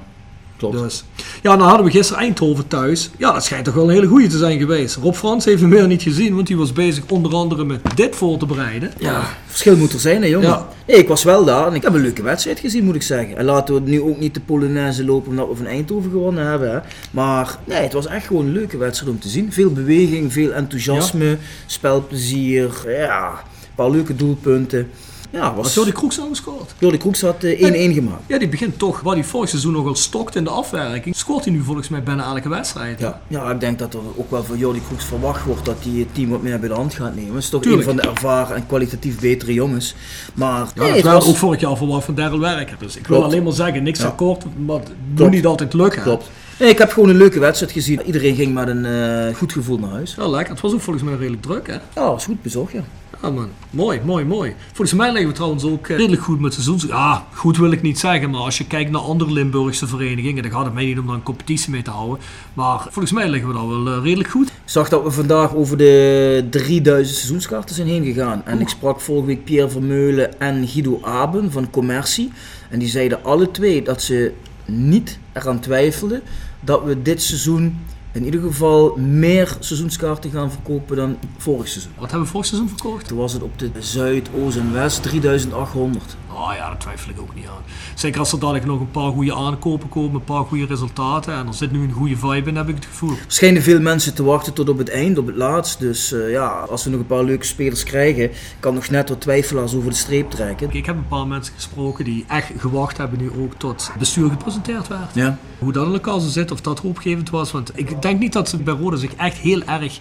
klopt. 0.69 0.83
Dus. 0.83 1.03
Ja, 1.41 1.55
nou 1.55 1.67
hadden 1.67 1.85
we 1.85 1.91
gisteren 1.91 2.21
Eindhoven 2.21 2.67
thuis. 2.67 3.09
Ja, 3.17 3.31
dat 3.31 3.43
schijnt 3.43 3.65
toch 3.65 3.73
wel 3.73 3.83
een 3.83 3.93
hele 3.93 4.07
goeie 4.07 4.27
te 4.27 4.37
zijn 4.37 4.59
geweest. 4.59 4.95
Rob 4.95 5.13
Frans 5.13 5.45
heeft 5.45 5.61
hem 5.61 5.69
meer 5.69 5.87
niet 5.87 6.01
gezien, 6.01 6.35
want 6.35 6.47
hij 6.47 6.57
was 6.57 6.73
bezig 6.73 7.03
onder 7.09 7.33
andere 7.33 7.63
met 7.63 7.79
dit 7.95 8.15
voor 8.15 8.37
te 8.37 8.45
bereiden. 8.45 8.91
Ja, 8.97 9.23
verschil 9.45 9.77
moet 9.77 9.93
er 9.93 9.99
zijn, 9.99 10.21
hè 10.21 10.27
jongen. 10.27 10.49
Ja. 10.49 10.67
Nee, 10.87 10.97
ik 10.97 11.07
was 11.07 11.23
wel 11.23 11.45
daar 11.45 11.67
en 11.67 11.73
ik 11.73 11.83
heb 11.83 11.93
een 11.93 12.01
leuke 12.01 12.21
wedstrijd 12.21 12.59
gezien, 12.59 12.83
moet 12.83 12.95
ik 12.95 13.01
zeggen. 13.01 13.37
En 13.37 13.45
laten 13.45 13.73
we 13.73 13.89
nu 13.89 14.01
ook 14.01 14.19
niet 14.19 14.33
de 14.33 14.39
Polonaise 14.39 15.05
lopen 15.05 15.29
omdat 15.29 15.47
we 15.47 15.55
van 15.55 15.65
Eindhoven 15.65 16.11
gewonnen 16.11 16.47
hebben. 16.47 16.71
Hè. 16.71 16.79
Maar 17.11 17.57
nee, 17.65 17.81
het 17.81 17.93
was 17.93 18.07
echt 18.07 18.27
gewoon 18.27 18.45
een 18.45 18.51
leuke 18.51 18.77
wedstrijd 18.77 19.11
om 19.11 19.19
te 19.19 19.29
zien. 19.29 19.51
Veel 19.53 19.71
beweging, 19.71 20.33
veel 20.33 20.51
enthousiasme, 20.51 21.37
spelplezier, 21.65 22.71
ja, 22.87 23.29
een 23.29 23.75
paar 23.75 23.89
leuke 23.89 24.15
doelpunten. 24.15 24.89
Ja, 25.31 25.53
was... 25.55 25.73
Jordi 25.73 25.91
Kroeks 25.91 26.17
nou 26.17 26.29
gescoord? 26.29 26.73
Jordi 26.77 26.97
Kroeks 26.97 27.21
had 27.21 27.43
eh, 27.43 27.89
1-1 27.91 27.93
gemaakt. 27.93 28.21
Ja, 28.27 28.37
die 28.39 28.47
begint 28.49 28.79
toch, 28.79 28.99
waar 29.01 29.13
hij 29.13 29.23
vorig 29.23 29.49
seizoen 29.49 29.71
nogal 29.73 29.95
stokt 29.95 30.35
in 30.35 30.43
de 30.43 30.49
afwerking, 30.49 31.15
scoort 31.15 31.43
hij 31.45 31.53
nu 31.53 31.61
volgens 31.61 31.89
mij 31.89 32.03
bijna 32.03 32.23
elke 32.25 32.49
wedstrijd. 32.49 32.99
Ja, 32.99 33.21
ja, 33.27 33.51
ik 33.51 33.59
denk 33.59 33.79
dat 33.79 33.93
er 33.93 33.99
ook 34.15 34.31
wel 34.31 34.43
van 34.43 34.57
Jordi 34.57 34.81
Kroeks 34.87 35.05
verwacht 35.05 35.43
wordt 35.45 35.65
dat 35.65 35.75
hij 35.83 35.99
het 35.99 36.13
team 36.15 36.29
wat 36.29 36.41
meer 36.41 36.59
bij 36.59 36.69
de 36.69 36.75
hand 36.75 36.93
gaat 36.93 37.15
nemen. 37.15 37.33
Het 37.33 37.43
is 37.43 37.49
toch 37.49 37.61
Tuurlijk. 37.61 37.87
een 37.87 37.93
van 37.95 38.03
de 38.03 38.09
ervaren 38.09 38.55
en 38.55 38.67
kwalitatief 38.67 39.19
betere 39.19 39.53
jongens. 39.53 39.95
Maar 40.33 40.59
Ja, 40.59 40.63
nee, 40.65 40.87
dat 40.87 40.95
het 40.95 41.03
werd 41.03 41.15
was... 41.15 41.27
ook 41.27 41.35
vorig 41.35 41.59
jaar 41.61 41.77
verwacht 41.77 42.05
van 42.05 42.15
Daryl 42.15 42.39
Werker. 42.39 42.75
Dus 42.79 42.95
ik 42.95 43.07
wil 43.07 43.23
alleen 43.23 43.43
maar 43.43 43.53
zeggen, 43.53 43.83
niks 43.83 43.99
Ja. 43.99 44.05
akkoord, 44.05 44.43
maar 44.65 44.79
het 44.79 44.91
moet 45.19 45.29
niet 45.29 45.45
altijd 45.45 45.73
lukken. 45.73 46.01
Klopt. 46.01 46.29
Nee, 46.59 46.69
ik 46.69 46.77
heb 46.77 46.91
gewoon 46.91 47.09
een 47.09 47.17
leuke 47.17 47.39
wedstrijd 47.39 47.71
gezien. 47.71 48.01
Iedereen 48.05 48.35
ging 48.35 48.53
met 48.53 48.67
een 48.67 48.85
eh, 48.85 49.35
goed 49.35 49.51
gevoel 49.53 49.77
naar 49.77 49.89
huis. 49.89 50.15
Ja, 50.17 50.27
lekker. 50.27 50.51
Het 50.53 50.61
was 50.61 50.73
ook 50.73 50.81
volgens 50.81 51.05
mij 51.05 51.15
redelijk 51.15 51.41
druk, 51.41 51.67
hè? 51.67 51.73
Ja, 51.73 51.81
was 52.11 52.25
goed 52.25 52.41
bezocht, 52.41 52.71
ja. 52.71 52.83
Ja 53.21 53.29
man, 53.29 53.49
mooi, 53.69 53.99
mooi, 54.05 54.25
mooi. 54.25 54.55
Volgens 54.67 54.93
mij 54.93 55.11
liggen 55.11 55.27
we 55.29 55.35
trouwens 55.35 55.63
ook 55.63 55.87
eh, 55.87 55.97
redelijk 55.97 56.21
goed 56.21 56.39
met 56.39 56.53
seizoens... 56.53 56.83
Ja, 56.83 57.27
goed 57.33 57.57
wil 57.57 57.71
ik 57.71 57.81
niet 57.81 57.99
zeggen, 57.99 58.29
maar 58.29 58.41
als 58.41 58.57
je 58.57 58.67
kijkt 58.67 58.91
naar 58.91 59.01
andere 59.01 59.31
Limburgse 59.31 59.87
verenigingen, 59.87 60.43
dan 60.43 60.51
gaat 60.51 60.65
het 60.65 60.73
mij 60.73 60.85
niet 60.85 60.99
om 60.99 61.05
daar 61.05 61.15
een 61.15 61.23
competitie 61.23 61.71
mee 61.71 61.81
te 61.81 61.89
houden. 61.89 62.19
Maar 62.53 62.79
volgens 62.81 63.11
mij 63.11 63.29
liggen 63.29 63.49
we 63.49 63.55
daar 63.55 63.67
wel 63.67 63.87
eh, 63.87 64.03
redelijk 64.03 64.29
goed. 64.29 64.47
Ik 64.47 64.53
zag 64.65 64.89
dat 64.89 65.03
we 65.03 65.11
vandaag 65.11 65.55
over 65.55 65.77
de 65.77 66.47
3000 66.49 67.17
seizoenskaarten 67.17 67.75
zijn 67.75 67.87
heen 67.87 68.03
gegaan. 68.03 68.45
En 68.45 68.61
ik 68.61 68.69
sprak 68.69 68.99
vorige 68.99 69.25
week 69.25 69.43
Pierre 69.43 69.69
Vermeulen 69.69 70.39
en 70.39 70.67
Guido 70.67 70.99
Aben 71.01 71.51
van 71.51 71.69
Commercie. 71.69 72.31
En 72.69 72.79
die 72.79 72.89
zeiden 72.89 73.23
alle 73.23 73.51
twee 73.51 73.81
dat 73.81 74.01
ze 74.01 74.33
niet 74.65 75.19
eraan 75.33 75.59
twijfelden 75.59 76.21
dat 76.59 76.83
we 76.83 77.01
dit 77.01 77.21
seizoen 77.21 77.77
in 78.11 78.25
ieder 78.25 78.41
geval 78.41 78.95
meer 78.97 79.57
seizoenskaarten 79.59 80.31
gaan 80.31 80.51
verkopen 80.51 80.95
dan 80.95 81.17
vorig 81.37 81.67
seizoen. 81.67 81.91
Wat 81.97 82.09
hebben 82.09 82.21
we 82.21 82.31
vorig 82.31 82.47
seizoen 82.47 82.69
verkocht? 82.69 83.07
Toen 83.07 83.17
was 83.17 83.33
het 83.33 83.41
op 83.41 83.59
de 83.59 83.69
Zuid, 83.79 84.29
Oost 84.35 84.57
en 84.57 84.73
West 84.73 85.03
3800. 85.03 86.15
Oh 86.35 86.53
ja, 86.55 86.67
daar 86.67 86.77
twijfel 86.77 87.09
ik 87.09 87.19
ook 87.21 87.35
niet 87.35 87.47
aan. 87.47 87.61
Zeker 87.95 88.19
als 88.19 88.31
er 88.31 88.39
dadelijk 88.39 88.65
nog 88.65 88.79
een 88.79 88.91
paar 88.91 89.11
goede 89.11 89.35
aankopen 89.35 89.89
komen, 89.89 90.13
een 90.13 90.23
paar 90.23 90.43
goede 90.43 90.65
resultaten. 90.65 91.33
En 91.33 91.47
er 91.47 91.53
zit 91.53 91.71
nu 91.71 91.83
een 91.83 91.91
goede 91.91 92.17
vibe 92.17 92.49
in, 92.49 92.55
heb 92.55 92.69
ik 92.69 92.75
het 92.75 92.85
gevoel. 92.85 93.09
Er 93.09 93.17
schijnen 93.27 93.61
veel 93.61 93.79
mensen 93.79 94.13
te 94.13 94.23
wachten 94.23 94.53
tot 94.53 94.69
op 94.69 94.77
het 94.77 94.89
eind, 94.89 95.17
op 95.17 95.25
het 95.25 95.35
laatst. 95.35 95.79
Dus 95.79 96.11
eh, 96.11 96.31
ja, 96.31 96.47
als 96.47 96.83
we 96.83 96.89
nog 96.89 96.99
een 96.99 97.05
paar 97.05 97.23
leuke 97.23 97.45
spelers 97.45 97.83
krijgen, 97.83 98.31
kan 98.59 98.73
nog 98.73 98.89
net 98.89 99.09
wat 99.09 99.21
twijfelaars 99.21 99.75
over 99.75 99.89
de 99.89 99.95
streep 99.95 100.29
trekken. 100.29 100.69
Ik 100.71 100.85
heb 100.85 100.95
een 100.95 101.07
paar 101.07 101.27
mensen 101.27 101.53
gesproken 101.53 102.05
die 102.05 102.25
echt 102.27 102.51
gewacht 102.57 102.97
hebben 102.97 103.19
nu 103.19 103.31
ook 103.39 103.53
tot 103.57 103.87
het 103.87 103.99
bestuur 103.99 104.29
gepresenteerd 104.29 104.87
werd. 104.87 105.13
Ja. 105.13 105.37
Hoe 105.59 105.71
dat 105.71 105.87
in 105.87 105.93
elkaar 105.93 106.19
zou 106.19 106.31
zitten, 106.31 106.55
of 106.55 106.61
dat 106.61 106.79
hoopgevend 106.79 107.29
was. 107.29 107.51
Want 107.51 107.71
ik 107.75 108.01
denk 108.01 108.19
niet 108.19 108.33
dat 108.33 108.49
ze 108.49 108.57
bij 108.57 108.73
Rode 108.73 108.97
zich 108.97 109.13
echt 109.15 109.37
heel 109.37 109.61
erg 109.61 109.99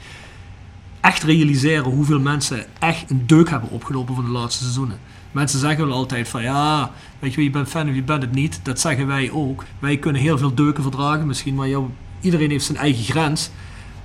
echt 1.01 1.23
realiseren 1.23 1.85
hoeveel 1.85 2.21
mensen 2.21 2.65
echt 2.79 3.11
een 3.11 3.27
deuk 3.27 3.51
hebben 3.51 3.71
opgelopen 3.71 4.15
van 4.15 4.25
de 4.25 4.31
laatste 4.31 4.63
seizoenen. 4.63 4.99
Mensen 5.33 5.59
zeggen 5.59 5.87
wel 5.87 5.97
altijd 5.97 6.29
van 6.29 6.43
ja, 6.43 6.91
weet 7.19 7.35
je 7.35 7.43
je 7.43 7.51
bent 7.51 7.69
fan 7.69 7.89
of 7.89 7.95
je 7.95 8.03
bent 8.03 8.23
het 8.23 8.33
niet. 8.33 8.61
Dat 8.63 8.81
zeggen 8.81 9.07
wij 9.07 9.31
ook. 9.31 9.65
Wij 9.79 9.97
kunnen 9.97 10.23
heel 10.23 10.39
veel 10.39 10.55
deuken 10.55 10.83
verdragen 10.83 11.27
misschien, 11.27 11.55
maar 11.55 11.69
jou, 11.69 11.89
iedereen 12.21 12.51
heeft 12.51 12.65
zijn 12.65 12.79
eigen 12.79 13.05
grens. 13.05 13.51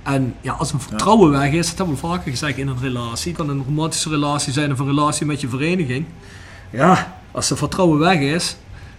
En 0.02 0.34
ja, 0.40 0.52
als 0.52 0.72
een 0.72 0.80
vertrouwen 0.80 1.30
weg 1.30 1.52
is, 1.52 1.68
dat 1.68 1.76
hebben 1.76 1.94
we 1.94 2.00
vaker 2.00 2.30
gezegd 2.30 2.58
in 2.58 2.68
een 2.68 2.78
relatie. 2.80 3.32
Het 3.32 3.40
kan 3.40 3.48
een 3.48 3.64
romantische 3.64 4.08
relatie 4.08 4.52
zijn 4.52 4.72
of 4.72 4.78
een 4.78 4.86
relatie 4.86 5.26
met 5.26 5.40
je 5.40 5.48
vereniging. 5.48 6.06
Ja, 6.70 7.18
als 7.30 7.50
er 7.50 7.56
vertrouwen 7.56 7.98
weg 7.98 8.18
is, 8.18 8.56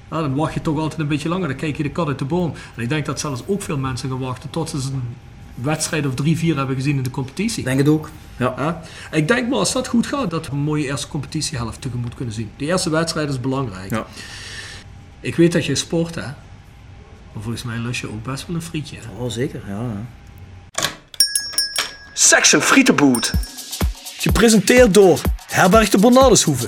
dan 0.10 0.36
wacht 0.36 0.54
je 0.54 0.62
toch 0.62 0.80
altijd 0.80 1.00
een 1.02 1.08
beetje 1.08 1.30
langer. 1.30 1.48
Dan 1.48 1.58
kijk 1.58 1.78
je 1.78 1.84
de 1.84 1.90
kat 1.90 2.08
uit 2.08 2.20
de 2.20 2.26
boom. 2.26 2.54
En 2.76 2.84
ik 2.84 2.90
denk 2.90 3.06
dat 3.06 3.20
zelfs 3.20 3.44
ook 3.46 3.62
veel 3.62 3.78
mensen 3.78 4.10
gaan 4.10 4.20
wachten 4.20 4.50
tot 4.50 4.70
ze 4.70 4.78
een 4.78 5.16
wedstrijd 5.62 6.06
of 6.06 6.14
drie, 6.14 6.38
vier 6.38 6.58
hebben 6.58 6.76
gezien 6.76 6.98
in 6.98 7.04
de 7.04 7.10
competitie. 7.10 7.64
Denk 7.64 7.78
het 7.78 7.88
ook. 7.88 8.10
Ja. 8.38 8.54
Ja. 8.58 8.82
Ik 9.12 9.28
denk 9.28 9.50
maar 9.50 9.60
als 9.60 9.74
dat 9.74 9.88
goed 9.88 10.08
gaat, 10.08 10.30
dat 10.30 10.46
we 10.46 10.52
een 10.52 10.58
mooie 10.58 10.86
eerste 10.86 11.08
competitiehelft 11.08 11.82
tegemoet 11.82 12.16
kunnen 12.16 12.34
zien. 12.34 12.52
De 12.58 12.66
eerste 12.66 12.90
wedstrijd 12.90 13.30
is 13.30 13.40
belangrijk. 13.40 13.90
Ja. 13.90 14.06
Ik 15.20 15.36
weet 15.36 15.52
dat 15.52 15.66
je 15.66 15.76
sport, 15.76 16.16
hè. 16.16 16.22
Maar 16.22 17.44
volgens 17.44 17.64
mij 17.64 17.78
lust 17.78 18.02
je 18.02 18.10
ook 18.10 18.24
best 18.24 18.48
wel 18.48 18.56
een 18.56 18.62
frietje. 18.62 18.98
Hè? 18.98 19.24
Oh, 19.24 19.30
zeker. 19.30 19.62
Ja. 19.68 19.82
ja. 19.82 20.06
Section 22.14 22.62
Frietenboot. 22.62 23.34
Gepresenteerd 24.18 24.94
door 24.94 25.22
Herberg 25.48 25.90
de 25.90 25.98
Bernardeshoeve. 25.98 26.66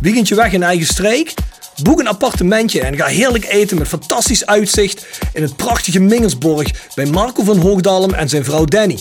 Weekendje 0.00 0.34
weg 0.34 0.52
in 0.52 0.62
eigen 0.62 0.86
streek? 0.86 1.34
Boek 1.82 2.00
een 2.00 2.08
appartementje 2.08 2.80
en 2.80 2.96
ga 2.96 3.06
heerlijk 3.06 3.44
eten 3.44 3.78
met 3.78 3.88
fantastisch 3.88 4.46
uitzicht 4.46 5.06
in 5.32 5.42
het 5.42 5.56
prachtige 5.56 6.00
Mingersborg 6.00 6.70
bij 6.94 7.06
Marco 7.06 7.44
van 7.44 7.58
Hoogdalem 7.58 8.14
en 8.14 8.28
zijn 8.28 8.44
vrouw 8.44 8.64
Danny. 8.64 8.98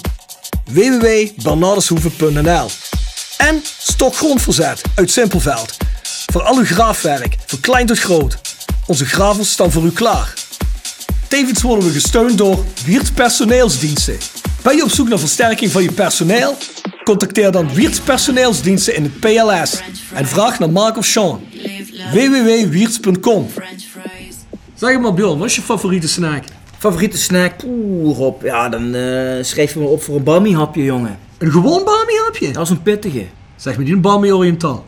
www.bernardeshoeve.nl 0.65 2.69
En 3.37 3.63
Stokgrondverzet 3.79 4.81
uit 4.95 5.11
Simpelveld. 5.11 5.77
Voor 6.31 6.41
al 6.41 6.57
uw 6.57 6.65
graafwerk, 6.65 7.35
van 7.45 7.59
klein 7.59 7.85
tot 7.85 7.99
groot. 7.99 8.37
Onze 8.87 9.05
gravels 9.05 9.51
staan 9.51 9.71
voor 9.71 9.83
u 9.83 9.91
klaar. 9.91 10.33
Tevens 11.27 11.61
worden 11.61 11.85
we 11.85 11.91
gesteund 11.91 12.37
door 12.37 12.63
Wiert 12.85 13.13
Personeelsdiensten. 13.13 14.17
Ben 14.63 14.75
je 14.75 14.83
op 14.83 14.89
zoek 14.89 15.09
naar 15.09 15.19
versterking 15.19 15.71
van 15.71 15.83
je 15.83 15.91
personeel? 15.91 16.57
Contacteer 17.03 17.51
dan 17.51 17.73
Wiert's 17.73 17.99
Personeelsdiensten 17.99 18.95
in 18.95 19.03
het 19.03 19.19
PLS 19.19 19.81
en 20.13 20.25
vraag 20.25 20.59
naar 20.59 20.69
Mark 20.69 20.97
of 20.97 21.05
Sean. 21.05 21.41
www.wierts.com 22.11 23.47
Zeg 24.75 24.99
maar 24.99 25.13
Bjorn, 25.13 25.37
wat 25.37 25.47
is 25.47 25.55
je 25.55 25.61
favoriete 25.61 26.07
snack? 26.07 26.43
Favoriete 26.77 27.17
snack? 27.17 27.53
Oeh, 27.65 28.17
Rob. 28.17 28.43
Ja, 28.43 28.69
dan 28.69 28.95
eh, 28.95 29.43
schrijf 29.43 29.73
je 29.73 29.79
me 29.79 29.85
op 29.85 30.03
voor 30.03 30.15
een 30.15 30.23
bami 30.23 30.55
hapje, 30.55 30.83
jongen. 30.83 31.19
Een 31.37 31.51
gewoon 31.51 31.83
bami 31.83 32.13
hapje? 32.25 32.51
Dat 32.51 32.63
is 32.63 32.69
een 32.69 32.81
pittige. 32.81 33.25
Zeg 33.55 33.77
me 33.77 33.83
niet 33.83 33.93
een 33.93 34.01
bami 34.01 34.31
oriental. 34.31 34.85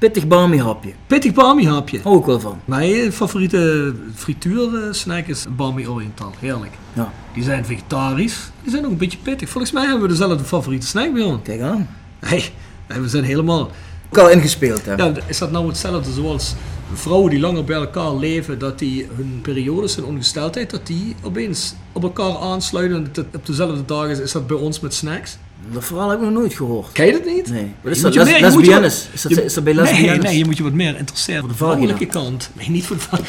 Pittig 0.00 0.26
bami 0.26 0.58
hapje. 0.58 0.92
Pittig 1.06 1.32
bami 1.32 1.66
hapje. 1.66 2.00
Hou 2.02 2.18
ik 2.18 2.24
wel 2.24 2.40
van. 2.40 2.60
Mijn 2.64 3.12
favoriete 3.12 3.94
frituur 4.14 4.74
eh, 4.74 4.92
snack 4.92 5.26
is 5.26 5.46
bami 5.56 5.88
oriental. 5.88 6.32
Heerlijk. 6.38 6.72
Ja. 6.92 7.12
Die 7.34 7.42
zijn 7.42 7.64
vegetarisch. 7.64 8.50
Die 8.62 8.70
zijn 8.70 8.84
ook 8.84 8.90
een 8.90 8.96
beetje 8.96 9.18
pittig. 9.18 9.48
Volgens 9.48 9.72
mij 9.72 9.82
hebben 9.82 10.02
we 10.02 10.08
dezelfde 10.08 10.44
favoriete 10.44 10.86
snack, 10.86 11.12
Bjorn. 11.12 11.42
Kijk 11.42 11.60
aan. 11.60 11.88
Nee, 12.30 12.50
we 12.86 13.08
zijn 13.08 13.24
helemaal... 13.24 13.70
Ook 14.10 14.18
al 14.18 14.30
ingespeeld, 14.30 14.84
hè. 14.84 14.94
Ja, 14.94 15.12
is 15.26 15.38
dat 15.38 15.50
nou 15.50 15.66
hetzelfde 15.66 16.12
zoals 16.12 16.54
vrouwen 16.92 17.30
die 17.30 17.40
langer 17.40 17.64
bij 17.64 17.76
elkaar 17.76 18.14
leven, 18.14 18.58
dat 18.58 18.78
die 18.78 19.06
hun 19.16 19.38
periodes 19.42 19.96
en 19.96 20.04
ongesteldheid, 20.04 20.70
dat 20.70 20.86
die 20.86 21.16
opeens 21.22 21.74
op 21.92 22.02
elkaar 22.02 22.36
aansluiten 22.36 23.10
en 23.14 23.26
op 23.34 23.46
dezelfde 23.46 23.84
dag 23.84 24.08
is, 24.08 24.18
is 24.18 24.32
dat 24.32 24.46
bij 24.46 24.56
ons 24.56 24.80
met 24.80 24.94
snacks? 24.94 25.38
Dat 25.72 25.84
verhaal 25.84 26.08
heb 26.10 26.18
ik 26.18 26.24
nog 26.24 26.32
nooit 26.34 26.54
gehoord. 26.54 26.92
Ken 26.92 27.06
je 27.06 27.12
dat 27.12 27.24
niet? 27.24 27.50
Nee. 27.50 27.74
Wat 27.80 27.92
is 27.92 28.00
dat? 28.00 28.14
Les- 28.14 28.24
meer- 28.24 28.40
lesbiennes? 28.40 29.04
wat- 29.04 29.14
Is 29.14 29.22
dat- 29.22 29.32
je- 29.34 29.44
is 29.44 29.54
dat 29.54 29.64
bij 29.64 29.72
Nee, 29.72 29.82
lesbiennes? 29.82 30.24
nee, 30.24 30.38
je 30.38 30.44
moet 30.44 30.56
je 30.56 30.62
wat 30.62 30.72
meer 30.72 30.96
interesseren 30.98 31.40
voor 31.40 31.48
de 31.50 31.56
vrouwelijke 31.56 32.06
kant. 32.06 32.50
Nee, 32.52 32.70
niet 32.70 32.86
voor 32.86 32.96
de 32.96 33.02
vrouw. 33.02 33.20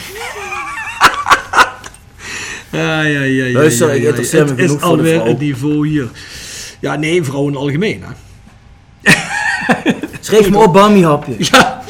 Ja, 2.72 3.02
ja, 3.02 3.22
ja, 3.22 3.46
ja. 3.46 3.54
Luister, 3.58 3.88
ja, 3.88 3.94
ik 3.94 4.02
ja. 4.02 4.08
interesseer 4.08 4.46
me 4.46 4.52
is 4.52 4.56
genoeg 4.58 4.70
voor 4.80 4.80
de 4.80 4.86
alweer 4.96 5.24
het 5.26 5.40
niveau 5.40 5.88
hier. 5.88 6.10
Ja, 6.80 6.96
nee, 6.96 7.24
vrouwen 7.24 7.56
algemeen, 7.56 8.04
hè. 8.04 9.12
Schrijf 10.20 10.50
me 10.50 10.58
op 10.58 10.74
bami 10.74 11.04
hapje. 11.04 11.36
Ja. 11.38 11.82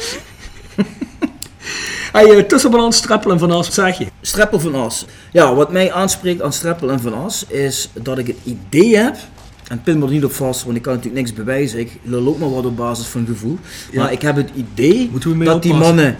Hey, 2.12 2.26
uh, 2.36 2.42
tussenbalans, 2.42 2.96
streppel 2.96 3.30
en 3.30 3.38
van 3.38 3.50
As, 3.50 3.66
wat 3.66 3.74
zeg 3.74 3.98
je? 3.98 4.06
Streppel 4.20 4.60
van 4.60 4.74
As. 4.74 5.06
Ja, 5.30 5.54
wat 5.54 5.72
mij 5.72 5.92
aanspreekt 5.92 6.42
aan 6.42 6.52
Streppel 6.52 6.90
en 6.90 7.00
van 7.00 7.14
As 7.14 7.44
is 7.46 7.88
dat 8.02 8.18
ik 8.18 8.26
het 8.26 8.36
idee 8.44 8.96
heb. 8.96 9.16
En 9.72 9.82
pin 9.82 9.98
me 9.98 10.04
er 10.04 10.10
niet 10.12 10.24
op 10.24 10.32
vast, 10.32 10.64
want 10.64 10.76
ik 10.76 10.82
kan 10.82 10.94
natuurlijk 10.94 11.22
niks 11.22 11.36
bewijzen. 11.36 11.78
Ik 11.78 11.98
lul 12.02 12.26
ook 12.26 12.38
maar 12.38 12.50
wat 12.50 12.66
op 12.66 12.76
basis 12.76 13.06
van 13.06 13.26
gevoel. 13.26 13.58
Ja. 13.92 14.02
Maar 14.02 14.12
ik 14.12 14.22
heb 14.22 14.36
het 14.36 14.50
idee 14.54 15.10
dat 15.44 15.62
die 15.62 15.74
mannen 15.74 16.16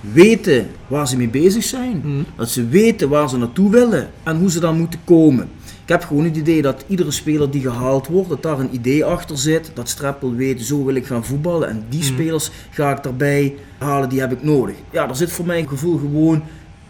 weten 0.00 0.66
waar 0.86 1.08
ze 1.08 1.16
mee 1.16 1.28
bezig 1.28 1.64
zijn. 1.64 2.00
Mhm. 2.04 2.22
Dat 2.36 2.50
ze 2.50 2.66
weten 2.68 3.08
waar 3.08 3.28
ze 3.28 3.36
naartoe 3.36 3.70
willen 3.70 4.10
en 4.22 4.36
hoe 4.36 4.50
ze 4.50 4.60
daar 4.60 4.74
moeten 4.74 5.00
komen. 5.04 5.48
Ik 5.82 5.88
heb 5.88 6.04
gewoon 6.04 6.24
het 6.24 6.36
idee 6.36 6.62
dat 6.62 6.84
iedere 6.86 7.10
speler 7.10 7.50
die 7.50 7.60
gehaald 7.62 8.06
wordt, 8.06 8.28
dat 8.28 8.42
daar 8.42 8.58
een 8.58 8.74
idee 8.74 9.04
achter 9.04 9.38
zit. 9.38 9.70
Dat 9.74 9.88
Streppel 9.88 10.34
weet, 10.34 10.62
zo 10.62 10.84
wil 10.84 10.94
ik 10.94 11.06
gaan 11.06 11.24
voetballen. 11.24 11.68
En 11.68 11.84
die 11.88 12.00
Mhm. 12.02 12.08
spelers 12.12 12.50
ga 12.70 12.96
ik 12.96 13.02
daarbij 13.02 13.54
halen, 13.78 14.08
die 14.08 14.20
heb 14.20 14.32
ik 14.32 14.42
nodig. 14.42 14.74
Ja, 14.90 15.06
daar 15.06 15.16
zit 15.16 15.32
voor 15.32 15.46
mijn 15.46 15.68
gevoel 15.68 15.98
gewoon 15.98 16.42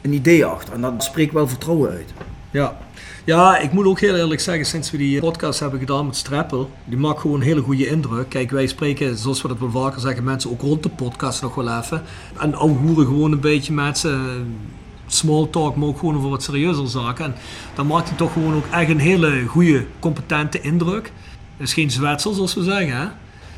een 0.02 0.12
idee 0.12 0.44
achter. 0.44 0.74
En 0.74 0.80
dat 0.80 1.04
spreekt 1.04 1.32
wel 1.32 1.48
vertrouwen 1.48 1.90
uit. 1.90 2.12
Ja. 2.50 2.76
Ja, 3.26 3.58
ik 3.58 3.72
moet 3.72 3.86
ook 3.86 4.00
heel 4.00 4.16
eerlijk 4.16 4.40
zeggen, 4.40 4.66
sinds 4.66 4.90
we 4.90 4.96
die 4.96 5.20
podcast 5.20 5.60
hebben 5.60 5.78
gedaan 5.78 6.06
met 6.06 6.16
Strappel, 6.16 6.70
die 6.84 6.98
maakt 6.98 7.20
gewoon 7.20 7.40
een 7.40 7.46
hele 7.46 7.60
goede 7.60 7.86
indruk. 7.86 8.28
Kijk, 8.28 8.50
wij 8.50 8.66
spreken, 8.66 9.18
zoals 9.18 9.42
we 9.42 9.48
dat 9.48 9.58
wel 9.58 9.70
vaker 9.70 10.00
zeggen, 10.00 10.24
mensen 10.24 10.50
ook 10.50 10.60
rond 10.60 10.82
de 10.82 10.88
podcast 10.88 11.42
nog 11.42 11.54
wel 11.54 11.78
even. 11.78 12.02
En 12.38 12.54
hoeren 12.54 13.06
gewoon 13.06 13.32
een 13.32 13.40
beetje 13.40 13.72
met 13.72 13.98
ze. 13.98 14.40
Small 15.06 15.48
talk, 15.50 15.76
maar 15.76 15.88
ook 15.88 15.98
gewoon 15.98 16.16
over 16.16 16.30
wat 16.30 16.42
serieuzer 16.42 16.88
zaken. 16.88 17.24
En 17.24 17.34
dan 17.74 17.86
maakt 17.86 18.08
hij 18.08 18.16
toch 18.16 18.32
gewoon 18.32 18.54
ook 18.54 18.66
echt 18.70 18.90
een 18.90 18.98
hele 18.98 19.44
goede, 19.46 19.86
competente 19.98 20.60
indruk. 20.60 21.12
Het 21.56 21.66
is 21.66 21.74
geen 21.74 21.90
Zwetser, 21.90 22.34
zoals 22.34 22.54
we 22.54 22.62
zeggen, 22.62 22.96
hè. 22.96 23.06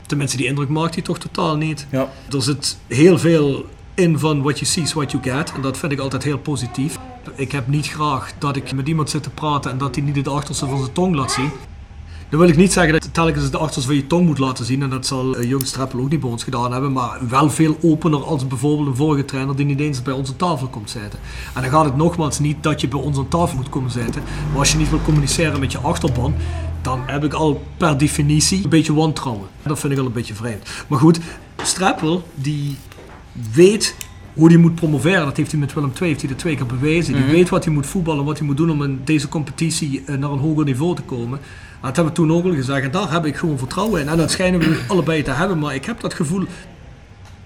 Tenminste, 0.06 0.36
die 0.36 0.46
indruk 0.46 0.68
maakt 0.68 0.94
hij 0.94 1.02
toch 1.02 1.18
totaal 1.18 1.56
niet. 1.56 1.86
Ja. 1.90 2.08
Er 2.30 2.42
zit 2.42 2.78
heel 2.86 3.18
veel 3.18 3.66
in 3.98 4.18
van 4.18 4.42
what 4.42 4.58
you 4.58 4.70
see 4.70 4.82
is 4.82 4.92
what 4.92 5.10
you 5.10 5.22
get. 5.22 5.52
En 5.52 5.60
dat 5.62 5.78
vind 5.78 5.92
ik 5.92 5.98
altijd 5.98 6.22
heel 6.22 6.38
positief. 6.38 6.98
Ik 7.34 7.52
heb 7.52 7.68
niet 7.68 7.86
graag 7.86 8.32
dat 8.38 8.56
ik 8.56 8.72
met 8.72 8.88
iemand 8.88 9.10
zit 9.10 9.22
te 9.22 9.30
praten 9.30 9.70
en 9.70 9.78
dat 9.78 9.94
hij 9.94 10.04
niet 10.04 10.16
het 10.16 10.28
achterste 10.28 10.66
van 10.66 10.78
zijn 10.78 10.92
tong 10.92 11.14
laat 11.14 11.32
zien. 11.32 11.50
Dan 12.28 12.40
wil 12.40 12.48
ik 12.48 12.56
niet 12.56 12.72
zeggen 12.72 12.92
dat 12.92 13.04
je 13.04 13.10
telkens 13.10 13.44
het 13.44 13.56
achterste 13.56 13.88
van 13.88 13.96
je 13.96 14.06
tong 14.06 14.26
moet 14.26 14.38
laten 14.38 14.64
zien. 14.64 14.82
En 14.82 14.90
dat 14.90 15.06
zal 15.06 15.36
eh, 15.36 15.48
Jong 15.48 15.66
Streppel 15.66 16.00
ook 16.00 16.10
niet 16.10 16.20
bij 16.20 16.30
ons 16.30 16.44
gedaan 16.44 16.72
hebben. 16.72 16.92
Maar 16.92 17.18
wel 17.28 17.50
veel 17.50 17.76
opener 17.82 18.24
als 18.24 18.46
bijvoorbeeld 18.46 18.88
een 18.88 18.96
vorige 18.96 19.24
trainer 19.24 19.56
die 19.56 19.66
niet 19.66 19.80
eens 19.80 20.02
bij 20.02 20.12
onze 20.12 20.36
tafel 20.36 20.66
komt 20.66 20.90
zitten. 20.90 21.18
En 21.54 21.62
dan 21.62 21.70
gaat 21.70 21.84
het 21.84 21.96
nogmaals 21.96 22.38
niet 22.38 22.62
dat 22.62 22.80
je 22.80 22.88
bij 22.88 23.00
ons 23.00 23.18
aan 23.18 23.28
tafel 23.28 23.56
moet 23.56 23.68
komen 23.68 23.90
zitten. 23.90 24.22
Maar 24.50 24.58
als 24.58 24.72
je 24.72 24.78
niet 24.78 24.90
wil 24.90 25.02
communiceren 25.02 25.60
met 25.60 25.72
je 25.72 25.78
achterban, 25.78 26.34
dan 26.82 27.00
heb 27.06 27.24
ik 27.24 27.32
al 27.32 27.62
per 27.76 27.98
definitie 27.98 28.64
een 28.64 28.70
beetje 28.70 28.94
wantrouwen. 28.94 29.48
Dat 29.62 29.78
vind 29.78 29.92
ik 29.92 29.98
al 29.98 30.06
een 30.06 30.12
beetje 30.12 30.34
vreemd. 30.34 30.68
Maar 30.86 30.98
goed, 30.98 31.20
Streppel 31.62 32.22
die 32.34 32.76
weet 33.52 33.94
hoe 34.34 34.48
hij 34.48 34.56
moet 34.56 34.74
promoveren, 34.74 35.24
dat 35.24 35.36
heeft 35.36 35.50
hij 35.50 35.60
met 35.60 35.74
Willem 35.74 35.92
II 36.00 36.08
heeft 36.10 36.20
hij 36.22 36.30
er 36.30 36.36
twee 36.36 36.56
keer 36.56 36.66
bewezen. 36.66 37.12
Die 37.14 37.22
Mhm. 37.22 37.32
weet 37.32 37.48
wat 37.48 37.64
hij 37.64 37.72
moet 37.72 37.86
voetballen, 37.86 38.24
wat 38.24 38.38
hij 38.38 38.46
moet 38.46 38.56
doen 38.56 38.70
om 38.70 38.82
in 38.82 39.00
deze 39.04 39.28
competitie 39.28 40.02
eh, 40.06 40.16
naar 40.16 40.30
een 40.30 40.38
hoger 40.38 40.64
niveau 40.64 40.94
te 40.96 41.02
komen. 41.02 41.38
En 41.38 41.86
dat 41.86 41.96
hebben 41.96 42.14
we 42.14 42.20
toen 42.20 42.32
ook 42.32 42.44
al 42.44 42.54
gezegd 42.54 42.84
en 42.84 42.90
daar 42.90 43.12
heb 43.12 43.24
ik 43.26 43.36
gewoon 43.36 43.58
vertrouwen 43.58 44.00
in. 44.00 44.08
En 44.08 44.16
dat 44.16 44.30
schijnen 44.30 44.60
we 44.60 44.80
allebei 44.88 45.22
te 45.22 45.30
hebben, 45.30 45.58
maar 45.58 45.74
ik 45.74 45.84
heb 45.84 46.00
dat 46.00 46.14
gevoel 46.14 46.44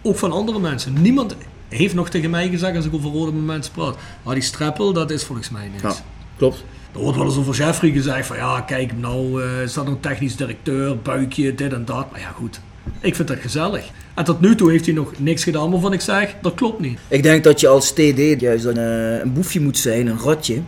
ook 0.02 0.18
van 0.18 0.32
andere 0.32 0.58
mensen. 0.60 0.92
Niemand 1.02 1.36
heeft 1.68 1.94
nog 1.94 2.08
tegen 2.08 2.30
mij 2.30 2.48
gezegd 2.48 2.76
als 2.76 2.84
ik 2.84 2.94
over 2.94 3.10
rode 3.10 3.32
mensen 3.32 3.72
praat. 3.72 3.96
Maar 4.22 4.34
die 4.34 4.42
streppel, 4.42 4.92
dat 4.92 5.10
is 5.10 5.24
volgens 5.24 5.50
mij 5.50 5.68
niks. 5.68 5.82
Ja, 5.82 6.02
klopt. 6.36 6.64
Er 6.92 7.00
wordt 7.00 7.16
wel 7.18 7.26
eens 7.26 7.36
over 7.36 7.54
Jeffrey 7.54 7.90
gezegd 7.90 8.26
van 8.26 8.36
ja, 8.36 8.60
kijk 8.60 8.98
nou, 8.98 9.42
eh, 9.42 9.62
is 9.62 9.72
dat 9.72 9.86
een 9.86 10.00
technisch 10.00 10.36
directeur, 10.36 10.98
buikje, 10.98 11.54
dit 11.54 11.72
en 11.72 11.84
dat. 11.84 12.10
Maar 12.10 12.20
ja, 12.20 12.28
goed. 12.36 12.60
Ik 13.00 13.14
vind 13.14 13.28
dat 13.28 13.38
gezellig. 13.38 13.90
En 14.14 14.24
tot 14.24 14.40
nu 14.40 14.54
toe 14.54 14.70
heeft 14.70 14.84
hij 14.86 14.94
nog 14.94 15.12
niks 15.18 15.44
gedaan 15.44 15.70
waarvan 15.70 15.92
ik 15.92 16.00
zeg, 16.00 16.34
dat 16.42 16.54
klopt 16.54 16.80
niet. 16.80 16.98
Ik 17.08 17.22
denk 17.22 17.44
dat 17.44 17.60
je 17.60 17.68
als 17.68 17.90
TD 17.90 18.40
juist 18.40 18.64
een, 18.64 18.76
eh, 18.76 19.18
een 19.18 19.32
boefje 19.32 19.60
moet 19.60 19.78
zijn, 19.78 20.06
een 20.06 20.18
ratje. 20.18 20.60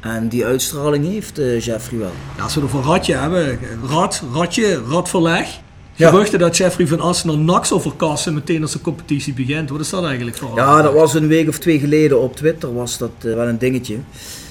En 0.00 0.28
die 0.28 0.44
uitstraling 0.44 1.06
heeft 1.06 1.38
eh, 1.38 1.60
Jeffrey 1.60 1.98
wel. 1.98 2.12
Ja, 2.36 2.42
als 2.42 2.54
we 2.54 2.62
over 2.62 2.82
ratje 2.82 3.14
hebben, 3.14 3.58
rat, 3.88 4.22
ratje, 4.32 4.82
radverleg. 4.88 5.60
Ja. 5.94 6.08
Geruchten 6.08 6.38
dat 6.38 6.56
Jeffrey 6.56 6.86
van 6.86 7.00
Assen 7.00 7.28
naar 7.28 7.38
NAC 7.38 7.64
zal 7.64 7.80
verkassen 7.80 8.34
meteen 8.34 8.62
als 8.62 8.72
de 8.72 8.80
competitie 8.80 9.32
begint. 9.32 9.70
Wat 9.70 9.80
is 9.80 9.90
dat 9.90 10.04
eigenlijk 10.04 10.36
voor? 10.36 10.56
Ja, 10.56 10.82
dat 10.82 10.92
was 10.92 11.14
een 11.14 11.26
week 11.26 11.48
of 11.48 11.58
twee 11.58 11.78
geleden 11.78 12.20
op 12.20 12.36
Twitter 12.36 12.74
was 12.74 12.98
dat 12.98 13.10
eh, 13.18 13.34
wel 13.34 13.48
een 13.48 13.58
dingetje. 13.58 13.96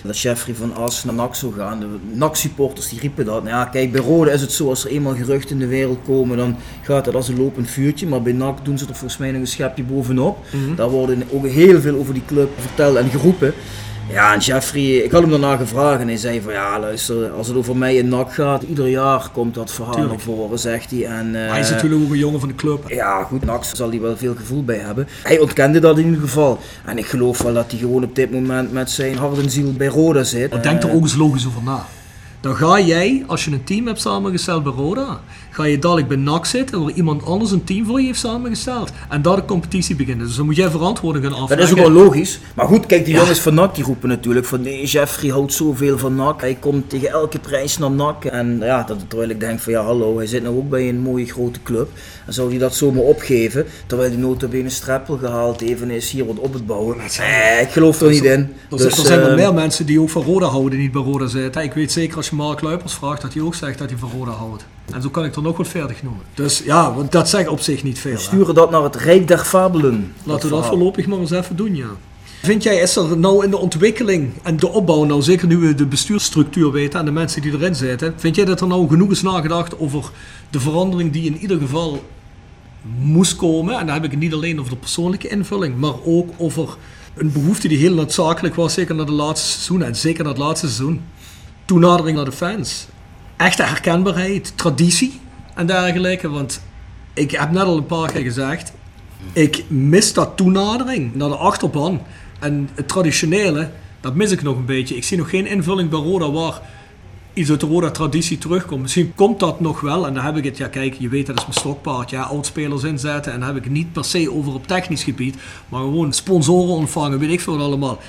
Dat 0.03 0.19
Jeffrey 0.19 0.55
van 0.55 0.75
As 0.75 1.03
naar 1.03 1.13
NAC 1.13 1.35
zou 1.35 1.53
gaan. 1.53 1.79
De 1.79 1.87
NAC-supporters 2.11 2.89
die 2.89 2.99
riepen 2.99 3.25
dat. 3.25 3.43
Nou 3.43 3.55
ja, 3.55 3.65
kijk, 3.65 3.91
bij 3.91 4.01
Rode 4.01 4.31
is 4.31 4.41
het 4.41 4.51
zo, 4.51 4.69
als 4.69 4.85
er 4.85 4.91
eenmaal 4.91 5.15
geruchten 5.15 5.51
in 5.51 5.59
de 5.59 5.67
wereld 5.67 5.99
komen, 6.05 6.37
dan 6.37 6.55
gaat 6.81 7.05
dat 7.05 7.15
als 7.15 7.27
een 7.27 7.37
lopend 7.37 7.69
vuurtje. 7.69 8.07
Maar 8.07 8.21
bij 8.21 8.33
NAC 8.33 8.65
doen 8.65 8.77
ze 8.77 8.85
er 8.87 8.95
volgens 8.95 9.19
mij 9.19 9.31
nog 9.31 9.41
een 9.41 9.47
schepje 9.47 9.83
bovenop. 9.83 10.37
Mhm. 10.51 10.75
Daar 10.75 10.89
worden 10.89 11.23
ook 11.31 11.47
heel 11.47 11.81
veel 11.81 11.95
over 11.95 12.13
die 12.13 12.25
club 12.25 12.49
verteld 12.57 12.95
en 12.95 13.09
geroepen. 13.09 13.53
Ja, 14.11 14.33
en 14.33 14.39
Jeffrey, 14.39 14.81
ik 14.95 15.11
had 15.11 15.21
hem 15.21 15.29
daarna 15.29 15.55
gevraagd 15.55 15.99
en 16.01 16.07
hij 16.07 16.17
zei 16.17 16.41
van 16.41 16.53
ja, 16.53 16.79
luister, 16.79 17.31
als 17.31 17.47
het 17.47 17.57
over 17.57 17.77
mij 17.77 17.95
in 17.95 18.07
NAC 18.09 18.33
gaat, 18.33 18.61
ieder 18.63 18.87
jaar 18.87 19.29
komt 19.33 19.53
dat 19.55 19.71
verhaal 19.71 19.93
Tuurlijk. 19.93 20.13
naar 20.15 20.23
voren, 20.35 20.59
zegt 20.59 20.91
hij. 20.91 21.05
En, 21.05 21.31
Maar 21.31 21.49
hij 21.49 21.59
is 21.59 21.67
eh, 21.69 21.73
natuurlijk 21.73 22.03
ook 22.03 22.11
een 22.11 22.17
jongen 22.17 22.39
van 22.39 22.49
de 22.49 22.55
club. 22.55 22.83
ja, 22.89 23.23
goed, 23.23 23.45
Nax 23.45 23.69
zal 23.75 23.89
hij 23.89 23.99
wel 23.99 24.17
veel 24.17 24.35
gevoel 24.35 24.63
bij 24.63 24.77
hebben. 24.77 25.07
Hij 25.23 25.39
ontkende 25.39 25.79
dat 25.79 25.97
in 25.97 26.05
ieder 26.05 26.21
geval. 26.21 26.59
En 26.85 26.97
ik 26.97 27.05
geloof 27.05 27.41
wel 27.41 27.53
dat 27.53 27.71
hij 27.71 27.79
gewoon 27.79 28.03
op 28.03 28.15
dit 28.15 28.31
moment 28.31 28.71
met 28.71 28.91
zijn 28.91 29.17
hart 29.17 29.37
en 29.39 29.49
ziel 29.49 29.73
bij 29.73 29.87
Roda 29.87 30.23
zit. 30.23 30.51
Maar 30.51 30.61
denk 30.61 30.83
er 30.83 30.89
Eh, 30.89 30.95
ook 30.95 31.01
eens 31.01 31.15
logisch 31.15 31.47
over 31.47 31.63
na. 31.63 31.85
Dan 32.41 32.55
ga 32.55 32.79
jij, 32.79 33.23
als 33.27 33.45
je 33.45 33.51
een 33.51 33.63
team 33.63 33.87
hebt 33.87 34.01
samengesteld 34.01 34.63
bij 34.63 34.73
Roda, 34.73 35.21
ga 35.49 35.63
je 35.63 35.79
dadelijk 35.79 36.07
bij 36.07 36.17
NAC 36.17 36.45
zitten 36.45 36.83
waar 36.83 36.91
iemand 36.93 37.25
anders 37.25 37.51
een 37.51 37.63
team 37.63 37.85
voor 37.85 37.99
je 37.99 38.05
heeft 38.05 38.19
samengesteld. 38.19 38.91
En 39.09 39.21
daar 39.21 39.35
de 39.35 39.45
competitie 39.45 39.95
beginnen. 39.95 40.25
Dus 40.27 40.35
dan 40.35 40.45
moet 40.45 40.55
jij 40.55 40.69
verantwoording 40.69 41.23
gaan 41.25 41.33
Dat 41.33 41.41
afleggen. 41.41 41.67
is 41.77 41.83
ook 41.83 41.93
wel 41.93 42.03
logisch. 42.03 42.39
Maar 42.55 42.67
goed, 42.67 42.85
kijk, 42.85 43.05
die 43.05 43.13
Ja. 43.13 43.19
jongens 43.19 43.39
van 43.39 43.53
NAC 43.53 43.75
die 43.75 43.83
roepen 43.83 44.09
natuurlijk 44.09 44.45
van 44.45 44.61
nee, 44.61 44.85
Jeffrey 44.85 45.31
houdt 45.31 45.53
zoveel 45.53 45.97
van 45.97 46.15
NAC. 46.15 46.41
Hij 46.41 46.57
komt 46.59 46.89
tegen 46.89 47.09
elke 47.09 47.39
prijs 47.39 47.77
naar 47.77 47.91
NAC. 47.91 48.25
En 48.25 48.57
ja, 48.59 48.83
dat, 48.83 48.97
terwijl 49.07 49.29
ik 49.29 49.39
denk 49.39 49.59
van 49.59 49.73
ja, 49.73 49.83
hallo, 49.83 50.17
hij 50.17 50.27
zit 50.27 50.43
nou 50.43 50.57
ook 50.57 50.69
bij 50.69 50.89
een 50.89 50.99
mooie 50.99 51.25
grote 51.25 51.59
club. 51.63 51.89
En 52.25 52.33
zou 52.33 52.49
hij 52.49 52.57
dat 52.57 52.75
zomaar 52.75 53.03
opgeven, 53.03 53.65
terwijl 53.85 54.09
hij 54.11 54.19
notabene 54.19 54.69
Streppel 54.69 55.17
gehaald 55.17 55.59
heeft 55.59 55.81
en 55.81 55.87
hij 55.87 55.97
is 55.97 56.11
hier 56.11 56.25
wat 56.25 56.39
op 56.39 56.53
het 56.53 56.65
bouwen. 56.65 56.97
Eh, 56.99 57.61
ik 57.61 57.69
geloof 57.69 58.01
er 58.01 58.09
niet 58.09 58.23
in. 58.23 58.29
Er, 58.31 58.47
Dus, 58.69 58.83
er 58.97 59.05
zijn 59.05 59.19
wel 59.19 59.29
eh, 59.29 59.35
meer 59.35 59.53
mensen 59.53 59.85
die 59.85 60.01
ook 60.01 60.09
van 60.09 60.23
Roda 60.23 60.45
houden, 60.45 60.71
die 60.71 60.79
niet 60.79 60.91
bij 60.91 61.01
Roda 61.01 61.27
zitten. 61.27 61.63
Ik 61.63 61.73
weet 61.73 61.91
zeker 61.91 62.17
als 62.17 62.29
je 62.29 62.30
Mark 62.31 62.61
Luipers 62.61 62.93
vraagt, 62.93 63.21
dat 63.21 63.33
hij 63.33 63.43
ook 63.43 63.55
zegt 63.55 63.77
dat 63.77 63.89
hij 63.89 63.99
van 63.99 64.11
Roda 64.17 64.31
houdt. 64.31 64.65
En 64.93 65.01
zo 65.01 65.09
kan 65.09 65.25
ik 65.25 65.35
er 65.35 65.41
nog 65.41 65.57
wat 65.57 65.67
verder 65.67 65.95
noemen. 66.03 66.21
Dus 66.33 66.61
ja, 66.65 66.93
want 66.93 67.11
dat 67.11 67.29
zegt 67.29 67.47
op 67.47 67.59
zich 67.59 67.83
niet 67.83 67.99
veel. 67.99 68.11
hè. 68.11 68.17
sturen 68.17 68.55
dat 68.55 68.71
naar 68.71 68.83
het 68.83 68.95
Rijk 68.95 69.27
der 69.27 69.39
Fabelen. 69.39 70.13
Laten 70.23 70.49
we 70.49 70.55
dat 70.55 70.65
voorlopig 70.65 71.07
maar 71.07 71.19
eens 71.19 71.31
even 71.31 71.55
doen, 71.55 71.75
ja. 71.75 71.89
Vind 72.41 72.63
jij, 72.63 72.75
is 72.75 72.95
er 72.95 73.17
nou 73.17 73.43
in 73.43 73.49
de 73.49 73.57
ontwikkeling 73.57 74.31
en 74.43 74.57
de 74.57 74.67
opbouw, 74.67 75.03
nou 75.03 75.21
zeker 75.21 75.47
nu 75.47 75.57
we 75.57 75.75
de 75.75 75.85
bestuursstructuur 75.85 76.71
weten 76.71 76.99
en 76.99 77.05
de 77.05 77.11
mensen 77.11 77.41
die 77.41 77.51
erin 77.51 77.75
zitten, 77.75 78.13
vind 78.17 78.35
jij 78.35 78.45
dat 78.45 78.61
er 78.61 78.67
nou 78.67 78.87
genoeg 78.87 79.11
is 79.11 79.21
nagedacht 79.21 79.79
over 79.79 80.09
de 80.49 80.59
verandering 80.59 81.11
die 81.11 81.25
in 81.25 81.37
ieder 81.37 81.59
geval 81.59 82.03
moest 82.99 83.35
komen? 83.35 83.79
En 83.79 83.85
dan 83.85 83.95
heb 83.95 84.03
ik 84.03 84.11
het 84.11 84.19
niet 84.19 84.33
alleen 84.33 84.59
over 84.59 84.71
de 84.71 84.77
persoonlijke 84.77 85.27
invulling, 85.27 85.77
maar 85.77 85.93
ook 86.05 86.29
over 86.37 86.77
een 87.15 87.31
behoefte 87.31 87.67
die 87.67 87.77
heel 87.77 87.93
noodzakelijk 87.93 88.55
was, 88.55 88.73
zeker 88.73 88.95
naar 88.95 89.05
de 89.05 89.11
laatste 89.11 89.47
seizoen 89.47 89.83
en 89.83 89.95
zeker 89.95 90.23
naar 90.23 90.33
het 90.33 90.41
laatste 90.41 90.67
seizoen. 90.67 91.01
Toenadering 91.71 92.15
naar 92.15 92.25
de 92.25 92.31
fans. 92.31 92.87
Echte 93.37 93.63
herkenbaarheid, 93.63 94.53
traditie 94.55 95.19
en 95.55 95.65
dergelijke, 95.65 96.29
want 96.29 96.61
ik 97.13 97.31
heb 97.31 97.51
net 97.51 97.63
al 97.63 97.77
een 97.77 97.85
paar 97.85 98.11
keer 98.11 98.21
gezegd, 98.21 98.73
ik 99.33 99.63
mis 99.67 100.13
dat 100.13 100.37
toenadering 100.37 101.15
naar 101.15 101.29
de 101.29 101.35
achterban. 101.35 102.01
En 102.39 102.69
het 102.73 102.87
traditionele, 102.87 103.69
dat 104.01 104.15
mis 104.15 104.31
ik 104.31 104.41
nog 104.41 104.55
een 104.55 104.65
beetje. 104.65 104.95
Ik 104.95 105.03
zie 105.03 105.17
nog 105.17 105.29
geen 105.29 105.47
invulling 105.47 105.89
bij 105.89 105.99
Roda 105.99 106.31
waar 106.31 106.61
iets 107.33 107.49
uit 107.49 107.59
de 107.59 107.65
Roda-traditie 107.65 108.37
terugkomt. 108.37 108.81
Misschien 108.81 109.15
komt 109.15 109.39
dat 109.39 109.59
nog 109.59 109.81
wel. 109.81 110.07
En 110.07 110.13
dan 110.13 110.23
heb 110.23 110.37
ik 110.37 110.43
het, 110.43 110.57
ja 110.57 110.67
kijk, 110.67 110.93
je 110.93 111.09
weet 111.09 111.25
dat 111.25 111.37
is 111.37 111.45
mijn 111.45 111.59
stokpaard. 111.59 112.09
Ja, 112.09 112.21
oudspelers 112.21 112.83
inzetten. 112.83 113.33
En 113.33 113.39
dan 113.39 113.53
heb 113.53 113.65
ik 113.65 113.71
niet 113.71 113.93
per 113.93 114.05
se 114.05 114.31
over 114.31 114.53
op 114.53 114.67
technisch 114.67 115.03
gebied. 115.03 115.35
Maar 115.69 115.81
gewoon 115.81 116.13
sponsoren 116.13 116.73
ontvangen, 116.73 117.19
weet 117.19 117.31
ik 117.31 117.41
veel 117.41 117.59
allemaal. 117.59 117.99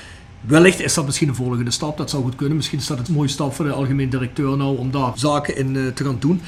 Wellicht 0.47 0.81
is 0.81 0.95
dat 0.95 1.05
misschien 1.05 1.29
een 1.29 1.35
volgende 1.35 1.71
stap. 1.71 1.97
Dat 1.97 2.11
zou 2.11 2.23
goed 2.23 2.37
kunnen. 2.37 2.57
Misschien 2.57 2.79
is 2.79 2.87
dat 2.87 3.09
een 3.09 3.15
mooie 3.15 3.29
stap 3.29 3.55
voor 3.55 3.65
de 3.65 3.73
algemeen 3.73 4.11
directeur 4.11 4.57
nou 4.57 4.79
om 4.79 4.91
daar 4.91 5.13
zaken 5.15 5.57
in 5.57 5.77
eh, 5.77 5.87
te 5.87 6.05
gaan 6.05 6.17
doen. 6.19 6.41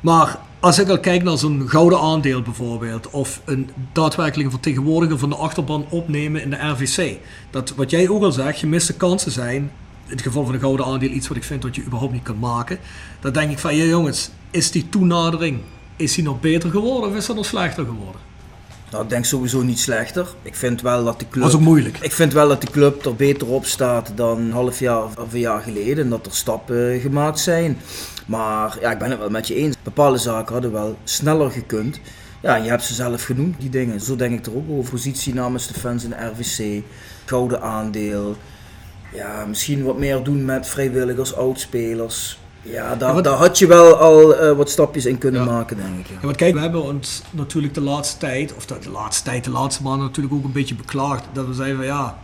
Maar 0.00 0.38
als 0.60 0.78
ik 0.78 0.88
al 0.88 1.00
kijk 1.00 1.22
naar 1.22 1.38
zo'n 1.38 1.68
gouden 1.68 2.00
aandeel 2.00 2.42
bijvoorbeeld, 2.42 3.10
of 3.10 3.40
een 3.44 3.70
daadwerkelijke 3.92 4.50
vertegenwoordiger 4.50 5.18
van 5.18 5.28
de 5.28 5.36
achterban 5.36 5.86
opnemen 5.88 6.42
in 6.42 6.50
de 6.50 6.56
RVC. 6.56 7.18
Dat 7.50 7.74
wat 7.74 7.90
jij 7.90 8.08
ook 8.08 8.22
al 8.22 8.32
zegt, 8.32 8.58
gemiste 8.58 8.94
kansen 8.94 9.32
zijn. 9.32 9.56
In 10.06 10.18
het 10.18 10.22
geval 10.22 10.44
van 10.44 10.54
een 10.54 10.60
gouden 10.60 10.86
aandeel 10.86 11.10
iets 11.10 11.28
wat 11.28 11.36
ik 11.36 11.44
vind 11.44 11.62
dat 11.62 11.74
je 11.74 11.84
überhaupt 11.84 12.12
niet 12.12 12.22
kan 12.22 12.38
maken. 12.38 12.78
Dan 13.20 13.32
denk 13.32 13.50
ik 13.50 13.58
van, 13.58 13.76
ja 13.76 13.84
jongens, 13.84 14.30
is 14.50 14.70
die 14.70 14.88
toenadering, 14.88 15.60
is 15.96 16.14
die 16.14 16.24
nog 16.24 16.40
beter 16.40 16.70
geworden 16.70 17.10
of 17.10 17.16
is 17.16 17.26
dat 17.26 17.36
nog 17.36 17.46
slechter 17.46 17.84
geworden? 17.84 18.20
Nou, 18.92 19.04
ik 19.04 19.10
denk 19.10 19.24
sowieso 19.24 19.62
niet 19.62 19.78
slechter. 19.78 20.26
Ik 20.42 20.54
vind 20.54 20.80
wel 20.80 21.04
dat 21.04 21.18
de 21.18 21.28
club. 21.28 21.44
Was 21.44 21.54
ook 21.54 21.60
moeilijk. 21.60 21.98
Ik 22.00 22.12
vind 22.12 22.32
wel 22.32 22.48
dat 22.48 22.60
de 22.60 22.70
club 22.70 23.04
er 23.04 23.14
beter 23.14 23.48
op 23.48 23.64
staat 23.64 24.12
dan 24.14 24.38
een 24.38 24.52
half 24.52 24.78
jaar 24.78 25.04
of 25.04 25.32
een 25.32 25.40
jaar 25.40 25.60
geleden. 25.60 26.04
En 26.04 26.10
dat 26.10 26.26
er 26.26 26.34
stappen 26.34 27.00
gemaakt 27.00 27.38
zijn. 27.38 27.78
Maar 28.26 28.76
ja, 28.80 28.90
ik 28.90 28.98
ben 28.98 29.10
het 29.10 29.18
wel 29.18 29.30
met 29.30 29.48
je 29.48 29.54
eens. 29.54 29.76
Bepaalde 29.82 30.18
zaken 30.18 30.52
hadden 30.52 30.72
wel 30.72 30.96
sneller 31.04 31.50
gekund. 31.50 32.00
Ja, 32.42 32.56
je 32.56 32.68
hebt 32.68 32.84
ze 32.84 32.94
zelf 32.94 33.24
genoemd, 33.24 33.60
die 33.60 33.70
dingen. 33.70 34.00
Zo 34.00 34.16
denk 34.16 34.38
ik 34.38 34.46
er 34.46 34.56
ook 34.56 34.70
over. 34.70 34.90
Positie 34.90 35.34
namens 35.34 35.66
de 35.66 35.74
fans 35.74 36.04
in 36.04 36.10
de 36.10 36.16
RVC. 36.16 36.82
Gouden 37.24 37.62
aandeel. 37.62 38.36
Ja, 39.14 39.44
misschien 39.46 39.84
wat 39.84 39.98
meer 39.98 40.22
doen 40.22 40.44
met 40.44 40.66
vrijwilligers, 40.66 41.34
oudspelers. 41.34 42.38
Ja, 42.62 42.94
daar, 42.96 43.14
wat- 43.14 43.24
daar 43.24 43.36
had 43.36 43.58
je 43.58 43.66
wel 43.66 43.94
al 43.96 44.34
eh, 44.36 44.56
wat 44.56 44.70
stapjes 44.70 45.06
in 45.06 45.18
kunnen 45.18 45.44
Ja. 45.44 45.50
maken, 45.52 45.76
denk 45.76 45.98
ik. 45.98 46.06
ja. 46.06 46.12
Ja, 46.14 46.20
want 46.24 46.36
kijk, 46.36 46.54
we 46.54 46.60
hebben 46.60 46.82
ons 46.82 47.22
natuurlijk 47.30 47.74
de 47.74 47.80
laatste 47.80 48.18
tijd, 48.18 48.54
of 48.54 48.66
de, 48.66 48.78
de 48.82 48.90
laatste 48.90 49.24
tijd, 49.24 49.44
de 49.44 49.50
laatste 49.50 49.82
maanden 49.82 50.06
natuurlijk 50.06 50.34
ook 50.34 50.44
een 50.44 50.52
beetje 50.52 50.74
beklaagd. 50.74 51.24
Dat 51.32 51.46
we 51.46 51.54
zeiden 51.54 51.76
van 51.76 51.86
ja, 51.86 52.18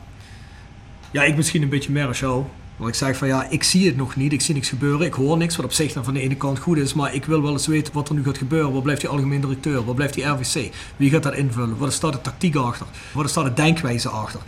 ja, 1.10 1.22
ik 1.22 1.36
misschien 1.36 1.62
een 1.62 1.68
beetje 1.68 1.92
meer 1.92 2.06
als 2.06 2.18
jou. 2.20 2.44
Want 2.76 2.90
ik 2.90 2.96
zeg 2.96 3.16
van 3.16 3.28
ja, 3.28 3.46
ik 3.50 3.62
zie 3.62 3.86
het 3.86 3.96
nog 3.96 4.16
niet, 4.16 4.32
ik 4.32 4.40
zie 4.40 4.54
niks 4.54 4.68
gebeuren, 4.68 5.06
ik 5.06 5.12
hoor 5.12 5.36
niks, 5.36 5.56
wat 5.56 5.64
op 5.64 5.72
zich 5.72 5.92
dan 5.92 6.04
van 6.04 6.14
de 6.14 6.20
ene 6.20 6.34
kant 6.36 6.58
goed 6.58 6.76
is. 6.76 6.94
Maar 6.94 7.14
ik 7.14 7.24
wil 7.24 7.42
wel 7.42 7.52
eens 7.52 7.66
weten 7.66 7.92
wat 7.94 8.08
er 8.08 8.14
nu 8.14 8.24
gaat 8.24 8.38
gebeuren. 8.38 8.72
Wat 8.72 8.82
blijft 8.82 9.00
die 9.00 9.10
algemeen 9.10 9.40
directeur? 9.40 9.84
Wat 9.84 9.94
blijft 9.94 10.14
die 10.14 10.24
RVC? 10.24 10.70
Wie 10.96 11.10
gaat 11.10 11.22
dat 11.22 11.34
invullen? 11.34 11.78
Wat 11.78 11.88
is 11.88 12.00
daar 12.00 12.10
de 12.10 12.20
tactiek 12.20 12.56
achter? 12.56 12.86
Wat 13.12 13.24
is 13.24 13.32
daar 13.32 13.44
de 13.44 13.52
denkwijze 13.52 14.08
achter? 14.08 14.40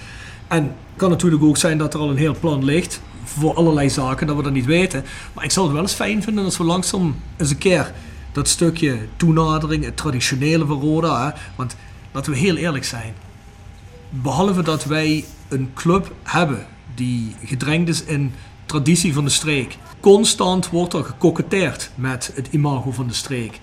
En 0.48 0.62
het 0.62 0.72
kan 0.96 1.10
natuurlijk 1.10 1.42
ook 1.42 1.56
zijn 1.56 1.78
dat 1.78 1.94
er 1.94 2.00
al 2.00 2.10
een 2.10 2.16
heel 2.16 2.36
plan 2.40 2.64
ligt 2.64 3.00
voor 3.38 3.54
allerlei 3.54 3.90
zaken, 3.90 4.26
dat 4.26 4.36
we 4.36 4.42
dat 4.42 4.52
niet 4.52 4.64
weten. 4.64 5.04
Maar 5.32 5.44
ik 5.44 5.50
zou 5.50 5.66
het 5.66 5.74
wel 5.74 5.84
eens 5.84 5.94
fijn 5.94 6.22
vinden 6.22 6.44
als 6.44 6.56
we 6.58 6.64
langzaam 6.64 7.16
eens 7.36 7.50
een 7.50 7.58
keer 7.58 7.92
dat 8.32 8.48
stukje 8.48 8.98
toenadering, 9.16 9.84
het 9.84 9.96
traditionele 9.96 10.66
van 10.66 10.80
Roda. 10.80 11.26
Hè? 11.26 11.40
Want 11.56 11.76
laten 12.12 12.32
we 12.32 12.38
heel 12.38 12.56
eerlijk 12.56 12.84
zijn. 12.84 13.14
Behalve 14.10 14.62
dat 14.62 14.84
wij 14.84 15.24
een 15.48 15.70
club 15.74 16.12
hebben 16.22 16.66
die 16.94 17.36
gedrenkt 17.44 17.88
is 17.88 18.04
in 18.04 18.32
traditie 18.66 19.14
van 19.14 19.24
de 19.24 19.30
streek. 19.30 19.76
Constant 20.00 20.70
wordt 20.70 20.94
er 20.94 21.04
gekoketteerd 21.04 21.90
met 21.94 22.32
het 22.34 22.48
imago 22.50 22.90
van 22.90 23.06
de 23.06 23.14
streek. 23.14 23.60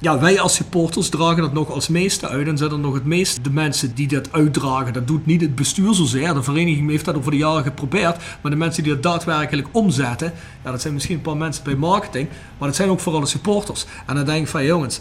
Ja, 0.00 0.18
wij 0.18 0.40
als 0.40 0.54
supporters 0.54 1.08
dragen 1.08 1.42
dat 1.42 1.52
nog 1.52 1.70
als 1.70 1.88
meeste 1.88 2.28
uit 2.28 2.46
en 2.46 2.58
zijn 2.58 2.70
er 2.70 2.78
nog 2.78 2.94
het 2.94 3.04
meest 3.04 3.44
de 3.44 3.50
mensen 3.50 3.94
die 3.94 4.08
dat 4.08 4.32
uitdragen. 4.32 4.92
Dat 4.92 5.06
doet 5.06 5.26
niet 5.26 5.40
het 5.40 5.54
bestuur 5.54 5.94
zozeer. 5.94 6.34
De 6.34 6.42
vereniging 6.42 6.90
heeft 6.90 7.04
dat 7.04 7.16
over 7.16 7.30
de 7.30 7.36
jaren 7.36 7.62
geprobeerd. 7.62 8.16
Maar 8.40 8.50
de 8.50 8.56
mensen 8.56 8.82
die 8.82 8.92
dat 8.92 9.02
daadwerkelijk 9.02 9.68
omzetten, 9.72 10.32
ja, 10.64 10.70
dat 10.70 10.80
zijn 10.80 10.94
misschien 10.94 11.16
een 11.16 11.22
paar 11.22 11.36
mensen 11.36 11.64
bij 11.64 11.74
marketing, 11.74 12.28
maar 12.58 12.68
dat 12.68 12.76
zijn 12.76 12.88
ook 12.88 13.00
vooral 13.00 13.20
de 13.20 13.26
supporters. 13.26 13.86
En 14.06 14.14
dan 14.14 14.24
denk 14.24 14.42
ik 14.42 14.48
van 14.48 14.64
jongens, 14.64 15.00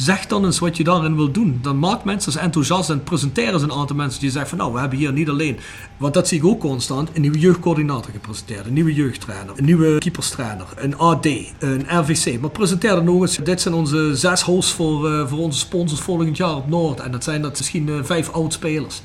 zeg 0.00 0.26
dan 0.26 0.44
eens 0.44 0.58
wat 0.58 0.76
je 0.76 0.84
daarin 0.84 1.16
wil 1.16 1.30
doen. 1.30 1.58
Dan 1.62 1.78
maakt 1.78 2.04
mensen 2.04 2.40
enthousiast 2.40 2.90
en 2.90 3.02
presenteren 3.02 3.60
ze 3.60 3.64
een 3.64 3.72
aantal 3.72 3.96
mensen 3.96 4.20
die 4.20 4.30
zeggen 4.30 4.48
van 4.50 4.58
nou, 4.58 4.72
we 4.72 4.80
hebben 4.80 4.98
hier 4.98 5.12
niet 5.12 5.28
alleen, 5.28 5.58
want 5.96 6.14
dat 6.14 6.28
zie 6.28 6.38
ik 6.38 6.44
ook 6.44 6.60
constant, 6.60 7.10
een 7.12 7.20
nieuwe 7.20 7.38
jeugdcoördinator 7.38 8.12
gepresenteerd, 8.12 8.66
een 8.66 8.72
nieuwe 8.72 8.94
jeugdtrainer, 8.94 9.52
een 9.56 9.64
nieuwe 9.64 9.98
keeperstrainer, 9.98 10.66
een 10.76 10.98
AD, 10.98 11.26
een 11.58 11.86
RVC. 11.86 12.40
Maar 12.40 12.50
presenteer 12.50 12.94
dan 12.94 13.04
nog 13.04 13.20
eens, 13.20 13.36
dit 13.36 13.60
zijn 13.60 13.74
onze 13.74 14.10
zes 14.16 14.42
hosts 14.42 14.72
voor, 14.72 15.10
eh, 15.10 15.26
voor 15.26 15.38
onze 15.38 15.58
sponsors 15.58 16.00
volgend 16.00 16.36
jaar 16.36 16.56
op 16.56 16.68
Noord. 16.68 17.00
En 17.00 17.12
dat 17.12 17.24
zijn 17.24 17.42
dat 17.42 17.58
misschien 17.58 17.88
eh, 17.88 17.94
vijf 18.02 18.30
oud-spelers. 18.30 19.02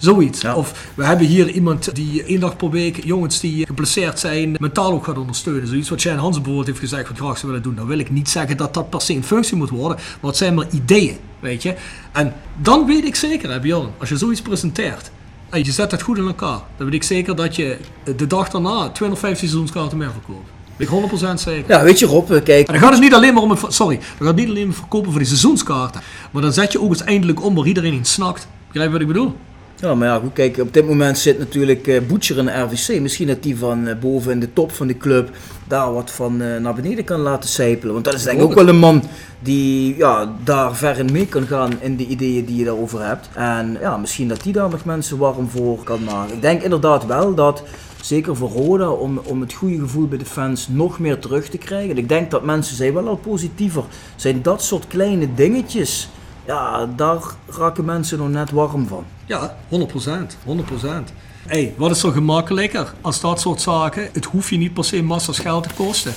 Zoiets. 0.00 0.44
Of 0.44 0.88
we 0.94 1.04
hebben 1.04 1.26
hier 1.26 1.50
iemand 1.50 1.94
die 1.94 2.24
één 2.24 2.40
dag 2.40 2.56
per 2.56 2.70
week 2.70 3.04
jongens 3.04 3.40
die 3.40 3.66
geblesseerd 3.66 4.18
zijn 4.18 4.56
mentaal 4.58 4.92
ook 4.92 5.04
gaat 5.04 5.18
ondersteunen. 5.18 5.66
Zoiets 5.66 5.88
wat 5.88 6.00
Shane 6.00 6.18
Hansen 6.18 6.42
bijvoorbeeld 6.42 6.66
heeft 6.66 6.90
gezegd 6.90 7.08
wat 7.08 7.18
graag 7.18 7.38
zou 7.38 7.46
willen 7.46 7.62
doen. 7.62 7.74
Dan 7.74 7.86
wil 7.86 7.98
ik 7.98 8.10
niet 8.10 8.28
zeggen 8.28 8.56
dat 8.56 8.74
dat 8.74 8.90
per 8.90 9.00
se 9.00 9.14
een 9.14 9.24
functie 9.24 9.56
moet 9.56 9.70
worden, 9.70 9.96
maar 9.96 10.30
het 10.30 10.36
zijn 10.36 10.54
maar 10.54 10.66
ideeën, 10.70 11.16
weet 11.40 11.62
je. 11.62 11.74
En 12.12 12.34
dan 12.56 12.86
weet 12.86 13.04
ik 13.04 13.14
zeker, 13.14 13.50
hè, 13.50 13.60
Bjorn, 13.60 13.88
als 13.98 14.08
je 14.08 14.16
zoiets 14.16 14.42
presenteert 14.42 15.10
en 15.48 15.64
je 15.64 15.72
zet 15.72 15.90
het 15.90 16.02
goed 16.02 16.18
in 16.18 16.26
elkaar, 16.26 16.60
dan 16.76 16.86
weet 16.86 16.94
ik 16.94 17.02
zeker 17.02 17.36
dat 17.36 17.56
je 17.56 17.78
de 18.16 18.26
dag 18.26 18.50
daarna 18.50 18.88
250 18.88 19.38
seizoenskaarten 19.38 19.98
meer 19.98 20.10
verkoopt. 20.10 20.48
Ik 20.76 20.88
100% 20.88 21.40
zeker. 21.40 21.64
Ja, 21.68 21.82
weet 21.82 21.98
je 21.98 22.06
Rob, 22.06 22.30
eh, 22.30 22.42
kijk. 22.42 22.66
En 22.66 22.72
dan 22.72 22.82
gaat 22.82 22.92
het 22.92 23.00
niet 23.00 23.14
alleen 23.14 23.34
maar 23.34 23.42
om 23.42 23.50
het, 23.50 23.60
sorry, 23.68 23.96
dan 23.96 24.06
gaat 24.18 24.26
het 24.26 24.36
niet 24.36 24.48
alleen 24.48 24.66
het 24.66 24.76
verkopen 24.76 25.10
van 25.10 25.18
die 25.18 25.28
seizoenskaarten. 25.28 26.00
Maar 26.30 26.42
dan 26.42 26.52
zet 26.52 26.72
je 26.72 26.80
ook 26.80 26.90
eens 26.90 27.02
eindelijk 27.02 27.44
om 27.44 27.54
waar 27.54 27.66
iedereen 27.66 27.92
in 27.92 28.04
snakt. 28.04 28.46
Begrijp 28.66 28.86
je 28.86 28.92
wat 28.92 29.00
ik 29.00 29.06
bedoel? 29.06 29.36
Ja, 29.80 29.94
maar 29.94 30.08
ja, 30.08 30.18
goed, 30.18 30.32
kijk, 30.32 30.58
op 30.58 30.72
dit 30.72 30.86
moment 30.86 31.18
zit 31.18 31.38
natuurlijk 31.38 31.86
eh 31.86 32.00
Boetjer 32.06 32.38
in 32.38 32.44
de 32.44 32.60
RVC. 32.60 33.00
Misschien 33.00 33.26
dat 33.26 33.42
die 33.42 33.56
van 33.56 33.86
eh, 33.86 33.98
boven 33.98 34.32
in 34.32 34.40
de 34.40 34.52
top 34.52 34.72
van 34.72 34.86
de 34.86 34.96
club 34.96 35.30
daar 35.66 35.92
wat 35.92 36.10
van 36.10 36.40
eh, 36.40 36.56
naar 36.56 36.74
beneden 36.74 37.04
kan 37.04 37.20
laten 37.20 37.48
sijpelen. 37.48 37.92
Want 37.92 38.04
dat 38.04 38.14
is 38.14 38.22
denk 38.22 38.38
ik 38.38 38.44
ook 38.44 38.54
wel 38.54 38.68
een 38.68 38.78
man 38.78 39.02
die 39.38 39.96
ja, 39.96 40.32
daar 40.44 40.76
ver 40.76 40.98
in 40.98 41.12
mee 41.12 41.26
kan 41.26 41.46
gaan 41.46 41.72
in 41.80 41.96
de 41.96 42.06
ideeën 42.06 42.44
die 42.44 42.56
je 42.56 42.64
daarover 42.64 43.06
hebt. 43.06 43.28
En 43.34 43.76
ja, 43.80 43.96
misschien 43.96 44.28
dat 44.28 44.42
die 44.42 44.52
daar 44.52 44.70
nog 44.70 44.84
mensen 44.84 45.18
warm 45.18 45.48
voor 45.48 45.82
kan 45.82 46.04
maken. 46.04 46.34
Ik 46.34 46.42
denk 46.42 46.62
inderdaad 46.62 47.06
wel 47.06 47.34
dat, 47.34 47.62
zeker 48.02 48.36
voor 48.36 48.50
Roda, 48.50 48.90
om, 48.90 49.20
om 49.24 49.40
het 49.40 49.52
goede 49.52 49.78
gevoel 49.78 50.08
bij 50.08 50.18
de 50.18 50.24
fans 50.24 50.68
nog 50.68 50.98
meer 50.98 51.18
terug 51.18 51.48
te 51.48 51.58
krijgen. 51.58 51.90
En 51.90 51.98
ik 51.98 52.08
denk 52.08 52.30
dat 52.30 52.44
mensen 52.44 52.76
zijn 52.76 52.94
wel 52.94 53.08
al 53.08 53.16
positiever. 53.16 53.84
Zijn 54.16 54.42
dat 54.42 54.62
soort 54.62 54.86
kleine 54.86 55.34
dingetjes, 55.34 56.08
ja, 56.50 56.86
daar 56.96 57.22
raken 57.48 57.84
mensen 57.84 58.18
nog 58.18 58.28
net 58.28 58.50
warm 58.50 58.86
van. 58.86 59.04
Ja, 59.26 59.56
100%. 59.68 60.36
100%. 60.46 61.12
Hey, 61.46 61.74
wat 61.76 61.90
is 61.90 62.00
zo 62.00 62.10
gemakkelijker 62.10 62.94
als 63.00 63.20
dat 63.20 63.40
soort 63.40 63.60
zaken? 63.60 64.08
Het 64.12 64.24
hoeft 64.24 64.48
je 64.48 64.56
niet 64.56 64.74
per 64.74 64.84
se 64.84 65.02
massa's 65.02 65.38
geld 65.38 65.62
te 65.62 65.74
kosten. 65.74 66.14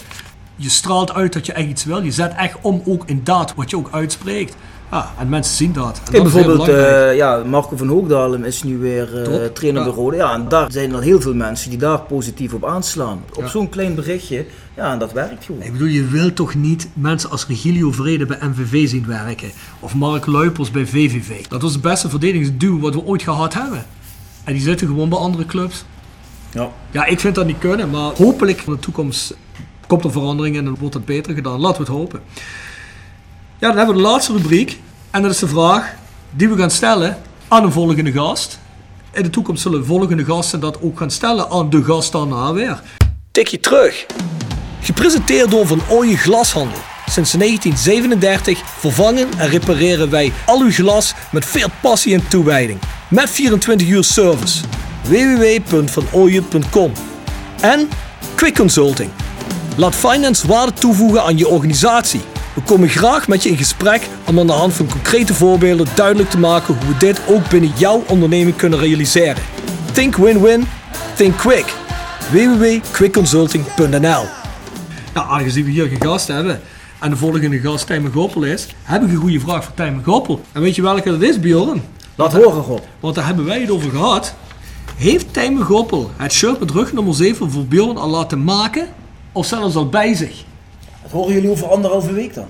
Je 0.56 0.70
straalt 0.70 1.14
uit 1.14 1.34
dat 1.34 1.46
je 1.46 1.54
echt 1.54 1.68
iets 1.68 1.84
wil. 1.84 2.04
Je 2.04 2.12
zet 2.12 2.34
echt 2.36 2.58
om 2.62 2.82
ook 2.86 3.04
in 3.06 3.22
daad 3.24 3.56
wat 3.56 3.70
je 3.70 3.78
ook 3.78 3.90
uitspreekt. 3.92 4.56
Ja, 4.92 5.12
en 5.20 5.30
mensen 5.30 5.56
zien 5.56 5.74
dat. 5.74 5.98
En 5.98 6.12
Kijk, 6.12 6.24
dat 6.24 6.34
bijvoorbeeld 6.34 6.68
eh, 6.68 7.16
ja, 7.16 7.44
Marco 7.46 7.78
van 7.78 7.88
Hoogdalem 7.88 8.44
is 8.44 8.64
nu 8.64 8.78
weer 8.78 9.18
eh, 9.18 9.24
Top, 9.24 9.56
trainer 9.56 9.82
ja. 9.82 9.88
bij 9.88 9.98
Rode. 9.98 10.16
Ja, 10.16 10.34
en 10.34 10.48
daar 10.50 10.72
zijn 10.72 10.94
er 10.94 11.02
heel 11.02 11.22
veel 11.22 11.34
mensen 11.34 11.70
die 11.70 11.80
daar 11.80 12.00
positief 12.02 12.54
op 12.54 12.66
aanslaan. 12.66 13.24
Op 13.34 13.42
Ja. 13.42 13.48
zo'n 13.48 13.70
klein 13.70 13.96
berichtje, 13.96 14.46
ja, 14.76 14.92
en 14.92 15.00
dat 15.00 15.12
werkt 15.12 15.46
gewoon. 15.46 15.62
Ik 15.62 15.72
bedoel, 15.72 15.88
je 15.88 16.06
wilt 16.08 16.36
toch 16.36 16.56
niet 16.56 16.88
mensen 16.94 17.30
als 17.30 17.48
Regilio 17.48 17.92
Vrede 17.92 18.26
bij 18.26 18.38
MVV 18.42 18.88
zien 18.90 19.06
werken? 19.08 19.52
Of 19.80 19.96
Mark 19.96 20.26
Luipers 20.26 20.72
bij 20.72 20.86
VVV? 20.86 21.46
Dat 21.48 21.62
was 21.62 21.74
het 21.74 21.82
beste 21.82 22.10
verdedigingsduo 22.10 22.80
wat 22.80 22.94
we 22.94 23.06
ooit 23.06 23.22
gehad 23.24 23.54
hebben. 23.54 23.86
En 24.44 24.54
die 24.54 24.62
zitten 24.62 24.88
gewoon 24.88 25.10
bij 25.10 25.18
andere 25.20 25.46
clubs. 25.46 25.86
Ja. 26.52 26.70
Ja, 26.92 27.06
ik 27.06 27.20
vind 27.20 27.36
dat 27.36 27.46
niet 27.46 27.58
kunnen, 27.58 27.90
maar 27.90 28.12
hopelijk 28.18 28.62
in 28.66 28.74
de 28.74 28.80
toekomst 28.80 29.36
komt 29.88 30.04
er 30.04 30.12
verandering 30.12 30.58
en 30.58 30.66
dan 30.66 30.76
wordt 30.80 30.94
het 30.96 31.06
beter 31.06 31.34
gedaan. 31.34 31.60
Laten 31.60 31.86
we 31.86 31.92
het 31.92 31.98
hopen. 32.00 32.20
Ja, 33.64 33.70
dan 33.70 33.78
hebben 33.78 33.95
we 33.95 34.01
de 34.01 34.07
laatste 34.07 34.34
rubriek. 34.34 34.80
En 35.11 35.22
dat 35.22 35.32
is 35.32 35.39
de 35.39 35.47
vraag 35.47 35.93
die 36.30 36.49
we 36.49 36.57
gaan 36.57 36.72
stellen 36.72 37.18
aan 37.47 37.64
een 37.64 37.72
volgende 37.72 38.11
gast. 38.11 38.59
In 39.11 39.24
de 39.24 39.30
toekomst 39.30 39.61
zullen 39.61 39.86
volgende 39.86 40.26
gasten 40.26 40.59
dat 40.59 40.82
ook 40.82 40.97
gaan 40.97 41.11
stellen 41.11 41.49
aan 41.49 41.70
de 41.70 41.84
gast 41.84 42.11
daarna 42.11 42.53
weer. 42.53 42.82
Tikje 43.32 43.59
terug. 43.59 44.05
Gepresenteerd 44.82 45.51
door 45.51 45.68
Van 45.68 45.82
Ooyen 45.89 46.18
Glashandel. 46.18 46.80
Sinds 47.05 47.32
1937 47.32 48.61
vervangen 48.80 49.28
en 49.38 49.49
repareren 49.49 50.09
wij 50.09 50.34
al 50.45 50.61
uw 50.61 50.72
glas 50.72 51.14
met 51.32 51.45
veel 51.45 51.70
passie 51.82 52.14
en 52.14 52.28
toewijding. 52.28 52.80
Met 53.09 53.30
24 53.30 53.88
uur 53.88 54.03
service. 54.03 54.64
www.vanooyen.com 55.03 56.91
En 57.61 57.89
Quick 58.36 58.55
Consulting. 58.55 59.09
Laat 59.78 59.95
finance 59.95 60.47
waarde 60.47 60.74
toevoegen 60.74 61.24
aan 61.24 61.38
je 61.38 61.47
organisatie. 61.47 62.33
We 62.54 62.62
komen 62.62 62.89
graag 62.89 63.28
met 63.28 63.43
je 63.43 63.49
in 63.49 63.58
gesprek 63.58 64.08
om 64.26 64.39
aan 64.39 64.47
de 64.47 64.54
hand 64.54 64.74
van 64.74 64.89
concrete 64.89 65.34
voorbeelden 65.34 65.88
duidelijk 65.95 66.30
te 66.30 66.39
maken 66.39 66.74
hoe 66.74 66.88
we 66.88 66.97
dit 66.97 67.22
ook 67.28 67.49
binnen 67.49 67.72
jouw 67.76 68.04
onderneming 68.08 68.56
kunnen 68.56 68.80
realiseren. 68.80 69.43
Think 69.91 70.16
win-win, 70.16 70.68
think 71.16 71.38
quick. 71.38 71.74
www.quickconsulting.nl 72.32 74.26
Nou, 75.14 75.30
aangezien 75.30 75.66
we 75.66 75.72
hier 75.72 75.88
geen 75.88 76.01
gast 76.01 76.28
hebben 76.28 76.62
en 76.99 77.10
de 77.10 77.16
volgende 77.16 77.60
gast 77.60 77.88
Tijmen 77.88 78.12
Goppel 78.12 78.43
is, 78.43 78.68
heb 78.84 79.04
ik 79.04 79.10
een 79.10 79.16
goede 79.16 79.39
vraag 79.39 79.64
voor 79.64 79.74
Tijmen 79.74 80.04
Goppel. 80.04 80.41
En 80.51 80.62
weet 80.62 80.76
je 80.76 80.82
welke 80.82 81.10
dat 81.10 81.22
is, 81.22 81.39
Bjorn? 81.39 81.82
Laat 82.16 82.34
horen, 82.34 82.64
Rob. 82.64 82.80
Want 82.99 83.16
daar 83.16 83.26
hebben 83.26 83.45
wij 83.45 83.62
het 83.62 83.70
over 83.70 83.89
gehad. 83.89 84.36
Heeft 84.95 85.34
Tijmen 85.34 85.64
Goppel 85.64 86.12
het 86.18 86.32
shirt 86.32 86.60
met 86.60 86.72
rug 86.72 86.93
nummer 86.93 87.14
7 87.16 87.51
voor 87.51 87.66
Bjorn 87.66 87.97
al 87.97 88.10
laten 88.10 88.43
maken? 88.43 88.88
Of 89.32 89.45
zelfs 89.45 89.76
al 89.76 89.89
bij 89.89 90.14
zich? 90.14 90.43
Horen 91.14 91.34
jullie 91.34 91.49
over 91.49 91.68
anderhalve 91.68 92.14
week 92.14 92.34
dan. 92.34 92.47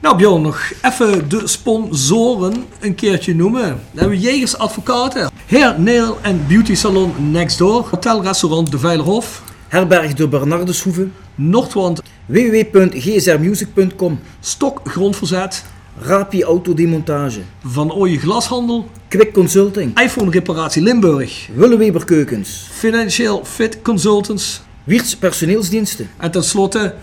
Nou 0.00 0.16
Bjorn, 0.16 0.42
nog 0.42 0.72
even 0.82 1.28
de 1.28 1.46
sponsoren 1.46 2.64
een 2.80 2.94
keertje 2.94 3.34
noemen. 3.34 3.62
Dan 3.62 3.78
hebben 3.92 4.18
we 4.18 4.18
Jegers 4.24 4.58
Advocaten, 4.58 5.30
Hair, 5.46 5.80
Nail 5.80 6.18
en 6.22 6.44
Beauty 6.48 6.74
Salon 6.74 7.30
Next 7.30 7.58
Door, 7.58 7.86
Hotel 7.90 8.22
Restaurant 8.22 8.70
De 8.70 8.78
Veilerhof, 8.78 9.42
Herberg 9.68 10.14
de 10.14 10.28
Bernardeshoeve, 10.28 11.08
Noordwand, 11.34 12.02
www.gsrmusic.com, 12.26 14.20
Stok 14.40 14.80
Grondverzet, 14.84 15.64
Rapi 16.00 16.42
Autodemontage, 16.42 17.40
Van 17.64 17.92
Ooyen 17.92 18.18
Glashandel, 18.18 18.88
Quick 19.08 19.32
Consulting, 19.32 20.00
iPhone 20.00 20.30
Reparatie 20.30 20.82
Limburg, 20.82 21.48
Willeweber 21.54 22.04
Keukens, 22.04 22.68
Financial 22.72 23.44
Fit 23.44 23.82
Consultants 23.82 24.64
Wiertz 24.86 25.14
Personeelsdiensten. 25.14 26.08
en 26.16 26.30
tenslotte 26.30 26.94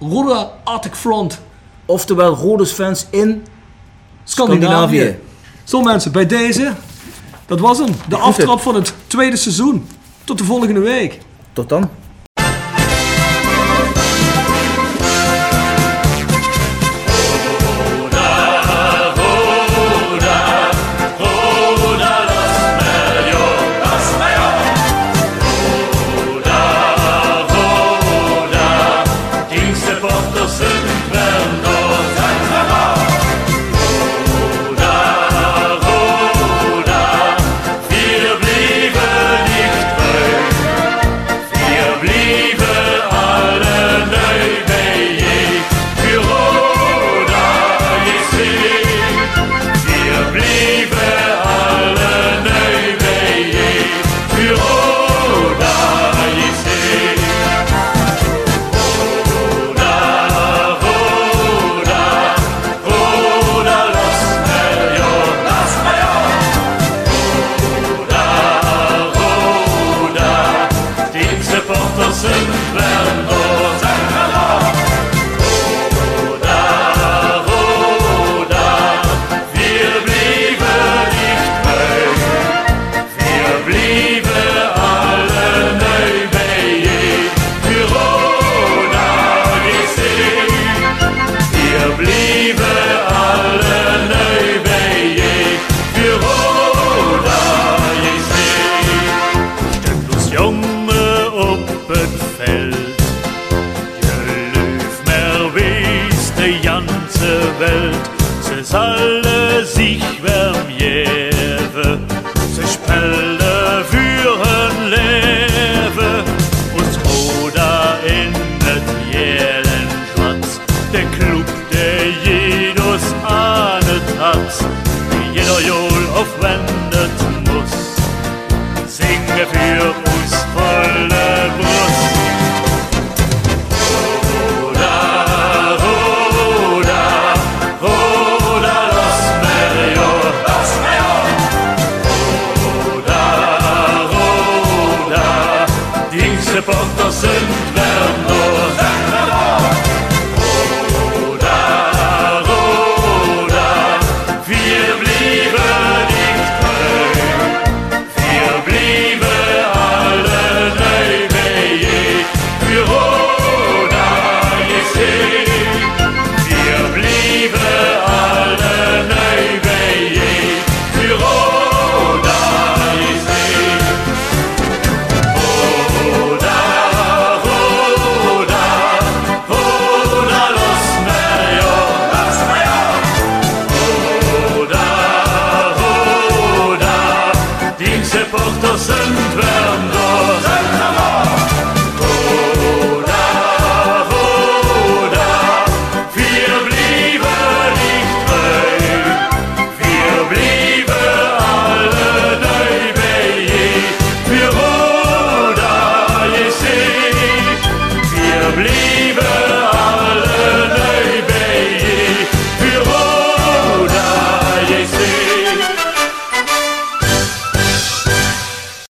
Roda 0.00 0.50
Arctic 0.64 0.94
Front 0.94 1.40
Oftewel 1.86 2.34
Rodes 2.34 2.72
fans 2.72 3.06
in 3.10 3.46
Scandinavië. 4.24 4.66
Scandinavië. 4.66 5.18
Zo 5.64 5.80
mensen, 5.80 6.12
bij 6.12 6.26
deze, 6.26 6.72
dat 7.46 7.60
was 7.60 7.78
hem. 7.78 7.94
De 8.08 8.16
aftrap 8.16 8.60
van 8.60 8.74
het 8.74 8.94
tweede 9.06 9.36
seizoen. 9.36 9.86
Tot 10.24 10.38
de 10.38 10.44
volgende 10.44 10.80
week. 10.80 11.18
Tot 11.52 11.68
dan. 11.68 11.90